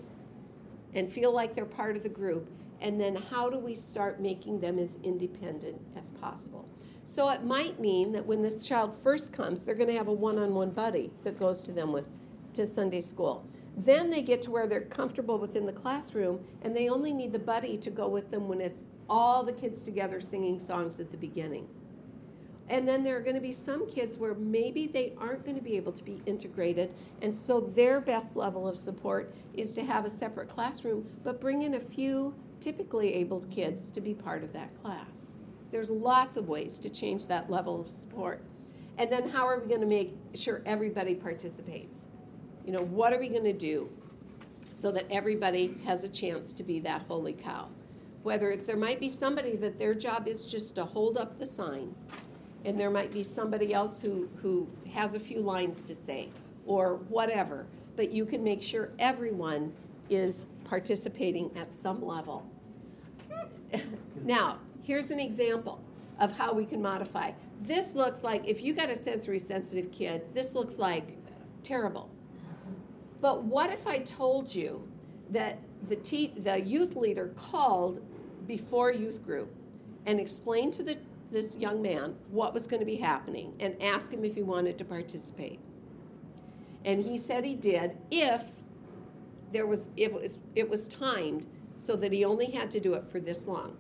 and 0.96 1.12
feel 1.12 1.32
like 1.32 1.54
they're 1.54 1.66
part 1.66 1.96
of 1.96 2.02
the 2.02 2.10
group. 2.10 2.50
And 2.82 3.00
then 3.00 3.16
how 3.16 3.52
do 3.52 3.60
we 3.60 3.76
start 3.76 4.20
making 4.20 4.60
them 4.60 4.80
as 4.80 4.98
independent 5.04 5.80
as 5.96 6.10
possible? 6.10 6.68
So 7.06 7.30
it 7.30 7.44
might 7.44 7.80
mean 7.80 8.12
that 8.14 8.26
when 8.26 8.42
this 8.42 8.66
child 8.66 8.96
first 9.04 9.32
comes, 9.34 9.64
they're 9.64 9.76
going 9.76 9.90
to 9.90 9.98
have 9.98 10.08
a 10.08 10.14
one-on-one 10.14 10.72
buddy 10.72 11.12
that 11.24 11.40
goes 11.40 11.62
to 11.62 11.72
them 11.72 11.92
with 11.92 12.10
to 12.54 12.66
Sunday 12.66 13.02
school. 13.02 13.46
Then 13.76 14.10
they 14.10 14.22
get 14.22 14.42
to 14.44 14.52
where 14.52 14.68
they're 14.68 14.82
comfortable 14.82 15.38
within 15.38 15.66
the 15.66 15.74
classroom, 15.74 16.46
and 16.62 16.76
they 16.76 16.90
only 16.90 17.12
need 17.12 17.32
the 17.32 17.40
buddy 17.40 17.78
to 17.78 17.90
go 17.90 18.08
with 18.08 18.30
them 18.32 18.48
when 18.48 18.62
it's 18.62 18.84
all 19.10 19.44
the 19.44 19.54
kids 19.54 19.84
together 19.84 20.22
singing 20.22 20.60
songs 20.60 21.00
at 21.00 21.12
the 21.12 21.18
beginning. 21.18 21.68
And 22.70 22.88
then 22.88 23.04
there 23.04 23.18
are 23.18 23.22
going 23.22 23.36
to 23.36 23.42
be 23.42 23.52
some 23.52 23.90
kids 23.90 24.18
where 24.18 24.36
maybe 24.36 24.88
they 24.88 25.14
aren't 25.18 25.44
going 25.44 25.58
to 25.58 25.64
be 25.64 25.76
able 25.76 25.92
to 25.92 26.04
be 26.04 26.22
integrated, 26.26 26.94
and 27.22 27.34
so 27.34 27.60
their 27.60 28.00
best 28.00 28.36
level 28.36 28.68
of 28.68 28.78
support 28.78 29.34
is 29.54 29.74
to 29.74 29.84
have 29.84 30.06
a 30.06 30.10
separate 30.10 30.50
classroom, 30.50 31.06
but 31.24 31.42
bring 31.42 31.64
in 31.64 31.74
a 31.74 31.80
few 31.80 32.34
typically 32.62 33.14
abled 33.14 33.50
kids 33.50 33.92
to 33.92 34.00
be 34.00 34.14
part 34.14 34.44
of 34.44 34.54
that 34.54 34.70
class. 34.82 35.23
There's 35.74 35.90
lots 35.90 36.38
of 36.38 36.48
ways 36.48 36.78
to 36.78 36.90
change 36.90 37.26
that 37.26 37.50
level 37.50 37.82
of 37.82 37.90
support. 37.90 38.44
And 39.00 39.12
then 39.12 39.28
how 39.28 39.48
are 39.48 39.60
we 39.60 39.68
going 39.68 39.82
to 39.82 39.88
make 39.88 40.16
sure 40.36 40.62
everybody 40.68 41.16
participates? 41.16 41.98
You 42.64 42.74
know, 42.74 42.84
what 42.84 43.12
are 43.12 43.20
we 43.20 43.28
going 43.28 43.44
to 43.46 43.54
do 43.54 43.90
so 44.72 44.92
that 44.92 45.06
everybody 45.10 45.76
has 45.84 46.04
a 46.04 46.10
chance 46.10 46.54
to 46.54 46.64
be 46.64 46.80
that 46.82 47.02
holy 47.08 47.34
cow? 47.34 47.70
Whether 48.22 48.52
it's 48.52 48.68
there 48.68 48.78
might 48.78 49.00
be 49.00 49.10
somebody 49.10 49.56
that 49.56 49.80
their 49.80 49.96
job 49.96 50.28
is 50.28 50.46
just 50.46 50.76
to 50.76 50.86
hold 50.86 51.18
up 51.18 51.40
the 51.40 51.48
sign, 51.48 51.96
and 52.66 52.80
there 52.80 52.92
might 52.92 53.12
be 53.12 53.24
somebody 53.24 53.74
else 53.74 54.00
who, 54.00 54.30
who 54.44 54.68
has 54.94 55.16
a 55.16 55.20
few 55.20 55.40
lines 55.40 55.82
to 55.86 55.96
say, 55.96 56.30
or 56.68 56.98
whatever. 57.10 57.66
But 57.96 58.12
you 58.12 58.28
can 58.28 58.44
make 58.44 58.62
sure 58.62 58.92
everyone 59.00 59.74
is 60.12 60.46
participating 60.66 61.50
at 61.58 61.68
some 61.82 62.06
level. 62.06 62.48
now, 64.24 64.60
here's 64.84 65.10
an 65.10 65.20
example 65.20 65.82
of 66.20 66.32
how 66.32 66.54
we 66.54 66.66
can 66.66 66.82
modify. 66.82 67.32
This 67.62 67.94
looks 67.96 68.24
like, 68.24 68.48
if 68.48 68.62
you 68.62 68.74
got 68.74 68.90
a 68.90 69.02
sensory 69.02 69.40
sensitive 69.40 69.92
kid, 69.92 70.22
this 70.34 70.54
looks 70.54 70.78
like 70.78 71.18
terrible. 71.64 72.10
But 73.22 73.44
what 73.44 73.72
if 73.72 73.88
I 73.88 74.00
told 74.00 74.54
you 74.54 74.88
that 75.30 75.58
the, 75.88 75.96
te- 75.96 76.34
the 76.38 76.60
youth 76.60 76.96
leader 76.96 77.34
called 77.36 78.02
before 78.48 78.92
youth 78.92 79.24
group 79.26 79.50
and 80.06 80.20
explained 80.20 80.74
to 80.74 80.84
the, 80.84 80.98
this 81.32 81.56
young 81.56 81.82
man 81.82 82.16
what 82.30 82.54
was 82.54 82.68
going 82.68 82.82
to 82.82 82.86
be 82.86 82.98
happening 82.98 83.54
and 83.60 83.82
asked 83.82 84.14
him 84.14 84.26
if 84.26 84.36
he 84.36 84.44
wanted 84.44 84.78
to 84.78 84.86
participate? 84.86 85.60
And 86.86 87.02
he 87.02 87.18
said 87.18 87.46
he 87.46 87.56
did 87.56 87.98
if 88.12 88.42
there 89.54 89.66
was, 89.66 89.90
it 89.96 90.12
was, 90.12 90.38
it 90.56 90.70
was 90.70 90.88
timed 90.90 91.46
so 91.78 91.96
that 91.96 92.12
he 92.12 92.26
only 92.26 92.48
had 92.48 92.70
to 92.72 92.80
do 92.80 92.94
it 92.96 93.08
for 93.10 93.20
this 93.22 93.48
long. 93.48 93.78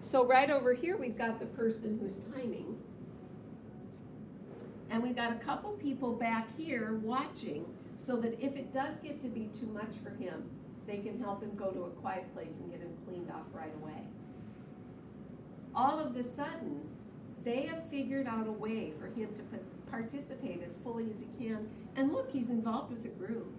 So 0.00 0.24
right 0.24 0.50
over 0.50 0.72
here, 0.74 0.96
we've 0.96 1.18
got 1.18 1.40
the 1.40 1.46
person 1.46 1.98
who's 2.00 2.18
timing. 2.32 2.78
And 4.90 5.02
we've 5.02 5.16
got 5.16 5.32
a 5.32 5.36
couple 5.36 5.72
people 5.72 6.12
back 6.12 6.48
here 6.56 7.00
watching 7.02 7.66
so 7.96 8.16
that 8.16 8.40
if 8.40 8.56
it 8.56 8.70
does 8.70 8.96
get 8.98 9.20
to 9.20 9.28
be 9.28 9.46
too 9.46 9.66
much 9.66 9.96
for 9.96 10.10
him, 10.10 10.48
they 10.86 10.98
can 10.98 11.18
help 11.20 11.42
him 11.42 11.54
go 11.56 11.70
to 11.70 11.84
a 11.84 11.90
quiet 11.90 12.32
place 12.34 12.60
and 12.60 12.70
get 12.70 12.80
him 12.80 12.92
cleaned 13.04 13.30
off 13.30 13.46
right 13.52 13.74
away. 13.82 14.06
All 15.74 15.98
of 15.98 16.16
a 16.16 16.22
sudden, 16.22 16.80
they 17.44 17.62
have 17.66 17.88
figured 17.90 18.26
out 18.26 18.46
a 18.46 18.52
way 18.52 18.92
for 18.98 19.06
him 19.06 19.28
to 19.34 19.42
participate 19.90 20.62
as 20.62 20.76
fully 20.76 21.10
as 21.10 21.20
he 21.20 21.26
can. 21.44 21.68
And 21.96 22.12
look, 22.12 22.30
he's 22.30 22.50
involved 22.50 22.90
with 22.90 23.02
the 23.02 23.08
group. 23.08 23.52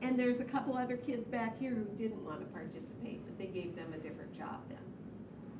And 0.00 0.18
there's 0.18 0.40
a 0.40 0.44
couple 0.44 0.76
other 0.76 0.96
kids 0.96 1.26
back 1.26 1.58
here 1.58 1.74
who 1.74 1.84
didn't 1.96 2.24
want 2.24 2.40
to 2.40 2.46
participate, 2.46 3.24
but 3.24 3.38
they 3.38 3.46
gave 3.46 3.74
them 3.74 3.92
a 3.92 3.98
different 3.98 4.32
job 4.32 4.60
then. 4.68 4.87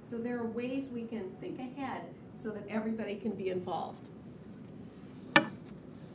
So 0.09 0.17
there 0.17 0.39
are 0.39 0.47
ways 0.47 0.89
we 0.89 1.03
can 1.03 1.29
think 1.39 1.59
ahead 1.59 2.03
so 2.35 2.51
that 2.51 2.67
everybody 2.69 3.17
can 3.17 3.33
be 3.33 3.51
involved. 3.51 4.09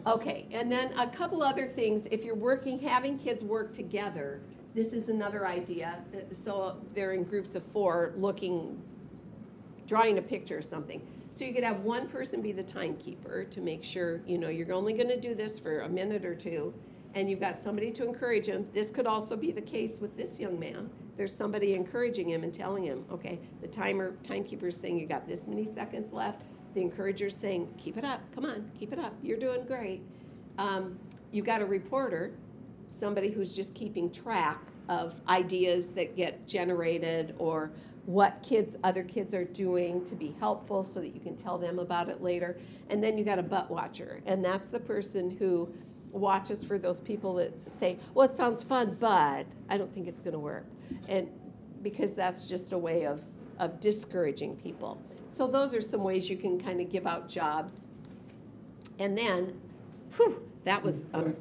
Okay, 0.07 0.47
and 0.51 0.71
then 0.71 0.97
a 0.97 1.07
couple 1.07 1.43
other 1.43 1.67
things. 1.67 2.07
If 2.09 2.23
you're 2.23 2.35
working, 2.35 2.79
having 2.79 3.19
kids 3.19 3.43
work 3.43 3.75
together, 3.75 4.39
this 4.73 4.93
is 4.93 5.09
another 5.09 5.45
idea. 5.45 5.99
So 6.43 6.77
they're 6.95 7.13
in 7.13 7.23
groups 7.23 7.53
of 7.53 7.63
four 7.67 8.13
looking, 8.17 8.81
drawing 9.87 10.17
a 10.17 10.23
picture 10.23 10.57
or 10.57 10.63
something. 10.63 10.99
So 11.35 11.45
you 11.45 11.53
could 11.53 11.63
have 11.63 11.81
one 11.81 12.07
person 12.07 12.41
be 12.41 12.51
the 12.51 12.63
timekeeper 12.63 13.43
to 13.43 13.61
make 13.61 13.83
sure, 13.83 14.21
you 14.25 14.39
know, 14.39 14.49
you're 14.49 14.73
only 14.73 14.93
going 14.93 15.09
to 15.09 15.19
do 15.19 15.35
this 15.35 15.59
for 15.59 15.81
a 15.81 15.89
minute 15.89 16.25
or 16.25 16.33
two, 16.35 16.73
and 17.13 17.29
you've 17.29 17.39
got 17.39 17.63
somebody 17.63 17.91
to 17.91 18.03
encourage 18.03 18.47
him. 18.47 18.67
This 18.73 18.89
could 18.89 19.05
also 19.05 19.35
be 19.35 19.51
the 19.51 19.61
case 19.61 19.93
with 20.01 20.17
this 20.17 20.39
young 20.39 20.59
man. 20.59 20.89
There's 21.17 21.35
somebody 21.35 21.73
encouraging 21.73 22.29
him 22.29 22.43
and 22.43 22.53
telling 22.53 22.83
him, 22.83 23.05
okay, 23.11 23.39
the 23.61 23.67
timer 23.67 24.15
timekeeper 24.23 24.67
is 24.67 24.77
saying 24.77 24.99
you 24.99 25.05
got 25.05 25.27
this 25.27 25.47
many 25.47 25.65
seconds 25.65 26.11
left. 26.11 26.41
The 26.73 26.81
encourager 26.81 27.27
is 27.27 27.35
saying, 27.35 27.71
keep 27.77 27.97
it 27.97 28.03
up, 28.03 28.21
come 28.33 28.45
on, 28.45 28.71
keep 28.77 28.91
it 28.93 28.99
up. 28.99 29.13
You're 29.21 29.37
doing 29.37 29.65
great. 29.65 30.01
Um, 30.57 30.97
you 31.31 31.43
got 31.43 31.61
a 31.61 31.65
reporter, 31.65 32.33
somebody 32.87 33.31
who's 33.31 33.51
just 33.51 33.73
keeping 33.73 34.11
track 34.11 34.59
of 34.89 35.21
ideas 35.27 35.87
that 35.89 36.15
get 36.15 36.45
generated 36.47 37.35
or 37.37 37.71
what 38.05 38.43
kids 38.43 38.75
other 38.83 39.03
kids 39.03 39.33
are 39.33 39.45
doing 39.45 40.03
to 40.05 40.13
be 40.13 40.35
helpful 40.39 40.87
so 40.93 40.99
that 40.99 41.13
you 41.13 41.21
can 41.21 41.37
tell 41.37 41.57
them 41.57 41.79
about 41.79 42.09
it 42.09 42.21
later 42.21 42.57
and 42.89 43.01
then 43.01 43.17
you 43.17 43.23
got 43.23 43.39
a 43.39 43.43
but 43.43 43.71
watcher 43.71 44.21
and 44.25 44.43
that's 44.43 44.67
the 44.67 44.79
person 44.79 45.31
who 45.31 45.73
watches 46.13 46.63
for 46.63 46.77
those 46.77 47.01
people 47.01 47.35
that 47.35 47.53
say, 47.67 47.97
well, 48.13 48.29
it 48.29 48.37
sounds 48.37 48.63
fun, 48.63 48.95
but 48.99 49.45
I 49.69 49.77
don't 49.77 49.93
think 49.93 50.07
it's 50.07 50.21
going 50.21 50.33
to 50.33 50.39
work. 50.39 50.65
And 51.09 51.27
because 51.81 52.13
that's 52.13 52.47
just 52.47 52.71
a 52.71 52.77
way 52.77 53.05
of, 53.05 53.21
of 53.59 53.79
discouraging 53.79 54.55
people. 54.57 55.01
So, 55.29 55.47
those 55.47 55.73
are 55.73 55.81
some 55.81 56.03
ways 56.03 56.29
you 56.29 56.37
can 56.37 56.59
kind 56.59 56.79
of 56.79 56.91
give 56.91 57.07
out 57.07 57.27
jobs. 57.27 57.73
And 58.99 59.17
then, 59.17 59.59
whew, 60.15 60.47
that 60.63 60.83
was 60.83 61.05
um, 61.13 61.35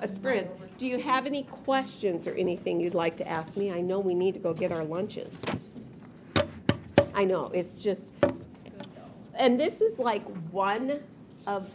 a 0.00 0.08
sprint. 0.08 0.48
Do 0.76 0.86
you 0.86 0.98
have 0.98 1.24
any 1.24 1.44
questions 1.44 2.26
or 2.26 2.34
anything 2.34 2.80
you'd 2.80 2.94
like 2.94 3.16
to 3.18 3.28
ask 3.28 3.56
me? 3.56 3.72
I 3.72 3.80
know 3.80 4.00
we 4.00 4.14
need 4.14 4.34
to 4.34 4.40
go 4.40 4.52
get 4.52 4.70
our 4.70 4.84
lunches. 4.84 5.40
I 7.14 7.24
know, 7.24 7.46
it's 7.54 7.82
just. 7.82 8.02
And 9.36 9.58
this 9.58 9.80
is 9.80 9.98
like 9.98 10.24
one 10.52 11.00
of 11.46 11.70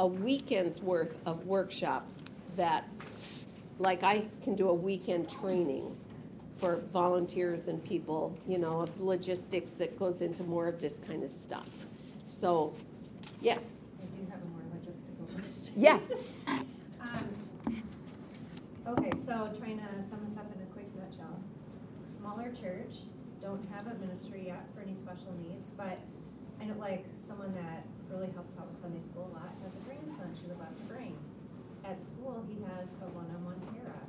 a 0.00 0.06
weekend's 0.06 0.80
worth 0.80 1.14
of 1.26 1.46
workshops 1.46 2.14
that, 2.56 2.88
like 3.78 4.02
I 4.02 4.24
can 4.42 4.56
do 4.56 4.70
a 4.70 4.74
weekend 4.74 5.30
training 5.30 5.94
for 6.56 6.76
volunteers 6.90 7.68
and 7.68 7.84
people, 7.84 8.34
you 8.48 8.56
know, 8.56 8.80
of 8.80 8.98
logistics 8.98 9.72
that 9.72 9.98
goes 9.98 10.22
into 10.22 10.42
more 10.42 10.68
of 10.68 10.80
this 10.80 11.00
kind 11.06 11.22
of 11.22 11.30
stuff. 11.30 11.68
So, 12.24 12.72
yes. 13.42 13.60
I 14.02 14.06
do 14.16 14.26
have 14.30 14.40
a 14.40 14.46
more 14.46 14.62
logistical 14.74 15.34
question. 15.42 15.74
Yes. 15.76 16.10
um, 17.02 17.82
okay, 18.88 19.10
so 19.18 19.52
trying 19.58 19.80
to 19.80 20.02
sum 20.02 20.20
this 20.24 20.38
up 20.38 20.50
in 20.56 20.62
a 20.62 20.66
quick 20.72 20.86
nutshell. 20.96 21.38
Smaller 22.06 22.50
church, 22.58 23.00
don't 23.42 23.62
have 23.70 23.86
a 23.86 23.94
ministry 23.96 24.44
yet 24.46 24.64
for 24.74 24.80
any 24.80 24.94
special 24.94 25.34
needs, 25.46 25.68
but 25.68 25.98
I 26.58 26.64
know 26.64 26.74
like 26.78 27.04
someone 27.12 27.52
that 27.52 27.84
really 28.10 28.30
helps 28.32 28.58
out 28.58 28.66
with 28.66 28.76
Sunday 28.76 28.98
school 28.98 29.30
a 29.30 29.34
lot, 29.34 29.50
has 29.64 29.76
a 29.76 29.78
grandson 29.80 30.30
she 30.40 30.46
would 30.48 30.58
love 30.58 30.76
to 30.76 30.84
bring. 30.92 31.16
At 31.84 32.02
school, 32.02 32.44
he 32.48 32.58
has 32.76 32.94
a 33.02 33.08
one-on-one 33.14 33.60
para. 33.72 34.00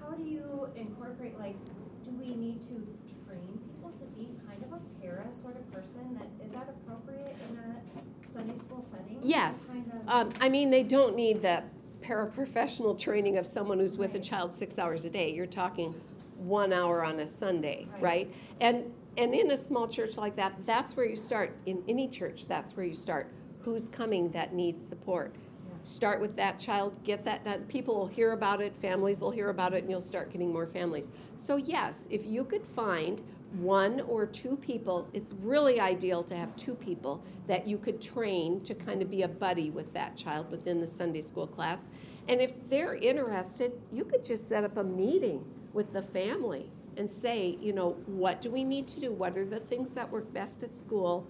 How 0.00 0.14
do 0.16 0.22
you 0.22 0.68
incorporate, 0.76 1.38
like, 1.38 1.56
do 2.04 2.10
we 2.12 2.34
need 2.34 2.62
to 2.62 2.86
train 3.26 3.58
people 3.66 3.90
to 3.98 4.04
be 4.16 4.28
kind 4.46 4.62
of 4.62 4.72
a 4.72 4.80
para 5.00 5.26
sort 5.32 5.56
of 5.56 5.70
person? 5.72 6.18
That 6.18 6.46
Is 6.46 6.52
that 6.52 6.68
appropriate 6.68 7.36
in 7.50 7.58
a 7.58 8.26
Sunday 8.26 8.54
school 8.54 8.80
setting? 8.80 9.18
Yes. 9.22 9.66
Kind 9.66 9.92
of, 9.92 10.08
um, 10.08 10.32
I 10.40 10.48
mean, 10.48 10.70
they 10.70 10.82
don't 10.82 11.16
need 11.16 11.42
the 11.42 11.62
paraprofessional 12.02 12.98
training 12.98 13.36
of 13.36 13.46
someone 13.46 13.78
who's 13.78 13.96
with 13.96 14.12
right. 14.12 14.24
a 14.24 14.28
child 14.28 14.56
six 14.56 14.78
hours 14.78 15.04
a 15.04 15.10
day. 15.10 15.32
You're 15.32 15.46
talking 15.46 15.94
one 16.38 16.72
hour 16.72 17.04
on 17.04 17.18
a 17.20 17.26
Sunday, 17.26 17.88
right? 17.94 18.02
right? 18.02 18.34
And 18.60 18.92
and 19.16 19.34
in 19.34 19.50
a 19.52 19.56
small 19.56 19.88
church 19.88 20.16
like 20.16 20.36
that, 20.36 20.54
that's 20.66 20.96
where 20.96 21.06
you 21.06 21.16
start. 21.16 21.56
In 21.66 21.82
any 21.88 22.08
church, 22.08 22.46
that's 22.46 22.76
where 22.76 22.84
you 22.84 22.94
start. 22.94 23.32
Who's 23.60 23.88
coming 23.88 24.30
that 24.30 24.54
needs 24.54 24.86
support? 24.86 25.34
Start 25.82 26.20
with 26.20 26.34
that 26.36 26.58
child, 26.58 26.94
get 27.04 27.24
that 27.24 27.44
done. 27.44 27.64
People 27.64 27.94
will 27.94 28.06
hear 28.08 28.32
about 28.32 28.60
it, 28.60 28.74
families 28.82 29.20
will 29.20 29.30
hear 29.30 29.50
about 29.50 29.72
it, 29.72 29.82
and 29.82 29.90
you'll 29.90 30.00
start 30.00 30.32
getting 30.32 30.52
more 30.52 30.66
families. 30.66 31.06
So, 31.38 31.56
yes, 31.56 31.94
if 32.10 32.26
you 32.26 32.44
could 32.44 32.64
find 32.74 33.22
one 33.52 34.00
or 34.02 34.26
two 34.26 34.56
people, 34.56 35.08
it's 35.12 35.32
really 35.42 35.80
ideal 35.80 36.22
to 36.24 36.36
have 36.36 36.54
two 36.56 36.74
people 36.74 37.22
that 37.46 37.66
you 37.66 37.78
could 37.78 38.02
train 38.02 38.60
to 38.62 38.74
kind 38.74 39.00
of 39.00 39.10
be 39.10 39.22
a 39.22 39.28
buddy 39.28 39.70
with 39.70 39.92
that 39.94 40.16
child 40.16 40.50
within 40.50 40.80
the 40.80 40.86
Sunday 40.86 41.22
school 41.22 41.46
class. 41.46 41.88
And 42.28 42.40
if 42.40 42.50
they're 42.68 42.96
interested, 42.96 43.80
you 43.92 44.04
could 44.04 44.24
just 44.24 44.48
set 44.48 44.64
up 44.64 44.76
a 44.76 44.84
meeting 44.84 45.44
with 45.72 45.92
the 45.92 46.02
family 46.02 46.68
and 46.96 47.10
say, 47.10 47.58
you 47.60 47.72
know, 47.72 47.96
what 48.06 48.40
do 48.40 48.50
we 48.50 48.64
need 48.64 48.88
to 48.88 49.00
do? 49.00 49.12
What 49.12 49.36
are 49.36 49.44
the 49.44 49.60
things 49.60 49.90
that 49.90 50.10
work 50.10 50.32
best 50.32 50.62
at 50.62 50.76
school? 50.76 51.26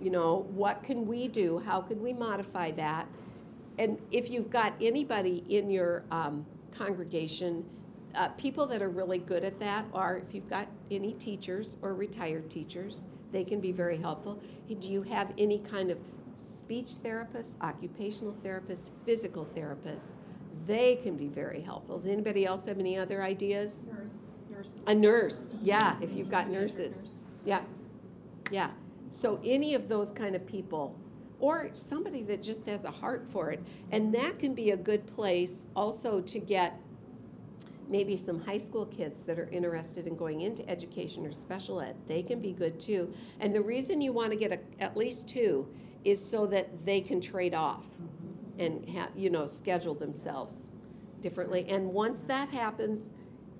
You 0.00 0.10
know, 0.10 0.46
what 0.50 0.82
can 0.82 1.06
we 1.06 1.28
do? 1.28 1.58
How 1.58 1.80
can 1.80 2.00
we 2.02 2.12
modify 2.12 2.70
that? 2.72 3.06
And 3.78 3.98
if 4.10 4.30
you've 4.30 4.50
got 4.50 4.74
anybody 4.80 5.44
in 5.48 5.70
your 5.70 6.04
um, 6.10 6.44
congregation, 6.72 7.64
uh, 8.14 8.28
people 8.30 8.66
that 8.66 8.82
are 8.82 8.88
really 8.88 9.18
good 9.18 9.44
at 9.44 9.58
that 9.60 9.84
are 9.92 10.18
if 10.18 10.34
you've 10.34 10.50
got 10.50 10.68
any 10.90 11.12
teachers 11.14 11.76
or 11.82 11.94
retired 11.94 12.50
teachers, 12.50 13.04
they 13.32 13.44
can 13.44 13.60
be 13.60 13.72
very 13.72 13.96
helpful. 13.96 14.42
Do 14.68 14.88
you 14.88 15.02
have 15.02 15.32
any 15.38 15.58
kind 15.58 15.90
of 15.90 15.98
speech 16.34 16.92
therapist, 17.02 17.56
occupational 17.60 18.34
therapist, 18.42 18.90
physical 19.04 19.44
therapist? 19.44 20.16
They 20.66 20.96
can 20.96 21.16
be 21.16 21.28
very 21.28 21.60
helpful. 21.60 21.98
Does 21.98 22.10
anybody 22.10 22.44
else 22.44 22.64
have 22.66 22.78
any 22.78 22.98
other 22.98 23.22
ideas? 23.22 23.86
Nurse. 23.86 24.19
A 24.86 24.94
nurse, 24.94 25.44
yeah, 25.62 25.96
if 26.00 26.12
you've 26.12 26.30
got 26.30 26.50
nurses. 26.50 27.00
Yeah, 27.44 27.62
yeah. 28.50 28.70
So 29.10 29.40
any 29.44 29.74
of 29.74 29.88
those 29.88 30.10
kind 30.12 30.36
of 30.36 30.46
people, 30.46 30.96
or 31.40 31.70
somebody 31.72 32.22
that 32.22 32.42
just 32.42 32.66
has 32.66 32.84
a 32.84 32.90
heart 32.90 33.26
for 33.32 33.50
it. 33.50 33.60
And 33.90 34.14
that 34.14 34.38
can 34.38 34.54
be 34.54 34.70
a 34.70 34.76
good 34.76 35.06
place 35.06 35.66
also 35.74 36.20
to 36.20 36.38
get 36.38 36.78
maybe 37.88 38.16
some 38.16 38.40
high 38.40 38.58
school 38.58 38.86
kids 38.86 39.24
that 39.26 39.38
are 39.38 39.48
interested 39.48 40.06
in 40.06 40.14
going 40.16 40.42
into 40.42 40.68
education 40.70 41.26
or 41.26 41.32
special 41.32 41.80
ed. 41.80 41.96
They 42.06 42.22
can 42.22 42.40
be 42.40 42.52
good 42.52 42.78
too. 42.78 43.12
And 43.40 43.54
the 43.54 43.60
reason 43.60 44.00
you 44.00 44.12
want 44.12 44.30
to 44.30 44.36
get 44.36 44.52
a, 44.52 44.58
at 44.82 44.96
least 44.96 45.26
two 45.26 45.66
is 46.04 46.24
so 46.24 46.46
that 46.46 46.84
they 46.84 47.00
can 47.00 47.20
trade 47.20 47.54
off 47.54 47.84
mm-hmm. 47.84 48.60
and 48.60 48.88
have, 48.90 49.08
you 49.16 49.28
know, 49.28 49.44
schedule 49.46 49.94
themselves 49.94 50.70
differently. 51.20 51.66
And 51.68 51.92
once 51.92 52.20
that 52.22 52.48
happens 52.48 53.12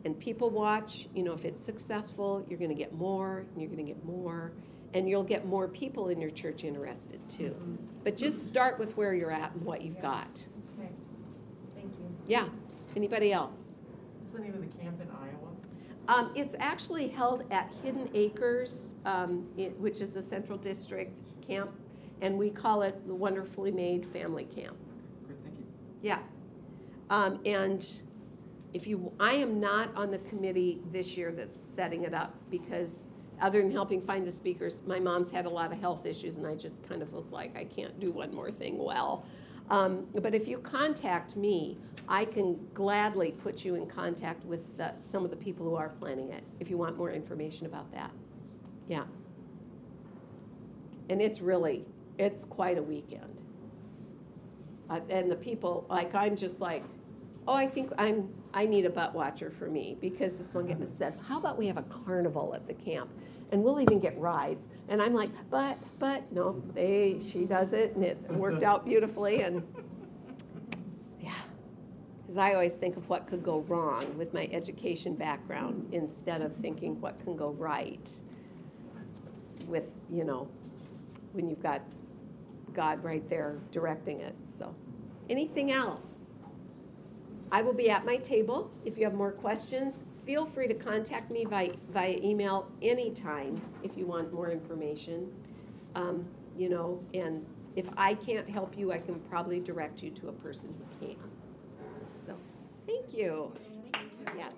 and 0.05 0.19
people 0.19 0.51
watch, 0.51 1.09
you 1.15 1.23
know, 1.23 1.33
if 1.33 1.45
it's 1.45 1.65
successful, 1.65 2.45
you're 2.49 2.59
going 2.59 2.71
to 2.71 2.77
get 2.77 2.93
more 2.95 3.45
and 3.53 3.61
you're 3.61 3.71
going 3.71 3.85
to 3.85 3.93
get 3.93 4.05
more 4.05 4.53
and 4.95 5.09
you'll 5.09 5.23
get 5.23 5.47
more 5.47 5.69
people 5.69 6.09
in 6.09 6.21
your 6.21 6.31
church 6.31 6.65
interested 6.65 7.21
too. 7.29 7.55
But 8.03 8.17
just 8.17 8.47
start 8.47 8.79
with 8.79 8.97
where 8.97 9.15
you're 9.15 9.31
at 9.31 9.53
and 9.53 9.63
what 9.63 9.83
you've 9.83 10.01
got. 10.01 10.45
Okay, 10.79 10.91
thank 11.75 11.93
you. 11.99 12.11
Yeah. 12.27 12.49
Anybody 12.97 13.33
else? 13.33 13.61
What's 14.19 14.33
the 14.33 14.41
name 14.41 14.55
of 14.55 14.61
the 14.61 14.79
camp 14.79 15.01
in 15.01 15.09
Iowa? 15.11 15.51
Um, 16.09 16.33
it's 16.35 16.57
actually 16.59 17.07
held 17.09 17.45
at 17.53 17.73
Hidden 17.85 18.11
Acres, 18.15 18.95
um, 19.05 19.47
it, 19.57 19.79
which 19.79 20.01
is 20.01 20.11
the 20.11 20.23
Central 20.23 20.59
District 20.59 21.21
camp, 21.47 21.71
and 22.21 22.37
we 22.37 22.51
call 22.51 22.83
it 22.83 23.07
the 23.07 23.15
Wonderfully 23.15 23.71
Made 23.71 24.05
Family 24.07 24.45
Camp. 24.45 24.77
Great, 25.25 25.39
thank 25.45 25.59
you. 25.59 25.65
Yeah. 26.03 26.19
Um, 27.11 27.41
and 27.45 28.03
if 28.73 28.87
you, 28.87 29.13
I 29.19 29.33
am 29.33 29.61
not 29.61 29.95
on 29.97 30.11
the 30.11 30.19
committee 30.19 30.81
this 30.93 31.17
year 31.17 31.33
that's 31.33 31.57
setting 31.75 32.05
it 32.05 32.15
up 32.15 32.35
because 32.51 33.09
other 33.41 33.63
than 33.63 33.71
helping 33.71 34.01
find 34.01 34.27
the 34.27 34.31
speakers, 34.31 34.83
my 34.87 35.01
mom's 35.01 35.31
had 35.31 35.47
a 35.47 35.49
lot 35.49 35.73
of 35.73 35.81
health 35.81 36.07
issues 36.07 36.37
and 36.37 36.47
I 36.47 36.55
just 36.55 36.87
kind 36.89 37.03
of 37.03 37.13
was 37.13 37.31
like, 37.33 37.57
I 37.57 37.65
can't 37.65 37.99
do 37.99 38.11
one 38.11 38.35
more 38.35 38.51
thing 38.51 38.79
well. 38.79 39.25
Um, 39.71 40.07
but 40.15 40.35
if 40.35 40.49
you 40.49 40.59
contact 40.59 41.37
me, 41.37 41.79
I 42.09 42.25
can 42.25 42.59
gladly 42.75 43.33
put 43.33 43.65
you 43.65 43.77
in 43.77 43.87
contact 43.87 44.45
with 44.45 44.77
the, 44.77 44.93
some 45.01 45.25
of 45.25 45.31
the 45.31 45.37
people 45.37 45.65
who 45.65 45.77
are 45.77 45.89
planning 45.89 46.31
it 46.33 46.43
if 46.59 46.69
you 46.69 46.77
want 46.77 46.97
more 46.97 47.11
information 47.11 47.67
about 47.67 47.91
that. 47.93 48.11
Yeah. 48.89 49.05
And 51.09 51.23
it's 51.23 51.41
really, 51.41 51.85
it's 52.19 52.45
quite 52.45 52.79
a 52.79 52.83
weekend. 52.83 53.37
Uh, 54.89 55.01
and 55.09 55.31
the 55.31 55.37
people, 55.37 55.87
like, 55.89 56.15
I'm 56.17 56.37
just 56.37 56.61
like, 56.61 56.83
oh, 57.47 57.55
I 57.55 57.67
think 57.67 57.93
I'm, 57.99 58.29
I 58.55 58.67
need 58.67 58.87
a 58.87 58.91
but 58.91 59.15
watcher 59.15 59.51
for 59.51 59.69
me 59.69 59.97
because 60.01 60.39
this 60.39 60.53
one 60.53 60.67
getting 60.67 60.87
said, 60.99 61.19
how 61.27 61.39
about 61.39 61.59
we 61.59 61.67
have 61.67 61.77
a 61.77 61.83
carnival 61.83 62.55
at 62.55 62.67
the 62.67 62.75
camp? 62.75 63.11
And 63.53 63.65
we'll 63.65 63.81
even 63.81 63.99
get 63.99 64.17
rides. 64.19 64.67
And 64.89 65.03
I'm 65.03 65.15
like, 65.15 65.31
but, 65.51 65.79
but, 65.99 66.31
no, 66.33 66.63
they, 66.75 67.21
she 67.21 67.45
does 67.45 67.73
it 67.73 67.95
and 67.97 68.05
it 68.05 68.19
worked 68.31 68.63
out 68.63 68.85
beautifully. 68.85 69.43
And 69.43 69.67
yeah, 71.21 71.33
because 72.23 72.39
I 72.39 72.55
always 72.55 72.75
think 72.75 72.97
of 72.97 73.09
what 73.09 73.27
could 73.27 73.43
go 73.43 73.61
wrong 73.61 74.17
with 74.17 74.33
my 74.33 74.49
education 74.53 75.15
background 75.15 75.89
instead 75.93 76.43
of 76.43 76.55
thinking 76.57 77.01
what 77.01 77.19
can 77.25 77.37
go 77.37 77.51
right 77.51 78.09
with, 79.67 79.91
you 80.09 80.25
know, 80.25 80.49
when 81.33 81.49
you've 81.49 81.63
got 81.63 81.83
God 82.73 83.03
right 83.03 83.29
there 83.29 83.59
directing 83.73 84.21
it. 84.21 84.35
So, 84.59 84.75
anything 85.29 85.73
else? 85.73 86.07
I 87.53 87.63
will 87.63 87.73
be 87.73 87.91
at 87.91 88.05
my 88.05 88.17
table. 88.17 88.71
If 88.85 88.97
you 88.97 89.05
have 89.05 89.15
more 89.15 89.33
questions, 89.33 89.95
feel 90.25 90.47
free 90.47 90.69
to 90.69 90.75
contact 90.75 91.31
me 91.31 91.45
via, 91.45 91.73
via 91.91 92.17
email 92.23 92.71
anytime 92.83 93.61
if 93.83 93.97
you 93.97 94.07
want 94.07 94.33
more 94.33 94.51
information. 94.51 95.33
Um, 95.95 96.25
you 96.57 96.69
know, 96.69 97.03
and 97.15 97.45
if 97.75 97.87
I 97.97 98.15
can't 98.15 98.49
help 98.49 98.79
you, 98.79 98.93
I 98.93 98.99
can 98.99 99.19
probably 99.29 99.61
direct 99.61 100.03
you 100.03 100.11
to 100.11 100.29
a 100.29 100.33
person 100.33 100.75
who 100.79 101.07
can. 101.07 101.17
So, 102.25 102.37
thank 102.87 103.13
you. 103.13 103.53
Yes. 104.37 104.53